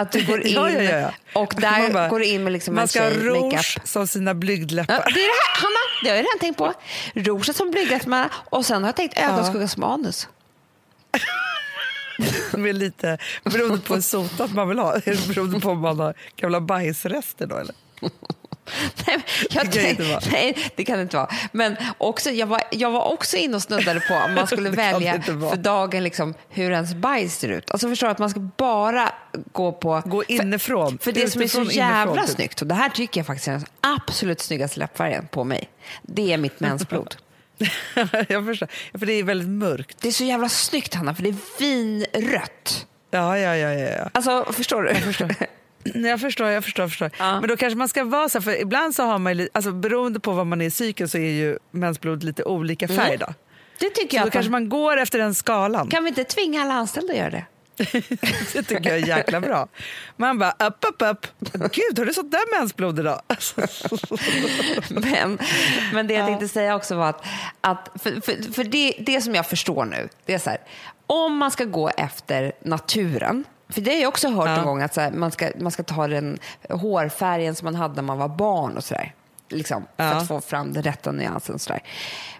Att 0.00 0.12
du 0.12 0.26
går 0.26 0.40
in 0.46 0.54
Ja, 0.54 0.70
ja, 0.70 0.82
ja, 0.82 1.12
och 1.32 1.54
där 1.56 1.92
bara, 1.92 2.08
går 2.08 2.18
du 2.18 2.24
in 2.24 2.44
med 2.44 2.52
liksom 2.52 2.74
Man 2.74 2.88
ska 2.88 3.02
ha 3.02 3.10
rouge 3.10 3.78
som 3.84 4.06
sina 4.06 4.34
blygdläppar. 4.34 4.94
Ja, 4.94 5.02
det 5.04 5.10
är 5.10 5.14
det 5.14 5.20
här, 5.20 5.62
Hanna, 5.62 6.02
det 6.02 6.08
har 6.08 6.16
jag 6.16 6.24
redan 6.24 6.38
tänkt 6.40 6.58
på. 6.58 6.72
Rouge 7.14 7.54
som 7.56 7.70
blygdläppar 7.70 8.28
och 8.34 8.66
sen 8.66 8.82
har 8.82 8.88
jag 8.88 8.96
tänkt 8.96 9.18
ögonskugga 9.18 9.68
som 9.68 9.84
anus. 9.84 10.28
Med 12.52 12.74
lite, 12.74 13.18
beroende 13.44 13.78
på 13.78 13.94
hur 13.94 14.00
sotat 14.00 14.52
man 14.52 14.68
vill 14.68 14.78
ha. 14.78 14.92
Beroende 15.28 15.60
på 15.60 15.70
om 15.70 15.80
man 15.80 15.98
har 16.00 16.14
gamla 16.36 16.60
bajsrester 16.60 17.46
då 17.46 17.56
eller? 17.56 17.74
Nej, 19.06 19.18
jag 19.50 19.66
Det 19.66 19.72
kan 19.72 19.72
tänk, 19.72 20.00
inte 20.00 20.02
vara. 20.02 20.20
nej, 20.32 20.56
det 20.76 20.84
kan 20.84 20.96
det 20.96 21.02
inte 21.02 21.16
vara. 21.16 21.30
Men 21.52 21.76
också, 21.98 22.30
jag, 22.30 22.46
var, 22.46 22.62
jag 22.70 22.90
var 22.90 23.12
också 23.12 23.36
inne 23.36 23.56
och 23.56 23.62
snuddade 23.62 24.00
på 24.00 24.14
om 24.14 24.34
man 24.34 24.46
skulle 24.46 24.62
Det 24.62 24.70
det 24.70 24.76
välja 24.76 25.22
för 25.22 25.56
dagen 25.56 26.04
liksom, 26.04 26.34
hur 26.48 26.70
ens 26.72 26.94
bajs 26.94 27.38
ser 27.38 27.48
ut. 27.48 27.70
Alltså 27.70 27.88
förstår 27.88 28.06
du, 28.06 28.10
att 28.10 28.18
man 28.18 28.30
ska 28.30 28.40
bara 28.40 29.12
gå 29.52 29.72
på... 29.72 30.02
Gå 30.04 30.24
inifrån. 30.24 30.98
För, 30.98 31.04
för 31.04 31.12
det 31.12 31.30
som 31.30 31.42
är 31.42 31.46
så 31.46 31.62
jävla 31.62 32.02
inifrån, 32.02 32.26
typ. 32.26 32.36
snyggt, 32.36 32.60
och 32.60 32.66
det 32.66 32.74
här 32.74 32.88
tycker 32.88 33.20
jag 33.20 33.26
faktiskt 33.26 33.48
är 33.48 33.52
den 33.52 33.66
absolut 33.80 34.40
snyggaste 34.40 34.78
läppfärgen 34.78 35.28
på 35.30 35.44
mig. 35.44 35.68
Det 36.02 36.32
är 36.32 36.38
mitt 36.38 36.60
mensblod. 36.60 37.16
jag 38.28 38.46
förstår. 38.46 38.98
För 38.98 39.06
det 39.06 39.12
är 39.12 39.22
väldigt 39.24 39.48
mörkt. 39.48 39.96
Det 40.00 40.08
är 40.08 40.12
så 40.12 40.24
jävla 40.24 40.48
snyggt 40.48 40.94
Hanna, 40.94 41.14
för 41.14 41.22
det 41.22 41.28
är 41.28 41.36
vinrött. 41.58 42.86
Ja, 43.10 43.38
ja, 43.38 43.56
ja. 43.56 43.72
ja, 43.72 43.90
ja. 43.98 44.10
Alltså, 44.14 44.52
förstår 44.52 44.82
du? 44.82 44.88
Jag 44.88 45.02
förstår. 45.02 45.34
Jag 45.94 46.20
förstår, 46.20 46.48
jag 46.48 46.64
förstår. 46.64 46.88
Förstår. 46.88 47.10
Ja. 47.18 47.40
Men 47.40 47.48
då 47.48 47.56
kanske 47.56 47.78
man 47.78 47.88
ska 47.88 48.04
vara 48.04 48.28
så 48.28 48.38
här, 48.38 48.42
för 48.42 48.60
ibland 48.60 48.94
så 48.94 49.02
har 49.02 49.18
man 49.18 49.48
alltså 49.52 49.72
beroende 49.72 50.20
på 50.20 50.32
vad 50.32 50.46
man 50.46 50.60
är 50.60 50.66
i 50.66 50.70
cykeln 50.70 51.08
så 51.08 51.18
är 51.18 51.30
ju 51.30 51.58
mensblod 51.70 52.24
lite 52.24 52.44
olika 52.44 52.88
färg 52.88 53.16
då. 53.16 53.26
Det 53.78 53.90
tycker 53.90 54.10
Så 54.10 54.16
jag 54.16 54.26
då 54.26 54.30
kanske 54.30 54.50
man... 54.50 54.62
man 54.62 54.68
går 54.68 54.96
efter 54.96 55.18
den 55.18 55.34
skalan. 55.34 55.88
Kan 55.88 56.04
vi 56.04 56.08
inte 56.08 56.24
tvinga 56.24 56.62
alla 56.62 56.74
anställda 56.74 57.12
att 57.12 57.18
göra 57.18 57.30
det? 57.30 57.44
Det 58.52 58.62
tycker 58.62 58.90
jag 58.90 58.98
är 58.98 59.06
jäkla 59.06 59.40
bra. 59.40 59.68
Man 60.16 60.38
bara 60.38 60.50
upp, 60.58 60.84
upp, 60.88 61.02
upp. 61.02 61.26
Gud, 61.52 61.98
har 61.98 62.04
du 62.04 62.12
sånt 62.12 62.30
där 62.30 62.58
mensblod 62.58 62.98
idag? 62.98 63.22
Men, 64.90 65.38
men 65.92 66.06
det 66.06 66.14
jag 66.14 66.26
tänkte 66.26 66.48
säga 66.48 66.76
också 66.76 66.94
var 66.94 67.08
att, 67.08 67.24
att 67.60 67.88
för, 68.02 68.20
för, 68.20 68.52
för 68.52 68.64
det, 68.64 68.94
det 68.98 69.20
som 69.20 69.34
jag 69.34 69.46
förstår 69.46 69.84
nu, 69.84 70.08
det 70.26 70.34
är 70.34 70.38
så 70.38 70.50
här, 70.50 70.58
om 71.06 71.36
man 71.36 71.50
ska 71.50 71.64
gå 71.64 71.88
efter 71.88 72.52
naturen, 72.60 73.44
för 73.70 73.80
det 73.80 73.90
har 73.90 74.00
jag 74.00 74.08
också 74.08 74.28
hört 74.28 74.46
Ja. 74.48 74.56
en 74.58 74.64
gång 74.64 74.82
att 74.82 74.96
här, 74.96 75.10
man, 75.12 75.30
ska, 75.30 75.50
man 75.58 75.72
ska 75.72 75.82
ta 75.82 76.06
den 76.08 76.38
hårfärgen 76.70 77.54
som 77.54 77.64
man 77.64 77.74
hade 77.74 77.94
när 77.94 78.02
man 78.02 78.18
var 78.18 78.28
barn 78.28 78.76
och 78.76 78.84
sådär. 78.84 79.14
Liksom, 79.48 79.86
för 79.96 80.04
Ja. 80.04 80.10
att 80.12 80.28
få 80.28 80.40
fram 80.40 80.72
den 80.72 80.82
rätta 80.82 81.12
nyansen. 81.12 81.54
Och 81.54 81.60
så 81.60 81.72
där. 81.72 81.82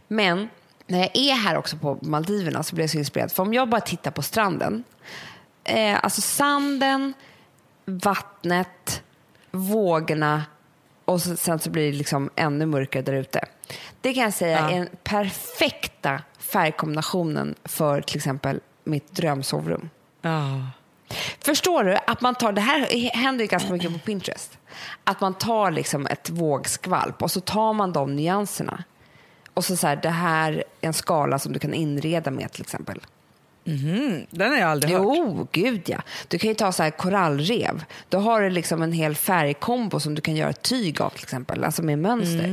Men 0.08 0.48
när 0.86 0.98
jag 0.98 1.16
är 1.16 1.34
här 1.34 1.56
också 1.56 1.76
på 1.76 1.98
Maldiverna 2.02 2.62
så 2.62 2.74
blir 2.74 2.82
jag 2.82 2.90
så 2.90 2.98
inspirerad. 2.98 3.32
För 3.32 3.42
om 3.42 3.54
jag 3.54 3.68
bara 3.68 3.80
tittar 3.80 4.10
på 4.10 4.22
stranden, 4.22 4.84
eh, 5.64 6.04
alltså 6.04 6.20
sanden, 6.20 7.14
vattnet, 7.84 9.02
vågorna 9.50 10.42
och 11.04 11.22
så, 11.22 11.36
sen 11.36 11.58
så 11.58 11.70
blir 11.70 11.92
det 11.92 11.98
liksom 11.98 12.30
ännu 12.36 12.66
mörkare 12.66 13.02
där 13.02 13.12
ute. 13.12 13.44
Det 14.00 14.14
kan 14.14 14.22
jag 14.22 14.32
säga 14.34 14.58
Ja. 14.60 14.70
är 14.70 14.78
den 14.78 14.88
perfekta 15.04 16.22
färgkombinationen 16.38 17.54
för 17.64 18.00
till 18.00 18.16
exempel 18.16 18.60
mitt 18.84 19.12
drömsovrum. 19.12 19.88
Ja. 20.22 20.66
Förstår 21.40 21.84
du 21.84 21.96
att 22.06 22.20
man 22.20 22.34
tar, 22.34 22.52
det 22.52 22.60
här 22.60 23.10
händer 23.16 23.44
ju 23.44 23.48
ganska 23.48 23.72
mycket 23.72 23.92
på 23.92 23.98
Pinterest, 23.98 24.58
att 25.04 25.20
man 25.20 25.34
tar 25.34 25.70
liksom 25.70 26.06
ett 26.06 26.30
vågskvalp 26.30 27.22
och 27.22 27.30
så 27.30 27.40
tar 27.40 27.72
man 27.72 27.92
de 27.92 28.16
nyanserna. 28.16 28.84
Och 29.54 29.64
så 29.64 29.76
så 29.76 29.86
här, 29.86 29.96
det 29.96 30.10
här 30.10 30.52
är 30.52 30.64
en 30.80 30.92
skala 30.92 31.38
som 31.38 31.52
du 31.52 31.58
kan 31.58 31.74
inreda 31.74 32.30
med 32.30 32.52
till 32.52 32.62
exempel. 32.62 33.00
Den 34.30 34.50
har 34.50 34.58
jag 34.58 34.70
aldrig 34.70 34.92
hört. 34.92 35.02
Jo, 35.16 35.48
gud 35.52 35.82
ja. 35.86 36.02
Du 36.28 36.38
kan 36.38 36.48
ju 36.48 36.54
ta 36.54 36.72
så 36.72 36.82
här 36.82 36.90
korallrev. 36.90 37.84
Då 38.08 38.18
har 38.18 38.40
du 38.40 38.50
liksom 38.50 38.82
en 38.82 38.92
hel 38.92 39.16
färgkombo 39.16 40.00
som 40.00 40.14
du 40.14 40.20
kan 40.20 40.36
göra 40.36 40.52
tyg 40.52 41.00
av 41.00 41.10
till 41.10 41.22
exempel, 41.22 41.64
alltså 41.64 41.82
med 41.82 41.98
mönster. 41.98 42.46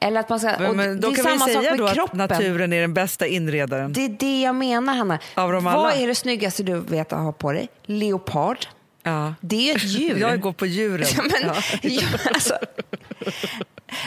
Eller 0.00 0.20
att 0.20 0.28
man 0.28 0.40
ska, 0.40 0.54
Men, 0.58 0.76
men 0.76 1.00
då 1.00 1.10
det 1.10 1.14
är 1.14 1.22
kan 1.22 1.32
vi 1.32 1.38
samma 1.38 1.52
sak 1.52 1.62
säga 1.62 1.70
med 1.70 1.78
då 1.78 1.86
att 1.86 1.94
kroppen. 1.94 2.18
naturen 2.18 2.72
är 2.72 2.80
den 2.80 2.94
bästa 2.94 3.26
inredaren. 3.26 3.92
Det 3.92 4.04
är 4.04 4.08
det 4.08 4.40
jag 4.42 4.54
menar, 4.54 4.94
Hanna. 4.94 5.18
Av 5.34 5.52
dem 5.52 5.64
Vad 5.64 5.74
alla? 5.74 5.92
är 5.92 6.06
det 6.06 6.14
snyggaste 6.14 6.62
du 6.62 6.80
vet 6.80 7.12
att 7.12 7.18
ha 7.18 7.32
på 7.32 7.52
dig? 7.52 7.68
Leopard. 7.84 8.66
Ja. 9.02 9.34
Det 9.40 9.70
är 9.70 9.76
ett 9.76 9.84
djur. 9.84 10.16
Jag 10.18 10.40
går 10.40 10.52
på 10.52 10.66
djuren. 10.66 11.06
Ja, 11.16 11.22
men, 11.22 11.54
Ja. 11.82 12.02
alltså, 12.34 12.58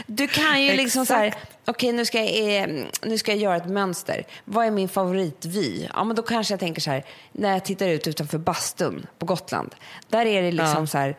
du 0.07 0.27
kan 0.27 0.61
ju 0.63 0.73
liksom 0.75 1.05
så 1.05 1.13
här, 1.13 1.33
okej 1.65 1.91
nu, 1.93 2.05
ska 2.05 2.23
jag, 2.23 2.57
eh, 2.61 2.85
nu 3.03 3.17
ska 3.17 3.31
jag 3.31 3.39
göra 3.41 3.55
ett 3.55 3.69
mönster. 3.69 4.23
Vad 4.45 4.65
är 4.65 4.71
min 4.71 4.89
favoritvy? 4.89 5.87
Ja, 5.93 6.03
men 6.03 6.15
då 6.15 6.21
kanske 6.21 6.53
jag 6.53 6.59
tänker 6.59 6.81
så 6.81 6.91
här, 6.91 7.05
när 7.31 7.51
jag 7.51 7.65
tittar 7.65 7.87
ut 7.87 8.07
utanför 8.07 8.37
bastun 8.37 9.05
på 9.19 9.25
Gotland. 9.25 9.75
Där 10.09 10.25
är 10.25 10.41
det 10.41 10.51
liksom 10.51 10.87
så 10.87 10.97
här, 10.97 11.15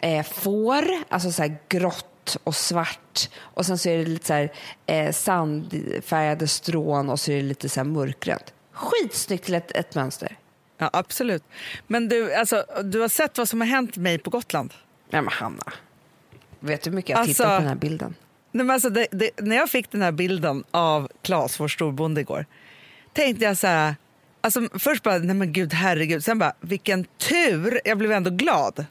eh, 0.00 0.22
får, 0.22 0.84
alltså 1.08 1.32
så 1.32 1.42
här 1.42 1.58
grått 1.68 2.06
och 2.44 2.54
svart. 2.54 3.30
Och 3.38 3.66
sen 3.66 3.78
så 3.78 3.88
är 3.88 3.98
det 3.98 4.04
lite 4.04 4.26
så 4.26 4.32
här, 4.32 4.52
eh, 4.86 5.12
sandfärgade 5.12 6.48
strån 6.48 7.10
och 7.10 7.20
så 7.20 7.32
är 7.32 7.36
det 7.36 7.42
lite 7.42 7.68
så 7.68 7.80
här 7.80 7.84
mörkgrönt. 7.84 8.52
Skitsnyggt 8.72 9.44
till 9.44 9.54
ett, 9.54 9.70
ett 9.76 9.94
mönster. 9.94 10.36
Ja, 10.78 10.90
absolut. 10.92 11.44
Men 11.86 12.08
du, 12.08 12.34
alltså, 12.34 12.64
du 12.84 13.00
har 13.00 13.08
sett 13.08 13.38
vad 13.38 13.48
som 13.48 13.60
har 13.60 13.68
hänt 13.68 13.96
mig 13.96 14.18
på 14.18 14.30
Gotland? 14.30 14.74
Nej 15.10 15.22
men 15.22 15.32
Hanna, 15.32 15.72
vet 16.60 16.82
du 16.82 16.90
hur 16.90 16.94
mycket 16.96 17.10
jag 17.10 17.18
Alltså- 17.18 17.32
tittar 17.34 17.56
på 17.56 17.60
den 17.60 17.68
här 17.68 17.76
bilden? 17.76 18.14
Nej, 18.52 18.64
men 18.64 18.74
alltså, 18.74 18.90
det, 18.90 19.06
det, 19.10 19.30
när 19.40 19.56
jag 19.56 19.70
fick 19.70 19.90
den 19.90 20.02
här 20.02 20.12
bilden 20.12 20.64
av 20.70 21.08
Claes, 21.22 21.60
vår 21.60 21.68
storbonde 21.68 22.20
igår, 22.20 22.46
tänkte 23.12 23.44
jag 23.44 23.56
så 23.56 23.66
här... 23.66 23.96
Alltså, 24.40 24.68
först 24.78 25.02
bara, 25.02 25.18
nej 25.18 25.36
men 25.36 25.52
gud, 25.52 25.72
herregud. 25.72 26.24
Sen 26.24 26.38
bara, 26.38 26.52
vilken 26.60 27.04
tur. 27.04 27.80
Jag 27.84 27.98
blev 27.98 28.12
ändå 28.12 28.30
glad. 28.30 28.86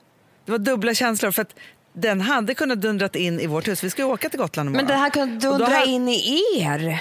Det 0.46 0.52
var 0.52 0.60
dubbla 0.60 0.94
känslor. 0.94 1.32
för 1.32 1.42
att 1.42 1.56
den 1.96 2.22
hade 2.22 2.54
kunnat 2.56 2.82
dundrat 2.82 3.16
in 3.16 3.40
i 3.40 3.48
vårt 3.48 3.68
hus. 3.68 3.84
Vi 3.84 3.90
ska 3.90 4.02
ju 4.02 4.08
åka 4.08 4.30
till 4.30 4.40
Gotland 4.40 4.70
imorgon. 4.70 4.88
Men 5.00 5.12
kan 5.12 5.22
Och 5.36 5.40
då 5.42 5.50
dundra 5.52 5.66
hade- 5.66 5.86
in 5.92 6.10
i 6.10 6.42
er. 6.62 7.00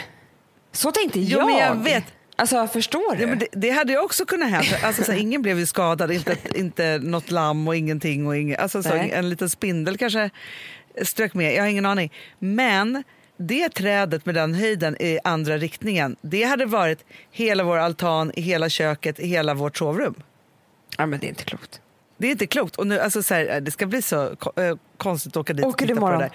Så 0.72 0.92
tänkte 0.92 1.20
Jo, 1.20 1.38
jag. 1.38 1.46
men 1.46 1.56
jag 1.58 1.74
vet. 1.84 2.04
Alltså, 2.36 2.66
förstår 2.66 3.16
du? 3.16 3.22
Ja, 3.22 3.34
det, 3.34 3.46
det 3.52 3.70
hade 3.70 3.92
ju 3.92 3.98
också 3.98 4.24
kunnat 4.26 4.50
hända. 4.50 4.76
Alltså, 4.82 5.04
så 5.04 5.12
här, 5.12 5.18
ingen 5.18 5.42
blev 5.42 5.58
ju 5.58 5.66
skadad, 5.66 6.12
inte, 6.12 6.36
inte 6.54 6.98
något 7.02 7.30
lamm 7.30 7.68
och 7.68 7.76
ingenting. 7.76 8.26
Och 8.26 8.36
ingen, 8.36 8.60
alltså, 8.60 8.82
så, 8.82 8.92
en 8.92 9.28
liten 9.28 9.50
spindel 9.50 9.96
kanske 9.98 10.30
strök 11.02 11.34
med, 11.34 11.54
jag 11.54 11.62
har 11.62 11.68
ingen 11.68 11.86
aning. 11.86 12.12
Men 12.38 13.02
det 13.36 13.68
trädet 13.68 14.26
med 14.26 14.34
den 14.34 14.54
höjden 14.54 15.02
i 15.02 15.18
andra 15.24 15.58
riktningen, 15.58 16.16
det 16.22 16.42
hade 16.42 16.66
varit 16.66 17.04
hela 17.30 17.64
vår 17.64 17.76
altan, 17.78 18.32
hela 18.36 18.68
köket, 18.68 19.18
hela 19.18 19.54
vårt 19.54 19.76
sovrum. 19.76 20.14
Ja, 20.98 21.06
men 21.06 21.20
det 21.20 21.26
är 21.26 21.28
inte 21.28 21.44
klokt. 21.44 21.80
Det 22.24 22.28
är 22.28 22.32
inte 22.32 22.46
klokt. 22.46 22.76
Och 22.76 22.86
nu, 22.86 22.98
alltså, 22.98 23.22
så 23.22 23.34
här, 23.34 23.60
det 23.60 23.70
ska 23.70 23.86
bli 23.86 24.02
så 24.02 24.22
eh, 24.56 24.76
konstigt 24.96 25.32
att 25.32 25.36
åka 25.36 25.52
dit 25.52 25.64
och 25.64 25.70
Åker 25.70 25.86
du 25.86 25.94
titta 25.94 26.00
på 26.00 26.08
det 26.08 26.14
imorgon? 26.14 26.30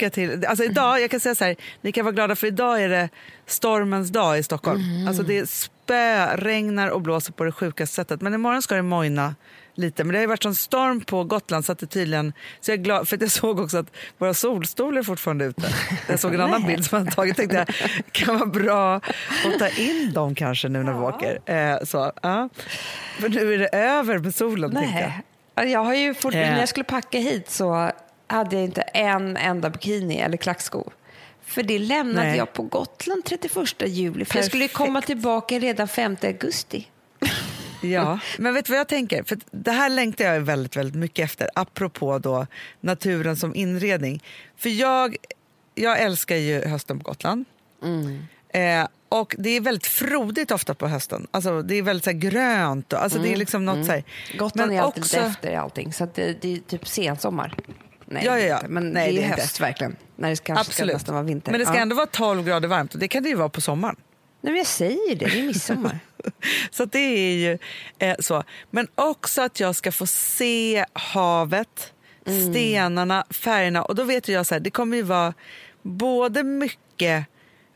där. 0.00 0.10
Till, 0.10 0.46
alltså 0.46 0.64
idag, 0.64 1.00
jag 1.00 1.10
kan 1.10 1.20
säga 1.20 1.34
så 1.34 1.44
här, 1.44 1.56
ni 1.80 1.92
kan 1.92 2.04
vara 2.04 2.12
glada 2.12 2.36
för 2.36 2.46
idag 2.46 2.82
är 2.82 2.88
det 2.88 3.08
stormens 3.46 4.08
dag 4.08 4.38
i 4.38 4.42
Stockholm. 4.42 4.80
Mm. 4.80 5.08
Alltså 5.08 5.22
det 5.22 5.50
spö, 5.50 6.36
regnar 6.36 6.88
och 6.88 7.00
blåser 7.00 7.32
på 7.32 7.44
det 7.44 7.52
sjukaste 7.52 7.94
sättet. 7.94 8.20
Men 8.20 8.34
imorgon 8.34 8.62
ska 8.62 8.74
det 8.74 8.82
mojna 8.82 9.34
lite. 9.78 10.04
Men 10.04 10.12
det 10.12 10.18
har 10.18 10.22
ju 10.22 10.26
varit 10.26 10.42
sån 10.42 10.54
storm 10.54 11.00
på 11.00 11.24
Gotland 11.24 11.64
så 11.64 11.72
att 11.72 11.78
det 11.78 11.86
tydligen, 11.86 12.32
så 12.60 12.70
jag 12.70 12.78
är 12.78 12.82
glad, 12.82 13.08
för 13.08 13.18
jag 13.20 13.30
såg 13.30 13.60
också 13.60 13.78
att 13.78 13.86
våra 14.18 14.34
solstolar 14.34 14.98
är 14.98 15.02
fortfarande 15.02 15.44
ute. 15.44 15.62
Jag 16.08 16.20
såg 16.20 16.34
en 16.34 16.40
annan 16.40 16.66
bild 16.66 16.84
som 16.84 16.98
han 16.98 17.06
tagit 17.06 17.36
tänkte 17.36 17.56
jag 17.56 17.66
kan 18.12 18.38
vara 18.38 18.48
bra 18.48 18.96
att 18.96 19.58
ta 19.58 19.68
in 19.68 20.12
dem 20.12 20.34
kanske 20.34 20.68
nu 20.68 20.82
när 20.82 20.92
vi 20.92 20.98
åker. 20.98 21.38
Eh, 21.46 21.84
så, 21.84 22.12
ja. 22.22 22.48
För 23.20 23.28
nu 23.28 23.54
är 23.54 23.58
det 23.58 23.68
över 23.68 24.18
med 24.18 24.34
solen 24.34 24.74
tänkte 24.74 25.00
jag. 25.00 25.10
Nej. 25.56 25.72
Jag 25.72 25.84
har 25.84 25.94
ju 25.94 26.14
fort, 26.14 26.34
Eh. 26.34 26.40
När 26.40 26.58
jag 26.58 26.68
skulle 26.68 26.84
packa 26.84 27.18
hit 27.18 27.50
så 27.50 27.90
hade 28.26 28.56
jag 28.56 28.64
inte 28.64 28.80
en 28.80 29.36
enda 29.36 29.70
bikini 29.70 30.18
eller 30.20 30.36
klacksko. 30.36 30.90
För 31.44 31.62
det 31.62 31.78
lämnade 31.78 32.26
Nej. 32.26 32.38
jag 32.38 32.52
på 32.52 32.62
Gotland 32.62 33.24
31 33.24 33.82
juli. 33.86 34.24
För 34.24 34.36
jag 34.38 34.44
skulle 34.44 34.68
komma 34.68 35.02
tillbaka 35.02 35.58
redan 35.58 35.88
5 35.88 36.16
augusti. 36.22 36.88
Ja, 37.90 38.18
men 38.38 38.54
vet 38.54 38.64
du 38.64 38.72
vad 38.72 38.80
jag 38.80 38.88
tänker? 38.88 39.22
För 39.22 39.38
det 39.50 39.70
här 39.70 39.88
längtar 39.88 40.24
jag 40.24 40.40
väldigt, 40.40 40.76
väldigt 40.76 40.94
mycket 40.96 41.24
efter, 41.24 41.48
apropå 41.54 42.18
då 42.18 42.46
naturen 42.80 43.36
som 43.36 43.54
inredning. 43.54 44.22
För 44.56 44.68
jag, 44.68 45.16
jag 45.74 46.00
älskar 46.00 46.36
ju 46.36 46.64
hösten 46.64 46.98
på 46.98 47.04
Gotland. 47.04 47.44
Eh, 48.48 48.86
och 49.08 49.34
det 49.38 49.50
är 49.50 49.60
väldigt 49.60 49.86
frodigt 49.86 50.50
ofta 50.50 50.74
på 50.74 50.88
hösten. 50.88 51.26
Alltså, 51.30 51.62
det 51.62 51.74
är 51.74 51.82
väldigt 51.82 52.04
så 52.04 52.10
här, 52.10 52.18
grönt. 52.18 52.92
Och, 52.92 53.02
alltså, 53.02 53.18
Det 53.18 53.32
är 53.32 53.36
liksom 53.36 53.64
något 53.64 53.86
så 53.86 53.92
här. 53.92 54.04
Gotland 54.38 54.70
Men 54.70 54.78
är 54.78 54.82
alltid 54.82 55.02
också- 55.04 55.16
efter 55.16 55.50
i 55.50 55.54
allting. 55.56 55.92
Så 55.92 56.08
det, 56.14 56.42
det 56.42 56.54
är 56.54 56.58
typ 56.58 56.88
sensommar. 56.88 57.54
Nej, 58.04 58.22
Ja, 58.24 58.32
ja, 58.38 58.42
det 58.42 58.48
ja. 58.48 58.56
inte, 58.56 58.68
men 58.68 58.88
Nej, 58.90 59.12
det 59.12 59.18
det 59.18 59.24
är 59.24 59.28
inte. 59.30 59.40
höst 59.42 59.60
verkligen. 59.60 59.96
När 60.16 60.30
det 60.30 60.36
kanske 60.44 60.64
ska 60.64 60.70
Absolut. 60.72 60.94
nästan 60.94 61.14
vara 61.14 61.24
vinter. 61.24 61.50
Men 61.52 61.60
det 61.60 61.66
ska 61.66 61.74
ja. 61.74 61.80
ändå 61.80 61.96
vara 61.96 62.06
12 62.06 62.44
grader 62.46 62.68
varmt 62.68 62.94
och 62.94 63.00
det 63.00 63.08
kan 63.08 63.22
det 63.22 63.28
ju 63.28 63.34
vara 63.34 63.48
på 63.48 63.60
sommaren. 63.60 63.96
Nej, 64.46 64.52
men 64.52 64.56
jag 64.58 64.66
säger 64.66 65.14
det, 65.16 65.26
det 65.26 65.38
är 65.38 65.42
midsommar. 65.42 65.98
Så 66.70 66.84
det 66.84 66.98
är 66.98 67.34
ju 67.36 67.58
eh, 67.98 68.16
så. 68.18 68.44
Men 68.70 68.88
också 68.94 69.42
att 69.42 69.60
jag 69.60 69.76
ska 69.76 69.92
få 69.92 70.06
se 70.06 70.84
havet, 70.92 71.92
Mm. 72.28 72.52
stenarna, 72.54 73.24
färgerna. 73.30 73.82
Och 73.84 73.94
då 73.94 74.04
vet 74.04 74.28
jag 74.28 74.46
så 74.46 74.54
här, 74.54 74.60
det 74.60 74.70
kommer 74.70 74.96
ju 74.96 75.02
vara 75.02 75.34
både 75.82 76.42
mycket 76.42 77.26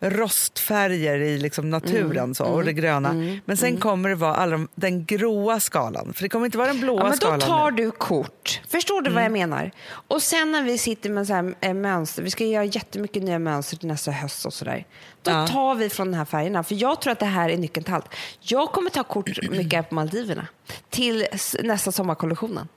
rostfärger 0.00 1.18
i 1.18 1.38
liksom 1.38 1.70
naturen 1.70 2.10
Mm. 2.18 2.34
så, 2.34 2.44
och 2.44 2.64
det 2.64 2.72
gröna. 2.72 3.12
Men 3.44 3.56
sen 3.56 3.76
kommer 3.76 4.08
det 4.08 4.14
vara 4.14 4.34
alla 4.34 4.52
de, 4.52 4.68
den 4.74 5.04
gråa 5.04 5.60
skalan. 5.60 6.12
För 6.12 6.22
det 6.22 6.28
kommer 6.28 6.46
inte 6.46 6.58
vara 6.58 6.68
den 6.68 6.80
blåa 6.80 6.98
Ja, 7.00 7.02
men 7.02 7.10
då 7.10 7.16
skalan. 7.16 7.40
tar 7.40 7.70
nu. 7.70 7.76
du 7.84 7.90
kort. 7.90 8.60
Förstår 8.68 9.02
du 9.02 9.10
vad 9.10 9.24
jag 9.24 9.32
menar? 9.32 9.70
Och 9.90 10.22
sen 10.22 10.52
när 10.52 10.62
vi 10.62 10.78
sitter 10.78 11.10
med 11.10 11.26
så 11.26 11.34
här, 11.34 11.54
eh, 11.60 11.74
mönster, 11.74 12.22
vi 12.22 12.30
ska 12.30 12.44
göra 12.44 12.64
jättemycket 12.64 13.22
nya 13.22 13.38
mönster 13.38 13.76
till 13.76 13.88
nästa 13.88 14.10
höst 14.10 14.46
och 14.46 14.52
sådär. 14.54 14.86
Då 15.22 15.30
Ja. 15.30 15.46
tar 15.46 15.74
vi 15.74 15.88
från 15.90 16.10
de 16.10 16.16
här 16.16 16.24
färgerna. 16.24 16.62
För 16.62 16.74
jag 16.74 17.00
tror 17.00 17.12
att 17.12 17.18
det 17.18 17.26
här 17.26 17.48
är 17.50 17.56
nyckeln 17.56 17.84
till 17.84 17.94
allt. 17.94 18.14
Jag 18.40 18.72
kommer 18.72 18.90
ta 18.90 19.04
kort 19.04 19.48
mycket 19.50 19.88
på 19.88 19.94
Maldiverna 19.94 20.46
till 20.90 21.26
nästa 21.62 21.92
sommarkollektionen. 21.92 22.68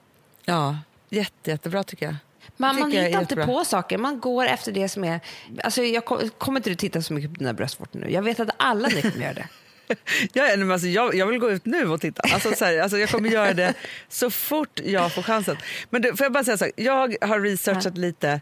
Ja, 0.44 0.78
jätte, 1.08 1.50
jättebra 1.50 1.82
tycker 1.84 2.06
jag. 2.06 2.16
Man, 2.56 2.80
man 2.80 2.92
hittar 2.92 3.20
inte 3.20 3.36
på 3.36 3.64
saker, 3.64 3.98
man 3.98 4.20
går 4.20 4.46
efter 4.46 4.72
det 4.72 4.88
som 4.88 5.04
är... 5.04 5.20
Alltså 5.64 5.82
jag 5.82 6.04
kom- 6.04 6.30
kommer 6.38 6.60
inte 6.60 6.70
du 6.70 6.76
titta 6.76 7.02
så 7.02 7.12
mycket 7.14 7.32
på 7.32 7.38
dina 7.38 7.52
bröstvårtor 7.52 8.00
nu. 8.00 8.10
Jag 8.10 8.22
vet 8.22 8.40
att 8.40 8.50
alla 8.56 8.88
ni 8.88 9.02
kommer 9.02 9.22
göra 9.24 9.34
det. 9.34 9.48
Ja, 10.32 10.56
men 10.56 10.70
alltså, 10.70 10.86
jag, 10.88 11.14
jag 11.14 11.26
vill 11.26 11.38
gå 11.38 11.50
ut 11.50 11.66
nu 11.66 11.88
och 11.88 12.00
titta. 12.00 12.22
Alltså, 12.32 12.52
så 12.54 12.64
här, 12.64 12.78
alltså, 12.78 12.98
jag 12.98 13.08
kommer 13.08 13.28
göra 13.28 13.54
det 13.54 13.74
så 14.08 14.30
fort 14.30 14.80
jag 14.84 15.12
får 15.14 15.22
chansen. 15.22 15.56
Men 15.90 16.02
du, 16.02 16.16
får 16.16 16.24
jag 16.24 16.32
bara 16.32 16.44
säga 16.44 16.56
så 16.58 16.64
här, 16.64 16.72
jag 16.76 17.16
har 17.20 17.40
researchat 17.40 17.98
lite 17.98 18.40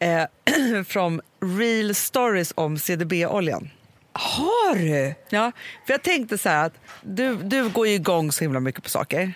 eh, 0.00 0.24
från 0.86 1.20
real 1.58 1.94
stories 1.94 2.52
om 2.56 2.78
CDB-oljan. 2.78 3.70
Har 4.12 4.74
du? 4.74 5.14
Ja, 5.28 5.52
för 5.86 5.92
jag 5.92 6.02
tänkte 6.02 6.38
så 6.38 6.48
här 6.48 6.66
att 6.66 6.74
du, 7.02 7.36
du 7.36 7.68
går 7.68 7.86
ju 7.86 7.94
igång 7.94 8.32
så 8.32 8.44
himla 8.44 8.60
mycket 8.60 8.82
på 8.82 8.90
saker. 8.90 9.32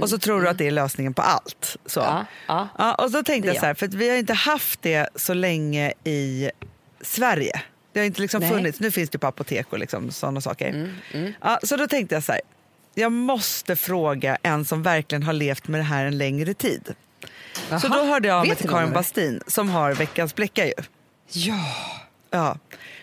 Och 0.00 0.10
så 0.10 0.18
tror 0.18 0.40
du 0.42 0.48
att 0.48 0.58
det 0.58 0.66
är 0.66 0.70
lösningen 0.70 1.14
på 1.14 1.22
allt. 1.22 1.76
Så. 1.86 2.00
Ja, 2.00 2.26
ja. 2.78 2.94
och 2.94 3.10
så 3.10 3.22
tänkte 3.22 3.48
jag 3.48 3.56
så 3.60 3.66
här, 3.66 3.74
för 3.74 3.88
vi 3.88 4.10
har 4.10 4.16
inte 4.16 4.34
haft 4.34 4.82
det 4.82 5.08
så 5.14 5.34
länge 5.34 5.92
i 6.04 6.50
Sverige. 7.00 7.62
Det 7.92 8.00
har 8.00 8.06
inte 8.06 8.20
liksom 8.20 8.40
Nej. 8.40 8.50
funnits, 8.50 8.80
nu 8.80 8.90
finns 8.90 9.10
det 9.10 9.18
på 9.18 9.26
apotek 9.26 9.66
och 9.72 9.78
liksom 9.78 10.10
sådana 10.10 10.40
saker. 10.40 10.90
Mm, 11.12 11.32
Ja, 11.40 11.58
så 11.62 11.76
då 11.76 11.86
tänkte 11.88 12.14
jag 12.14 12.24
så 12.24 12.32
här, 12.32 12.40
jag 12.94 13.12
måste 13.12 13.76
fråga 13.76 14.38
en 14.42 14.64
som 14.64 14.82
verkligen 14.82 15.22
har 15.22 15.32
levt 15.32 15.68
med 15.68 15.80
det 15.80 15.84
här 15.84 16.04
en 16.04 16.18
längre 16.18 16.54
tid. 16.54 16.94
Så 17.52 17.60
Jaha. 17.70 17.88
då 17.88 18.04
hörde 18.04 18.28
jag 18.28 18.36
av 18.38 18.46
mig 18.46 18.56
till 18.56 18.68
Karin? 18.68 18.92
Bastin 18.92 19.40
som 19.46 19.68
har 19.68 19.94
Veckans 19.94 20.34
bläcka 20.34 20.66
ju. 20.66 20.72
Ja. 21.28 21.64
Ja. 22.30 22.58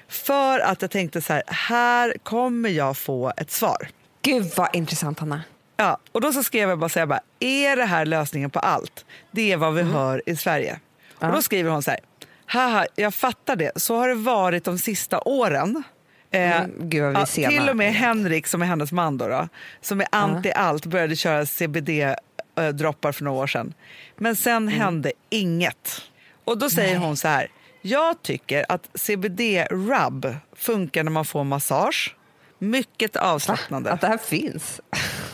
För 0.08 0.60
att 0.60 0.82
jag 0.82 0.92
tänkte 0.92 1.22
så 1.22 1.34
här, 1.34 1.44
här 1.48 2.18
kommer 2.24 2.70
jag 2.70 2.98
få 2.98 3.34
ett 3.38 3.52
svar. 3.52 3.90
Gud 4.22 4.52
vad 4.56 4.76
intressant, 4.76 5.20
Hanna. 5.20 5.42
Ja, 5.78 5.98
och 6.12 6.22
då 6.22 6.34
så 6.34 6.44
skrev 6.44 6.70
jag 6.70 6.80
bara, 6.80 6.90
så 6.90 7.00
här, 7.00 7.06
bara 7.06 7.20
är 7.40 7.76
det 7.76 7.86
här 7.86 8.06
lösningen 8.06 8.50
på 8.50 8.60
allt? 8.60 9.06
Det 9.32 9.52
är 9.52 9.58
vad 9.58 9.74
vi 9.74 9.82
Mm. 9.82 9.94
hör 9.94 10.22
i 10.26 10.36
Sverige. 10.36 10.80
Och 11.16 11.32
då 11.32 11.42
skriver 11.42 11.72
hon 11.72 11.84
så 11.84 11.92
här, 11.92 12.00
haha, 12.46 12.86
jag 12.96 13.14
fattar 13.14 13.56
det, 13.56 13.72
så 13.76 13.96
har 13.98 14.08
det 14.08 14.16
varit 14.16 14.64
de 14.64 14.78
sista 14.78 15.20
åren. 15.22 15.84
Eh, 16.32 16.58
Mm, 16.62 16.90
gud, 16.90 17.16
ja, 17.18 17.26
till 17.26 17.70
och 17.70 17.78
med 17.78 17.94
Henrik, 17.94 18.48
som 18.48 18.62
är 18.62 18.66
hennes 18.66 18.92
man, 18.92 19.18
då, 19.18 19.28
då, 19.28 19.48
som 19.82 20.02
är 20.02 20.08
anti 20.12 20.52
allt, 20.52 20.86
började 20.86 21.16
köra 21.16 21.46
CBD-droppar 21.46 23.12
för 23.12 23.24
några 23.24 23.38
år 23.44 23.48
sedan. 23.48 23.74
Men 24.18 24.36
sen 24.36 24.56
Mm. 24.68 24.80
hände 24.80 25.12
inget. 25.30 26.02
Och 26.46 26.58
då 26.58 26.70
säger 26.70 26.98
hon 26.98 27.18
så 27.18 27.28
här, 27.28 27.48
jag 27.82 28.22
tycker 28.22 28.66
att 28.70 28.90
CBD-rub 28.94 30.36
funkar 30.56 31.04
när 31.04 31.12
man 31.12 31.26
får 31.26 31.44
massage. 31.44 32.16
Mycket 32.60 33.16
avslappnande. 33.16 33.92
Att 33.92 34.02
det 34.02 34.08
här 34.08 34.18
finns. 34.18 34.82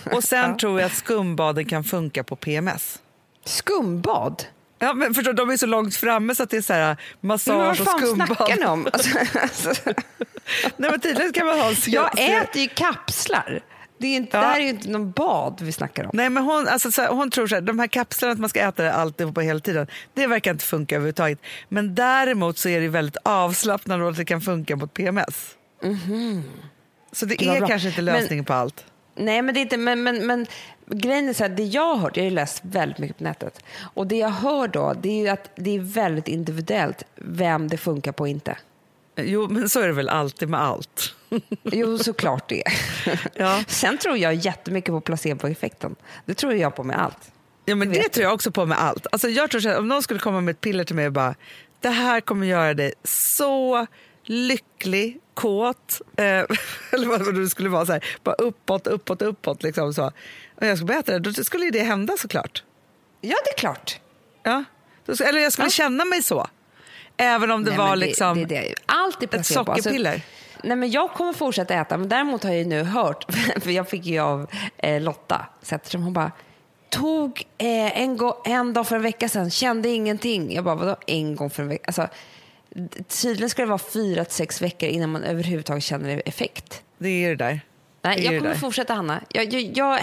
Och 0.12 0.24
sen 0.24 0.58
tror 0.58 0.80
jag 0.80 0.88
att 0.88 0.94
skumbaden 0.98 1.66
kan 1.66 1.84
funka 1.84 2.24
på 2.24 2.36
PMS. 2.36 3.00
Skumbad? 3.46 4.44
Ja, 4.80 4.94
men 4.94 5.14
förstår, 5.14 5.34
du, 5.34 5.38
de 5.46 5.50
är 5.50 5.58
så 5.58 5.66
långt 5.66 5.96
framme 5.96 6.36
så 6.36 6.44
att 6.44 6.50
det 6.50 6.58
är 6.58 6.62
så 6.62 6.74
här 6.74 6.98
Men 7.20 7.28
massage 7.28 7.80
vad 7.80 7.94
och 7.96 8.00
skumbad. 8.02 8.28
snackar 8.28 8.56
ni 8.58 8.66
om? 8.66 8.88
Alltså, 8.94 9.18
alltså, 9.42 9.92
Nej, 10.78 10.92
men 10.92 11.00
tydligen 11.00 11.34
kan 11.34 11.46
man 11.46 11.60
ha... 11.60 11.72
jag 11.88 12.20
äter 12.20 12.62
ju 12.62 12.68
kapslar. 12.68 13.62
Det, 13.98 14.08
är 14.08 14.16
inte, 14.16 14.38
Ja. 14.38 14.42
det 14.42 14.48
här 14.48 14.60
är 14.60 14.64
ju 14.64 14.70
inte 14.70 14.90
någon 14.90 15.12
bad 15.12 15.62
vi 15.62 15.72
snackar 15.72 16.04
om. 16.04 16.10
Nej, 16.14 16.30
men 16.30 16.44
hon, 16.44 16.68
alltså, 16.68 16.92
så 16.92 17.02
här, 17.02 17.10
hon 17.10 17.32
tror 17.32 17.48
så 17.48 17.56
här, 17.56 17.62
de 17.62 17.80
här 17.80 17.88
kapslarna 17.88 18.34
att 18.34 18.40
man 18.40 18.50
ska 18.50 18.60
äta 18.60 18.84
det 18.84 18.94
alltihopa 18.94 19.42
hela 19.42 19.60
tiden, 19.60 19.88
det 20.14 20.28
verkar 20.28 20.52
inte 20.52 20.66
funka 20.66 20.96
överhuvudtaget. 20.96 21.40
Men 21.70 21.96
däremot 21.96 22.58
så 22.58 22.70
är 22.70 22.82
det 22.82 22.88
väldigt 22.88 23.18
avslappnande 23.24 24.06
och 24.06 24.12
att 24.12 24.18
det 24.18 24.26
kan 24.26 24.42
funka 24.42 24.76
mot 24.76 24.94
PMS. 24.94 25.56
Så 27.12 27.26
det 27.26 27.36
vad 27.46 27.56
är 27.56 27.60
bra. 27.60 27.68
kanske 27.68 27.88
inte 27.90 28.02
Men- 28.02 28.14
lösningen 28.16 28.46
på 28.46 28.54
allt. 28.54 28.86
Nej, 29.20 29.42
men 29.42 29.54
det 29.54 29.60
är 29.60 29.62
inte, 29.62 29.78
men, 29.78 30.04
men, 30.04 30.28
men 30.28 30.48
grejen 30.86 31.30
är 31.30 31.34
så 31.34 31.44
här, 31.44 31.50
det 31.50 31.64
jag 31.64 31.96
har 31.96 31.96
hört, 31.96 32.18
jag 32.18 32.24
har 32.24 32.30
ju 32.30 32.36
läst 32.36 32.62
väldigt 32.66 32.98
mycket 32.98 33.18
på 33.18 33.24
nätet, 33.24 33.64
och 33.94 34.08
det 34.08 34.18
jag 34.18 34.30
hör 34.30 34.68
då, 34.68 34.94
det 35.02 35.10
är 35.10 35.22
ju 35.22 35.28
att 35.28 35.52
det 35.56 35.76
är 35.76 35.80
väldigt 35.80 36.28
individuellt 36.28 37.04
vem 37.16 37.68
det 37.68 37.78
funkar 37.78 38.12
på 38.12 38.24
och 38.24 38.28
inte. 38.28 38.58
Jo, 39.16 39.48
men 39.50 39.70
så 39.70 39.80
är 39.80 39.88
det 39.88 39.94
väl 39.94 40.10
alltid 40.10 40.50
med 40.50 40.62
allt. 40.62 41.16
Jo, 41.64 41.98
såklart 41.98 42.50
det. 42.50 42.64
Ja. 43.34 43.64
Sen 43.68 43.98
tror 43.98 44.18
jag 44.18 44.34
jättemycket 44.34 44.92
på 44.92 45.02
placeboeffekten. 45.02 45.96
Det 46.26 46.34
tror 46.34 46.54
jag 46.54 46.76
på 46.76 46.84
med 46.84 47.02
allt. 47.02 47.32
Ja, 47.66 47.76
men 47.76 47.92
det 47.92 48.10
tror 48.10 48.24
jag 48.24 48.34
också 48.34 48.52
på 48.52 48.66
med 48.66 48.82
allt. 48.82 49.08
Alltså, 49.12 49.30
jag 49.30 49.50
tror 49.50 49.62
här, 49.62 49.78
om 49.78 49.88
någon 49.88 50.04
skulle 50.04 50.20
komma 50.20 50.42
med 50.42 50.52
ett 50.52 50.62
piller 50.62 50.84
till 50.84 50.96
mig 50.96 51.08
och 51.08 51.14
bara 51.14 51.36
det 51.80 51.90
här 51.90 52.22
kommer 52.22 52.48
göra 52.48 52.74
dig 52.74 52.94
så 53.04 53.88
lycklig, 54.24 55.20
kåt, 55.42 56.02
eh, 56.18 56.26
eller 56.92 57.06
vad 57.08 57.36
det 57.36 57.50
skulle 57.50 57.70
vara, 57.70 57.86
så 57.86 57.92
här, 57.92 58.06
bara 58.24 58.36
uppåt, 58.36 58.88
uppåt, 58.88 59.22
uppåt. 59.22 59.64
Liksom, 59.64 59.94
så. 59.94 60.06
Och 60.56 60.66
jag 60.66 60.78
skulle 60.78 60.88
börja 60.88 61.00
äta 61.00 61.12
det, 61.12 61.20
då 61.32 61.44
skulle 61.44 61.66
ju 61.66 61.72
det 61.72 61.84
hända 61.84 62.18
såklart. 62.18 62.64
Ja, 63.22 63.36
det 63.46 63.50
är 63.50 63.58
klart. 63.58 64.00
Ja. 64.44 64.64
Eller 65.26 65.40
jag 65.42 65.54
skulle 65.54 65.66
Ja. 65.66 65.70
känna 65.72 66.06
mig 66.06 66.24
så. 66.24 66.48
Även 67.18 67.52
om 67.52 67.64
det 67.64 67.70
Nej, 67.70 67.78
var 67.80 67.90
men 67.90 68.00
liksom 68.00 68.38
det, 68.38 68.46
det, 68.46 68.56
det. 68.56 68.74
Allt 68.86 69.24
är 69.24 69.28
ett. 69.28 69.34
Alltså, 69.36 69.54
sockerpiller. 69.54 70.22
nej, 70.64 70.78
men 70.78 70.92
jag 70.92 71.12
kommer 71.14 71.34
fortsätta 71.34 71.74
äta, 71.74 71.98
men 71.98 72.10
däremot 72.10 72.44
har 72.44 72.50
jag 72.50 72.60
ju 72.60 72.66
nu 72.66 72.84
hört, 72.84 73.26
för 73.62 73.72
jag 73.72 73.90
fick 73.90 74.06
ju 74.06 74.20
av 74.20 74.48
eh, 74.78 75.02
Lotta 75.02 75.46
Zetterström, 75.62 76.04
hon 76.04 76.14
bara 76.14 76.32
tog 76.90 77.44
eh, 77.58 78.02
en, 78.02 78.20
en 78.46 78.74
dag 78.74 78.88
för 78.88 78.96
en 78.96 79.02
vecka 79.02 79.30
sedan, 79.30 79.52
kände 79.52 79.90
ingenting. 79.90 80.54
Jag 80.54 80.64
bara, 80.64 80.76
vadå 80.76 80.96
en 81.08 81.36
gång 81.36 81.50
för 81.50 81.64
en 81.64 81.70
vecka? 81.70 81.84
Alltså, 81.88 82.08
tydligen 83.08 83.50
ska 83.50 83.62
det 83.62 83.68
vara 83.68 83.78
fyra 83.80 84.26
till 84.26 84.34
sex 84.34 84.62
veckor 84.62 84.90
innan 84.90 85.10
man 85.10 85.24
överhuvudtaget 85.24 85.84
känner 85.84 86.22
effekt. 86.26 86.84
Det 86.98 87.26
är 87.26 87.30
det 87.30 87.36
där. 87.36 87.62
Nej, 88.02 88.26
jag 88.26 88.42
kommer 88.42 88.56
fortsätta, 88.56 88.94
Hanna. 88.94 89.22
Jag, 89.30 89.54
jag, 89.54 89.62
jag, 89.62 90.00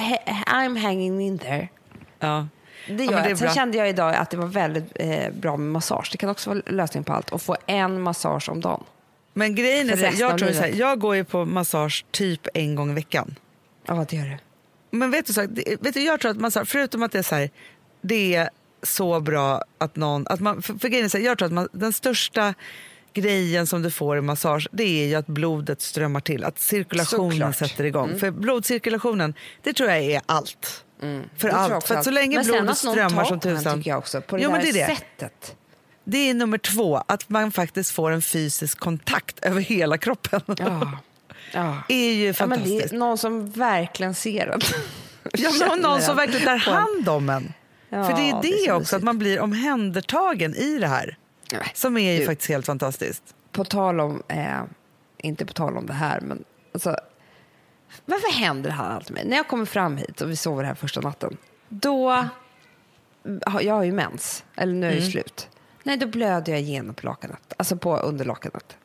I'm 0.47 0.79
hanging 0.79 1.21
in 1.21 1.39
there. 1.39 1.69
Ja. 2.19 2.49
Det 2.89 3.05
Ja, 3.05 3.11
gör 3.11 3.13
men 3.13 3.23
det 3.23 3.29
jag. 3.29 3.39
Sen 3.39 3.47
bra. 3.47 3.55
kände 3.55 3.79
jag 3.79 3.89
idag 3.89 4.15
att 4.15 4.31
det 4.31 4.37
var 4.37 4.47
väldigt 4.47 4.93
eh, 4.95 5.31
bra 5.33 5.57
med 5.57 5.73
massage. 5.73 6.09
Det 6.13 6.19
kan 6.19 6.31
också 6.31 6.51
vara 6.51 6.63
lösningen 6.67 7.05
på 7.05 7.13
allt. 7.13 7.33
Att 7.33 7.43
få 7.43 7.57
en 7.67 8.01
massage 8.01 8.49
om 8.49 8.61
dagen. 8.61 8.85
Men 9.33 9.55
grejen 9.55 9.91
är 9.91 10.21
jag, 10.21 10.39
tror 10.39 10.53
så 10.53 10.61
här, 10.61 10.73
jag 10.75 11.01
går 11.01 11.17
ju 11.17 11.25
på 11.25 11.45
massage 11.45 12.05
typ 12.11 12.49
en 12.55 12.75
gång 12.75 12.91
i 12.91 12.95
veckan. 12.95 13.35
Ja, 13.87 14.07
det 14.09 14.17
gör 14.17 14.25
du. 14.25 14.37
Men 14.91 15.11
vet 15.11 15.27
du, 15.27 15.33
så, 15.33 15.41
vet 15.81 15.95
du 15.95 16.01
jag 16.01 16.21
tror 16.21 16.31
att 16.31 16.37
massage, 16.37 16.69
förutom 16.69 17.03
att 17.03 17.13
det 17.13 17.19
är 17.19 17.23
så 17.23 17.35
här, 17.35 17.51
det 18.01 18.35
är 18.35 18.51
så 18.83 19.21
bra 19.21 19.63
att 19.79 19.97
någon... 19.97 20.27
Att 20.27 20.41
man, 20.41 20.63
för, 20.63 20.75
för 20.75 20.89
grejen 20.89 21.07
är 21.15 21.19
jag 21.19 21.39
tror 21.39 21.47
att 21.47 21.53
man, 21.53 21.69
den 21.73 21.93
största 21.93 22.55
grejen 23.15 23.67
som 23.67 23.83
du 23.83 23.91
får 23.91 24.19
i 24.19 24.21
massage 24.21 24.69
det 24.73 25.03
är 25.03 25.07
ju 25.07 25.15
att 25.15 25.27
blodet 25.27 25.83
strömmar 25.83 26.21
till, 26.21 26.45
att 26.45 26.59
cirkulationen 26.59 27.53
Såklart. 27.53 27.57
sätter 27.71 27.85
igång. 27.85 28.19
För 28.19 28.31
blodcirkulationen, 28.31 29.35
det 29.63 29.73
tror 29.73 29.91
jag 29.91 29.99
är 29.99 30.21
allt. 30.27 30.85
För 31.01 31.09
tror 31.39 31.53
jag 31.53 31.61
allt. 31.73 31.87
För 31.87 32.03
så 32.03 32.11
länge 32.11 32.37
men 32.37 32.47
blodet 32.47 32.79
strömmar 32.79 33.25
som 33.25 33.41
tusan. 33.41 33.83
jag 33.85 33.99
också. 33.99 34.21
På 34.21 34.37
det 34.37 34.43
Jo, 34.43 34.51
där 34.51 34.57
men 34.57 34.73
det 34.73 34.81
är 34.81 34.87
sättet. 34.95 35.57
Det 36.05 36.31
är 36.31 36.35
nummer 36.35 36.59
två, 36.59 36.97
att 37.09 37.29
man 37.29 37.53
faktiskt 37.53 37.91
får 37.91 38.11
en 38.11 38.23
fysisk 38.23 38.79
kontakt 38.79 39.39
över 39.39 39.61
hela 39.61 39.99
kroppen. 39.99 40.41
Ja. 40.47 40.99
Ja. 41.53 41.83
är 41.89 42.13
ju 42.13 42.25
Ja, 42.27 42.27
men 42.27 42.35
fantastiskt. 42.35 42.91
det 42.91 42.97
är 42.97 42.99
någon 42.99 43.19
som 43.19 43.51
verkligen 43.51 44.15
ser 44.15 44.47
att 44.47 44.75
Ja, 45.33 45.51
men 45.69 45.79
någon 45.81 46.03
som 46.03 46.17
verkligen 46.17 46.45
tar 46.45 46.53
en- 46.53 46.61
hand 46.61 47.09
om 47.09 47.31
en. 47.31 47.53
Ja, 47.89 48.05
För 48.05 48.13
det 48.17 48.31
är 48.31 48.35
det, 48.35 48.41
det 48.43 48.49
är 48.49 48.67
så 48.67 48.73
också, 48.73 48.79
mysigt. 48.79 48.93
att 48.95 49.03
man 49.03 49.19
blir 49.19 49.41
omhändertagen 49.41 50.55
i 50.55 50.79
det 50.79 50.87
här. 50.87 51.17
Nej, 51.53 51.71
Som 51.75 51.97
är 51.97 52.13
ju 52.13 52.19
du, 52.19 52.27
faktiskt 52.27 52.49
helt 52.49 52.67
fantastiskt. 52.67 53.23
På 53.53 53.65
tal 53.65 54.01
om, 54.01 54.23
eh, 54.29 54.61
inte 55.19 55.47
på 55.47 55.53
tal 55.53 55.77
om 55.77 55.87
det 55.87 55.93
här, 55.93 56.21
men 56.21 56.45
alltså, 56.75 56.97
varför 58.05 58.33
händer 58.39 58.71
det 58.71 58.77
här 58.77 58.91
alltid 58.91 59.15
mig? 59.15 59.25
När 59.29 59.37
jag 59.37 59.49
kommer 59.49 59.65
fram 59.65 59.97
hit 59.97 60.21
och 60.21 60.31
vi 60.31 60.37
sover 60.37 60.65
här 60.65 60.75
första 60.75 61.01
natten, 61.01 61.37
då, 61.69 62.25
jag 63.61 63.75
har 63.75 63.83
ju 63.83 63.93
mens, 63.93 64.45
eller 64.57 64.73
nu 64.75 64.87
är 64.87 64.91
Mm. 64.93 65.05
det 65.05 65.11
slut. 65.11 65.49
Nej, 65.83 65.97
då 65.97 66.07
blöder 66.07 66.53
jag 66.53 66.61
igenom 66.61 66.95
på 66.95 67.07
lakanet, 67.07 67.53
alltså 67.57 67.77
på 67.77 67.97
underlakanet. 67.97 68.77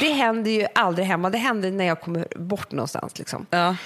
Det 0.00 0.12
händer 0.12 0.50
ju 0.50 0.66
aldrig 0.74 1.06
hemma, 1.06 1.30
det 1.30 1.38
händer 1.38 1.70
när 1.70 1.84
jag 1.84 2.00
kommer 2.00 2.26
bort 2.36 2.72
någonstans. 2.72 3.18
Liksom. 3.18 3.46
Ja. 3.50 3.76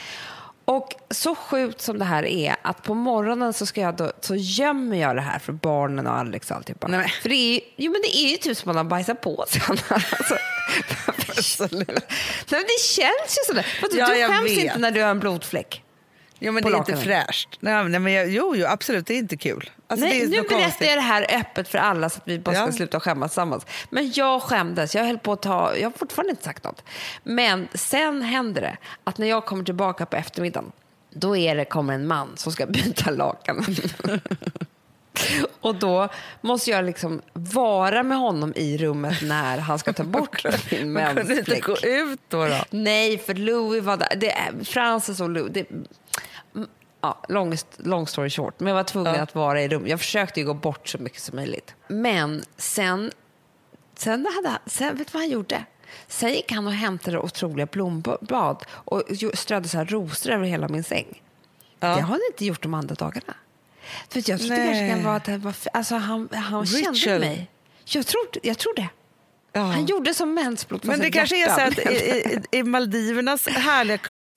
Och 0.70 0.94
så 1.10 1.34
sjukt 1.34 1.80
som 1.80 1.98
det 1.98 2.04
här 2.04 2.24
är, 2.24 2.56
att 2.62 2.82
på 2.82 2.94
morgonen 2.94 3.52
så, 3.52 3.66
ska 3.66 3.80
jag 3.80 3.96
då, 3.96 4.12
så 4.20 4.34
gömmer 4.36 4.96
jag 4.96 5.16
det 5.16 5.22
här 5.22 5.38
för 5.38 5.52
barnen 5.52 6.06
och 6.06 6.12
Alex 6.18 6.50
och 6.50 6.56
alltihopa. 6.56 6.86
Nej, 6.88 7.00
men- 7.00 7.08
För 7.22 7.28
det 7.28 7.34
är, 7.34 7.54
ju, 7.54 7.60
jo, 7.76 7.92
men 7.92 8.00
det 8.02 8.16
är 8.16 8.30
ju 8.30 8.36
typ 8.36 8.56
som 8.56 8.68
man 8.68 8.76
har 8.76 8.84
bajsat 8.84 9.20
på 9.20 9.44
sig. 9.48 9.62
Alltså, 9.90 11.68
Nej, 11.70 11.84
men 12.50 12.62
det 12.62 12.80
känns 12.82 13.38
ju 13.38 13.46
sådär. 13.46 13.66
Att 13.82 13.94
Ja, 13.94 14.06
du 14.08 14.14
skäms 14.34 14.50
vet. 14.50 14.58
inte 14.58 14.78
när 14.78 14.90
du 14.90 15.02
har 15.02 15.10
en 15.10 15.20
blodfläck. 15.20 15.82
Jo, 16.38 16.52
men 16.52 16.62
det 16.62 16.68
är 16.70 16.76
inte 16.76 16.96
fräscht. 16.96 17.48
Nej, 17.60 17.84
nej, 17.88 18.00
men 18.00 18.12
jag, 18.12 18.28
jo, 18.28 18.54
jo, 18.56 18.66
absolut, 18.66 19.06
det 19.06 19.14
är 19.14 19.18
inte 19.18 19.36
kul. 19.36 19.70
Alltså, 19.86 20.06
Nej, 20.06 20.20
nu 20.26 20.28
berättar 20.42 20.62
konstigt. 20.62 20.88
jag 20.88 20.96
det 20.98 21.02
här 21.02 21.26
öppet 21.40 21.68
för 21.68 21.78
alla 21.78 22.08
så 22.08 22.18
att 22.18 22.28
vi 22.28 22.38
bara 22.38 22.54
ska 22.54 22.64
Ja. 22.66 22.72
sluta 22.72 23.00
skämmas 23.00 23.30
tillsammans. 23.30 23.66
Men 23.90 24.12
jag 24.14 24.42
skämdes, 24.42 24.94
jag 24.94 25.04
höll 25.04 25.18
på 25.18 25.32
att 25.32 25.42
ta, 25.42 25.76
jag 25.76 25.90
har 25.90 25.98
fortfarande 25.98 26.30
inte 26.30 26.44
sagt 26.44 26.64
något. 26.64 26.84
Men 27.22 27.68
sen 27.74 28.22
händer 28.22 28.60
det 28.62 28.76
att 29.04 29.18
när 29.18 29.26
jag 29.26 29.44
kommer 29.46 29.64
tillbaka 29.64 30.06
på 30.06 30.16
eftermiddagen, 30.16 30.72
då 31.10 31.36
är 31.36 31.56
det, 31.56 31.64
kommer 31.64 31.94
en 31.94 32.06
man 32.06 32.28
som 32.36 32.52
ska 32.52 32.66
byta 32.76 33.10
lakan. 33.10 33.64
Och 35.60 35.74
då 35.74 36.08
måste 36.40 36.70
jag 36.70 36.84
liksom 36.84 37.20
vara 37.32 38.02
med 38.02 38.18
honom 38.18 38.52
i 38.56 38.78
rummet 38.78 39.22
när 39.22 39.58
han 39.58 39.78
ska 39.78 39.92
ta 39.92 40.04
bort 40.04 40.44
min 40.70 40.92
Man 40.92 41.06
kunde 41.06 41.20
inte 41.20 41.34
mensfläck. 41.34 41.64
gå 41.64 41.76
ut 41.88 42.20
då. 42.28 42.44
då. 42.46 42.64
Nej, 42.70 43.18
för 43.18 43.34
Louis 43.34 43.84
var 43.84 43.96
där. 43.96 44.16
Det 44.16 44.30
är, 44.32 44.64
Frances 44.64 45.20
och 45.20 45.30
Louis. 45.30 45.52
Det, 45.52 45.66
ja, 47.00 47.22
long, 47.28 47.56
long 47.76 48.06
story 48.06 48.30
short. 48.30 48.60
Men 48.60 48.68
jag 48.68 48.74
var 48.74 48.84
tvungen 48.84 49.20
att 49.20 49.34
vara 49.34 49.62
i 49.62 49.68
rummet. 49.68 49.90
Jag 49.90 49.98
försökte 50.00 50.40
ju 50.40 50.46
gå 50.46 50.54
bort 50.54 50.88
så 50.88 50.98
mycket 50.98 51.22
som 51.22 51.36
möjligt. 51.36 51.74
Men 51.88 52.44
sen, 52.56 53.12
sen, 53.94 54.26
hade, 54.36 54.48
han- 54.48 54.58
sen 54.66 54.96
vet 54.96 55.06
du 55.06 55.12
vad 55.12 55.22
han 55.22 55.30
gjorde? 55.30 55.64
Sen 56.08 56.30
gick 56.32 56.52
han 56.52 56.66
och 56.66 56.72
hämtade 56.72 57.18
otroliga 57.18 57.66
blomblad 57.66 58.64
och 58.70 59.02
strödde 59.34 59.68
så 59.68 59.76
här 59.78 59.84
rosor 59.84 60.30
över 60.32 60.44
hela 60.44 60.68
min 60.68 60.84
säng. 60.84 61.22
Det 61.78 61.86
har 61.86 62.00
han 62.00 62.20
inte 62.32 62.44
gjort 62.44 62.62
de 62.62 62.74
andra 62.74 62.94
dagarna. 62.94 63.34
För 64.08 64.30
jag 64.30 64.40
trodde 64.40 64.56
Nej. 64.56 64.66
kanske 64.66 64.88
kan 64.88 65.04
vara 65.04 65.16
att 65.16 65.24
det 65.24 65.38
var, 65.38 65.54
alltså 65.72 65.94
han, 65.94 66.28
han 66.32 66.66
kände 66.66 66.90
Richard. 66.90 67.20
mig. 67.20 67.50
Jag 67.84 68.06
trodde, 68.06 68.40
jag 68.42 68.58
tror 68.58 68.74
det. 68.74 68.88
Ja. 69.52 69.60
Han 69.60 69.86
gjorde 69.86 70.14
som 70.14 70.34
mensblod. 70.34 70.84
Men 70.84 71.00
det 71.00 71.10
kanske 71.10 71.36
är 71.36 71.40
hjärta. 71.40 71.54
så 71.54 71.80
att 71.82 71.92
i, 71.92 71.94
i, 72.52 72.58
i 72.58 72.62
Maldivernas 72.62 73.46
härliga... 73.48 73.98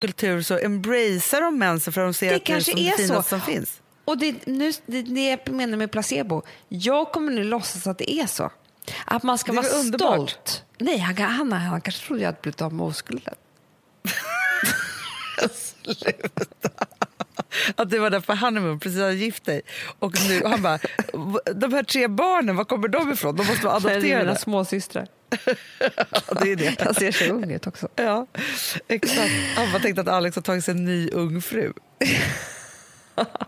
Kultur 0.00 0.42
så 0.42 0.58
embracear 0.58 1.40
de 1.40 1.58
mensen 1.58 1.92
för 1.92 2.00
att 2.00 2.06
de 2.06 2.14
ser 2.14 2.28
Det 2.30 2.36
att 2.36 2.44
det 2.46 2.52
är 2.52 2.54
kanske 2.54 2.70
som 2.72 2.80
det 2.82 2.88
är 2.88 2.96
finaste 2.96 3.22
så. 3.22 3.28
som 3.28 3.40
finns. 3.40 3.80
Och 4.04 4.18
det, 4.18 4.46
nu, 4.46 4.72
det, 4.86 5.02
det 5.02 5.28
jag 5.30 5.48
menar 5.54 5.78
med 5.78 5.90
placebo, 5.90 6.42
jag 6.68 7.12
kommer 7.12 7.32
nu 7.32 7.44
låtsas 7.44 7.86
att 7.86 7.98
det 7.98 8.10
är 8.10 8.26
så. 8.26 8.50
Att 9.04 9.22
man 9.22 9.38
ska 9.38 9.52
Det 9.52 9.56
vara 9.56 9.68
underbart? 9.68 10.30
stolt. 10.30 10.64
Nej, 10.78 10.98
han, 10.98 11.16
han, 11.16 11.52
han 11.52 11.80
kanske 11.80 12.06
trodde 12.06 12.22
jag 12.22 12.28
hade 12.28 12.38
blivit 12.42 12.62
av 12.62 12.72
med 12.74 12.86
oskulden. 12.86 13.34
Att 17.76 17.90
du 17.90 17.98
var 17.98 18.10
där 18.10 18.20
på 18.20 18.34
honeymoon, 18.34 18.80
precis 18.80 19.00
hade 19.00 19.14
gift 19.14 19.44
dig. 19.44 19.62
Och 19.98 20.12
nu, 20.28 20.40
och 20.40 20.50
han 20.50 20.62
bara, 20.62 20.78
de 21.54 21.72
här 21.72 21.82
tre 21.82 22.08
barnen, 22.08 22.56
var 22.56 22.64
kommer 22.64 22.88
de 22.88 23.12
ifrån? 23.12 23.36
De 23.36 23.46
måste 23.46 23.66
vara 23.66 23.78
Det 23.80 23.88
är 23.88 24.00
mina 24.00 24.14
adopterade. 24.16 24.38
småsystrar. 24.40 25.06
Ja, 26.10 26.34
det 26.42 26.52
är 26.52 26.56
det. 26.56 26.80
Han 26.80 26.94
ser 26.94 27.12
så 27.12 27.24
ung 27.24 27.50
ut 27.50 27.66
också. 27.66 27.88
Ja, 27.96 28.26
exakt. 28.88 29.30
Han 29.56 29.72
bara 29.72 29.82
tänkte 29.82 30.00
att 30.00 30.08
Alex 30.08 30.36
har 30.36 30.42
tagit 30.42 30.64
sig 30.64 30.72
en 30.72 30.84
ny 30.84 31.10
ung 31.10 31.42
fru. 31.42 31.72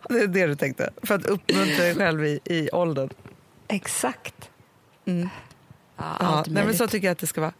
Det 0.09 0.18
är 0.18 0.26
det 0.26 0.47
du 0.47 0.55
tänkte, 0.55 0.91
för 1.03 1.14
att 1.14 1.26
uppmuntra 1.26 1.85
dig 1.85 1.95
själv 1.95 2.24
i, 2.24 2.41
i 2.45 2.70
åldern. 2.70 3.11
Exakt. 3.68 4.35
Ja, 5.05 5.14
Ja, 5.97 6.05
allt 6.18 6.47
nej, 6.47 6.64
men 6.64 6.76
så 6.76 6.87
tycker 6.87 7.07
jag 7.07 7.12
att 7.12 7.18
det 7.18 7.26
ska 7.26 7.41
vara. 7.41 7.53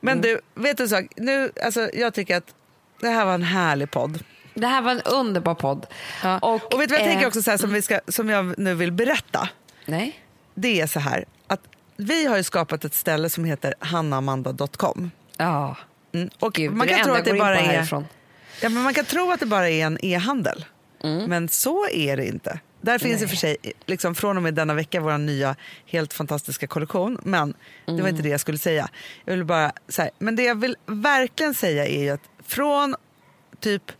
Men 0.00 0.20
du, 0.20 0.40
vet 0.54 0.76
du 0.76 0.82
en 0.82 0.88
sak? 0.88 1.04
Nu, 1.16 1.50
alltså, 1.64 1.90
jag 1.94 2.14
tycker 2.14 2.36
att 2.36 2.54
det 3.00 3.08
här 3.08 3.24
var 3.24 3.34
en 3.34 3.42
härlig 3.42 3.90
podd. 3.90 4.24
Det 4.54 4.66
här 4.66 4.82
var 4.82 4.90
en 4.90 5.00
underbar 5.00 5.54
podd. 5.54 5.86
Och, 6.42 6.74
och 6.74 6.80
vet 6.80 6.88
du 6.88 6.94
vad 6.94 7.00
jag 7.00 7.06
eh, 7.06 7.12
tänker 7.12 7.26
också 7.26 7.42
så 7.42 7.50
här, 7.50 7.58
som, 7.58 7.72
vi 7.72 7.82
ska, 7.82 8.00
som 8.08 8.28
jag 8.28 8.58
nu 8.58 8.74
vill 8.74 8.92
berätta? 8.92 9.48
Nej. 9.86 10.20
Det 10.54 10.80
är 10.80 10.86
så 10.86 11.00
här 11.00 11.24
att 11.46 11.60
vi 11.96 12.26
har 12.26 12.36
ju 12.36 12.42
skapat 12.42 12.84
ett 12.84 12.94
ställe 12.94 13.30
som 13.30 13.44
heter 13.44 13.74
hannaamanda.com. 13.78 15.10
Ja. 15.36 15.76
Mm. 16.12 16.30
Och 16.38 16.52
Gud, 16.52 16.72
man 16.72 16.88
kan 16.88 17.04
tro 17.04 17.14
att 17.14 17.24
det 17.24 17.34
bara 17.34 17.58
är 17.60 17.62
härifrån. 17.62 18.06
Ja, 18.62 18.68
men 18.68 18.82
man 18.82 18.94
kan 18.94 19.04
tro 19.04 19.30
att 19.30 19.40
det 19.40 19.46
bara 19.46 19.68
är 19.70 19.86
en 19.86 19.98
e-handel. 20.04 20.64
Mm. 21.04 21.24
Men 21.24 21.48
så 21.48 21.88
är 21.88 22.16
det 22.16 22.26
inte. 22.26 22.60
Där 22.80 22.98
finns 22.98 23.22
i 23.22 23.24
och 23.24 23.28
för 23.28 23.36
sig 23.36 23.56
liksom, 23.86 24.14
från 24.14 24.36
och 24.36 24.42
med 24.42 24.54
denna 24.54 24.74
vecka 24.74 25.00
vår 25.00 25.18
nya 25.18 25.56
helt 25.86 26.12
fantastiska 26.12 26.66
kollektion. 26.66 27.18
Men 27.22 27.54
det 27.86 27.92
var 27.92 27.98
Mm. 27.98 28.06
inte 28.06 28.22
det 28.22 28.28
jag 28.28 28.40
skulle 28.40 28.58
säga. 28.58 28.88
Jag 29.24 29.32
vill 29.34 29.44
bara, 29.44 29.72
här, 29.98 30.10
men 30.18 30.36
det 30.36 30.42
jag 30.42 30.54
vill 30.60 30.76
verkligen 30.86 31.54
säga 31.54 31.86
är 31.86 32.12
att 32.12 32.20
från 32.46 32.94
typ 33.60 33.92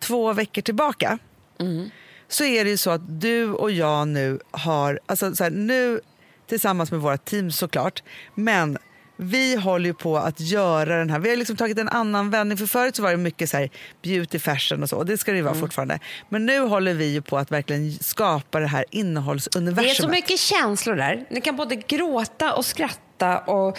två 0.00 0.32
veckor 0.32 0.62
tillbaka 0.62 1.18
Mm. 1.60 1.90
så 2.28 2.44
är 2.44 2.64
det 2.64 2.70
ju 2.70 2.76
så 2.76 2.90
att 2.90 3.20
du 3.20 3.52
och 3.52 3.70
jag 3.70 4.08
nu 4.08 4.40
har, 4.50 5.00
alltså 5.06 5.34
så 5.34 5.44
här, 5.44 5.50
nu 5.50 6.00
tillsammans 6.48 6.90
med 6.90 7.00
våra 7.00 7.16
team 7.16 7.50
såklart, 7.50 8.02
men 8.34 8.78
vi 9.16 9.56
håller 9.56 9.86
ju 9.86 9.94
på 9.94 10.16
att 10.16 10.40
göra 10.40 10.98
den 10.98 11.10
här, 11.10 11.18
vi 11.18 11.28
har 11.30 11.36
liksom 11.36 11.56
tagit 11.56 11.78
en 11.78 11.88
annan 11.88 12.30
vändning, 12.30 12.58
för 12.58 12.66
förut 12.66 12.96
så 12.96 13.02
var 13.02 13.10
det 13.10 13.16
mycket 13.16 13.50
så 13.50 13.56
här 13.56 13.70
beauty 14.02 14.38
fashion 14.38 14.82
och 14.82 14.88
så, 14.88 14.96
och 14.96 15.06
det 15.06 15.18
ska 15.18 15.30
det 15.30 15.36
ju 15.36 15.42
vara 15.44 15.54
fortfarande. 15.54 15.98
Men 16.28 16.46
nu 16.46 16.60
håller 16.60 16.94
vi 16.94 17.06
ju 17.12 17.22
på 17.22 17.38
att 17.38 17.50
verkligen 17.52 17.92
skapa 17.92 18.60
det 18.60 18.66
här 18.66 18.84
Det 18.90 18.96
är 18.96 19.00
innehållsuniversumet. 19.00 19.96
så 19.96 20.08
mycket 20.08 20.38
känslor 20.40 20.94
där. 20.96 21.26
Ni 21.30 21.40
kan 21.40 21.56
både 21.56 21.76
gråta 21.76 22.54
och 22.54 22.64
skratta 22.64 23.38
och 23.38 23.78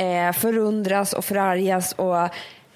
eh, 0.00 0.32
förundras 0.32 1.12
och 1.12 1.24
förargas 1.24 1.92
och 1.92 2.22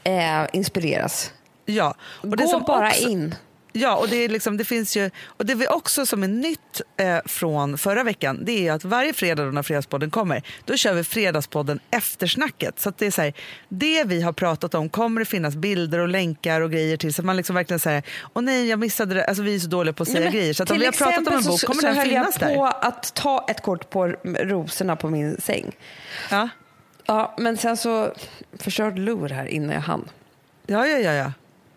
eh, 0.08 0.46
inspireras. 0.52 1.32
Ja, 1.66 1.94
och 2.02 2.36
det 2.36 2.44
Gå 2.44 2.50
som 2.50 2.62
bara 2.62 2.88
också, 2.88 3.08
in. 3.08 3.34
Ja, 3.76 3.96
och 3.96 4.08
det, 4.08 4.16
är 4.16 4.28
liksom, 4.28 4.56
det 4.56 4.64
finns 4.64 4.96
ju... 4.96 5.10
Och 5.26 5.46
det 5.46 5.54
vi 5.54 5.68
också 5.68 6.06
som 6.06 6.22
är 6.22 6.28
nytt 6.28 6.80
eh, 6.96 7.18
från 7.24 7.78
förra 7.78 8.02
veckan, 8.02 8.40
det 8.44 8.68
är 8.68 8.72
att 8.72 8.84
varje 8.84 9.12
fredag 9.12 9.44
när 9.44 9.62
Fredagspodden 9.62 10.10
kommer, 10.10 10.42
då 10.64 10.76
kör 10.76 10.94
vi 10.94 11.04
Fredagspodden 11.04 11.80
eftersnacket. 11.90 12.80
Så 12.80 12.92
det 12.98 13.06
är 13.06 13.10
så 13.10 13.22
här, 13.22 13.32
det 13.68 14.04
vi 14.04 14.22
har 14.22 14.32
pratat 14.32 14.74
om 14.74 14.88
kommer 14.88 15.20
det 15.20 15.24
finnas 15.24 15.56
bilder 15.56 15.98
och 15.98 16.08
länkar 16.08 16.60
och 16.60 16.70
grejer 16.70 16.96
till. 16.96 17.14
Så 17.14 17.22
att 17.22 17.26
man 17.26 17.36
liksom 17.36 17.54
verkligen 17.56 17.78
säger, 17.80 18.02
åh 18.34 18.42
nej, 18.42 18.68
jag 18.68 18.78
missade 18.78 19.14
det. 19.14 19.24
Alltså 19.26 19.42
vi 19.42 19.54
är 19.54 19.58
så 19.58 19.68
dåliga 19.68 19.92
på 19.92 20.02
att 20.02 20.08
säga 20.08 20.20
Nej, 20.20 20.28
men 20.30 20.38
grejer. 20.40 20.54
Så 20.54 20.62
att 20.62 20.70
om 20.70 20.78
vi 20.78 20.84
har 20.84 20.92
pratat 20.92 21.28
om 21.28 21.34
en 21.34 21.44
bok 21.44 21.60
så- 21.60 21.66
kommer 21.66 21.80
så 21.80 21.86
den 21.86 21.96
höll 21.96 22.08
finnas 22.08 22.36
jag 22.40 22.48
där. 22.48 22.56
på 22.56 22.66
att 22.66 23.14
ta 23.14 23.46
ett 23.48 23.62
kort 23.62 23.90
på 23.90 24.06
rosorna 24.24 24.96
på 24.96 25.10
min 25.10 25.40
säng. 25.40 25.72
Ja. 26.30 26.48
Ja, 27.06 27.34
men 27.38 27.56
sen 27.56 27.76
så 27.76 28.14
förstörde 28.58 29.28
det 29.28 29.34
här 29.34 29.46
innan 29.46 29.74
jag 29.74 29.80
hann. 29.80 30.08
ja, 30.66 30.86
ja, 30.86 30.98
ja. 30.98 31.12
ja. 31.12 31.32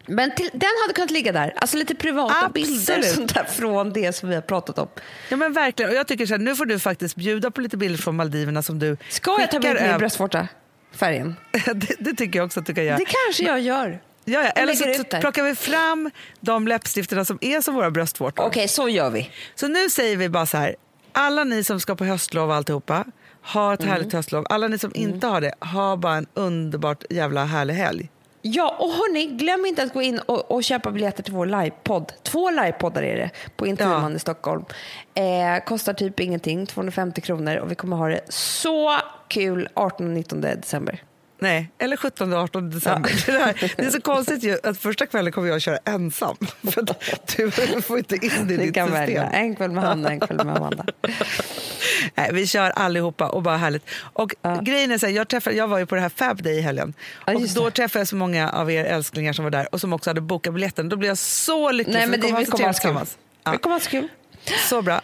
Men 0.07 0.35
till, 0.35 0.49
den 0.53 0.69
hade 0.83 0.93
kunnat 0.93 1.11
ligga 1.11 1.31
där. 1.31 1.53
Alltså 1.57 1.77
lite 1.77 1.95
privata 1.95 2.33
Absolut. 2.45 2.53
bilder 2.53 3.01
sånt 3.01 3.33
där 3.33 3.43
från 3.43 3.93
det 3.93 4.13
som 4.13 4.29
vi 4.29 4.35
har 4.35 4.41
pratat 4.41 4.79
om. 4.79 4.87
Ja 5.29 5.37
men 5.37 5.53
verkligen. 5.53 5.91
Och 5.91 5.97
jag 5.97 6.07
tycker 6.07 6.25
så 6.25 6.33
här, 6.33 6.39
nu 6.39 6.55
får 6.55 6.65
du 6.65 6.79
faktiskt 6.79 7.15
bjuda 7.15 7.51
på 7.51 7.61
lite 7.61 7.77
bilder 7.77 7.97
från 7.97 8.15
Maldiverna 8.15 8.61
som 8.61 8.79
du 8.79 8.97
Ska 9.09 9.31
jag 9.31 9.51
ta 9.51 9.57
skickar 9.57 9.73
med 9.73 9.89
min 9.89 9.97
bröstvårta? 9.97 10.47
Färgen? 10.91 11.35
det, 11.51 11.95
det 11.99 12.13
tycker 12.13 12.39
jag 12.39 12.45
också 12.45 12.59
att 12.59 12.65
du 12.65 12.73
kan 12.73 12.85
göra. 12.85 12.97
Det 12.97 13.05
kanske 13.05 13.43
jag 13.43 13.59
gör. 13.59 13.99
Ja, 14.25 14.43
ja. 14.43 14.49
Eller 14.49 14.73
så 14.73 15.19
plockar 15.19 15.43
vi 15.43 15.55
fram 15.55 16.11
de 16.39 16.67
läppstifterna 16.67 17.25
som 17.25 17.37
är 17.41 17.61
som 17.61 17.75
våra 17.75 17.91
bröstvårtor. 17.91 18.45
Okej, 18.45 18.67
så 18.67 18.89
gör 18.89 19.09
vi. 19.09 19.31
Så 19.55 19.67
nu 19.67 19.89
säger 19.89 20.17
vi 20.17 20.29
bara 20.29 20.45
så 20.45 20.57
här, 20.57 20.75
alla 21.11 21.43
ni 21.43 21.63
som 21.63 21.79
ska 21.79 21.95
på 21.95 22.05
höstlov 22.05 22.49
och 22.49 22.55
alltihopa, 22.55 23.05
ha 23.41 23.73
ett 23.73 23.83
härligt 23.83 24.13
höstlov. 24.13 24.45
Alla 24.49 24.67
ni 24.67 24.79
som 24.79 24.91
inte 24.95 25.27
har 25.27 25.41
det, 25.41 25.53
ha 25.59 25.95
bara 25.95 26.15
en 26.15 26.27
underbart 26.33 27.03
jävla 27.09 27.45
härlig 27.45 27.73
helg. 27.73 28.09
Ja, 28.53 28.75
och 28.79 28.89
hörni, 28.89 29.25
glöm 29.25 29.65
inte 29.65 29.83
att 29.83 29.93
gå 29.93 30.01
in 30.01 30.19
och, 30.19 30.51
och 30.51 30.63
köpa 30.63 30.91
biljetter 30.91 31.23
till 31.23 31.33
vår 31.33 31.45
livepodd. 31.45 32.13
Två 32.23 32.49
livepoddar 32.49 33.03
är 33.03 33.15
det 33.15 33.29
på 33.55 33.67
Intiman 33.67 34.11
Ja. 34.11 34.15
i 34.15 34.19
Stockholm. 34.19 34.65
Eh, 35.13 35.63
kostar 35.65 35.93
typ 35.93 36.19
ingenting, 36.19 36.65
250 36.65 37.21
kronor 37.21 37.55
och 37.55 37.71
vi 37.71 37.75
kommer 37.75 37.97
ha 37.97 38.07
det 38.07 38.21
så 38.29 38.97
kul 39.27 39.69
18 39.73 40.05
och 40.07 40.13
19 40.13 40.41
december. 40.41 41.03
Nej, 41.39 41.69
eller 41.79 41.97
17 41.97 42.33
och 42.33 42.39
18 42.39 42.69
december. 42.69 43.11
Det, 43.25 43.31
där, 43.31 43.73
det 43.77 43.85
är 43.85 43.89
så 43.89 44.01
konstigt 44.01 44.43
ju 44.43 44.57
att 44.63 44.77
första 44.77 45.05
kvällen 45.05 45.33
kommer 45.33 45.47
jag 45.47 45.61
köra 45.61 45.77
ensam. 45.85 46.35
För 46.71 46.81
att 46.81 47.27
du 47.37 47.51
får 47.81 47.97
inte 47.97 48.15
in 48.15 48.31
det 48.47 48.53
i 48.53 48.57
ditt 48.57 48.73
kan 48.73 48.87
system. 48.87 48.99
välja 49.05 49.23
en 49.29 49.55
kväll 49.55 49.71
med 49.71 49.83
Hanna, 49.83 50.09
en 50.09 50.19
kväll 50.19 50.37
med 50.45 50.57
Amanda. 50.57 50.85
Nej, 52.15 52.29
vi 52.33 52.47
kör 52.47 52.69
allihopa 52.69 53.29
och 53.29 53.41
bara 53.43 53.57
härligt. 53.57 53.89
Och 54.13 54.33
grejen 54.61 54.91
är 54.91 54.97
så 54.97 55.05
här, 55.05 55.13
jag, 55.13 55.27
träffade, 55.27 55.55
jag 55.55 55.67
var 55.67 55.77
ju 55.79 55.85
på 55.85 55.95
det 55.95 56.01
här 56.01 56.09
Fab 56.09 56.43
Day 56.43 56.57
i 56.57 56.61
helgen. 56.61 56.93
Ja, 57.25 57.33
och 57.35 57.41
då 57.55 57.71
träffade 57.71 57.99
jag 57.99 58.07
så 58.07 58.15
många 58.15 58.49
av 58.49 58.71
er 58.71 58.85
älsklingar 58.85 59.33
som 59.33 59.43
var 59.43 59.51
där 59.51 59.67
och 59.73 59.81
som 59.81 59.93
också 59.93 60.09
hade 60.09 60.21
bokat 60.21 60.53
biljetten. 60.53 60.89
Då 60.89 60.95
blev 60.95 61.09
jag 61.09 61.17
så 61.17 61.71
lycklig. 61.71 61.93
Nej, 61.93 62.07
men 62.07 62.19
det, 62.21 62.27
vi 62.27 62.45
kommer 62.45 62.65
ha 62.65 62.73
så 62.73 62.81
kul. 62.87 62.97
Ja, 63.43 63.51
Vi 63.51 63.57
kommer 63.57 63.75
ha 63.75 63.79
så 63.79 63.89
kul. 63.89 64.07
så 64.69 64.81
bra. 64.81 65.01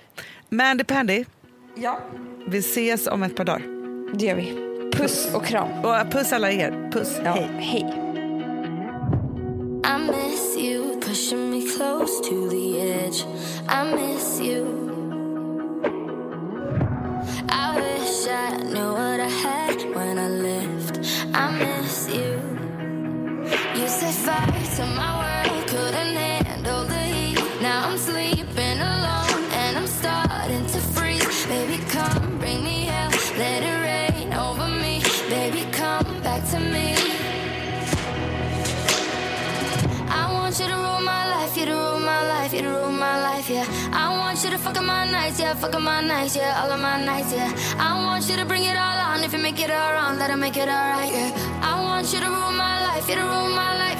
Mandy 0.50 0.84
Pandy, 0.84 1.26
Ja, 1.76 2.00
vi 2.48 2.58
ses 2.58 3.08
om 3.08 3.24
ett 3.24 3.36
par 3.36 3.44
dagar. 3.46 3.62
det 4.18 4.26
gör 4.26 4.36
vi. 4.36 4.73
Puss 5.04 5.28
och 5.34 5.46
kram. 5.46 5.86
Och 5.86 6.12
puss 6.12 6.34
alla 6.34 6.52
er. 6.52 6.90
Puss. 6.92 7.20
Ja, 7.24 7.32
Hej. 7.32 7.50
hej. 7.60 7.86
I 9.86 9.98
miss 9.98 10.58
you, 10.58 11.00
pushing 11.02 11.50
me 11.50 11.62
close 11.62 12.22
to 12.30 12.50
the 12.50 12.82
edge. 12.82 13.26
I 13.68 13.84
miss 13.96 14.42
you. 14.42 14.66
I 17.50 17.76
wish 17.76 18.28
I 18.28 18.58
knew 18.64 18.92
what 18.92 19.20
I 19.20 19.30
had 19.30 19.96
when 19.96 20.18
I 20.18 20.30
left. 20.30 20.98
I 21.34 21.52
miss 21.52 22.10
you. 22.10 22.40
You 23.76 23.88
set 23.88 24.14
fire 24.14 24.76
to 24.78 24.86
my 24.86 25.18
world, 25.18 25.33
yeah. 43.54 43.66
I 43.94 44.18
want 44.18 44.44
you 44.44 44.50
to 44.50 44.58
fuck 44.58 44.78
up 44.78 44.86
my 44.86 45.10
nights, 45.10 45.40
yeah, 45.40 45.54
fuck 45.54 45.76
up 45.76 45.82
my 45.82 46.02
nights, 46.02 46.36
yeah, 46.36 46.62
all 46.62 46.72
of 46.72 46.80
my 46.80 47.04
nights, 47.04 47.32
yeah. 47.32 47.54
I 47.78 48.04
want 48.04 48.28
you 48.30 48.36
to 48.36 48.46
bring 48.46 48.66
it 48.66 48.76
all 48.76 49.00
on, 49.10 49.24
if 49.24 49.32
you 49.34 49.40
make 49.40 49.60
it 49.60 49.70
all 49.70 49.94
wrong, 49.94 50.18
let 50.18 50.30
it 50.32 50.38
make 50.38 50.58
it 50.58 50.70
all 50.70 50.90
right, 50.98 51.12
yeah. 51.12 51.62
I 51.62 51.82
want 51.82 52.12
you 52.14 52.20
to 52.20 52.28
rule 52.28 52.52
my 52.52 52.76
life, 52.88 53.08
you 53.08 53.16
to 53.16 53.22
rule 53.22 53.50
my 53.64 53.72
life, 53.84 54.00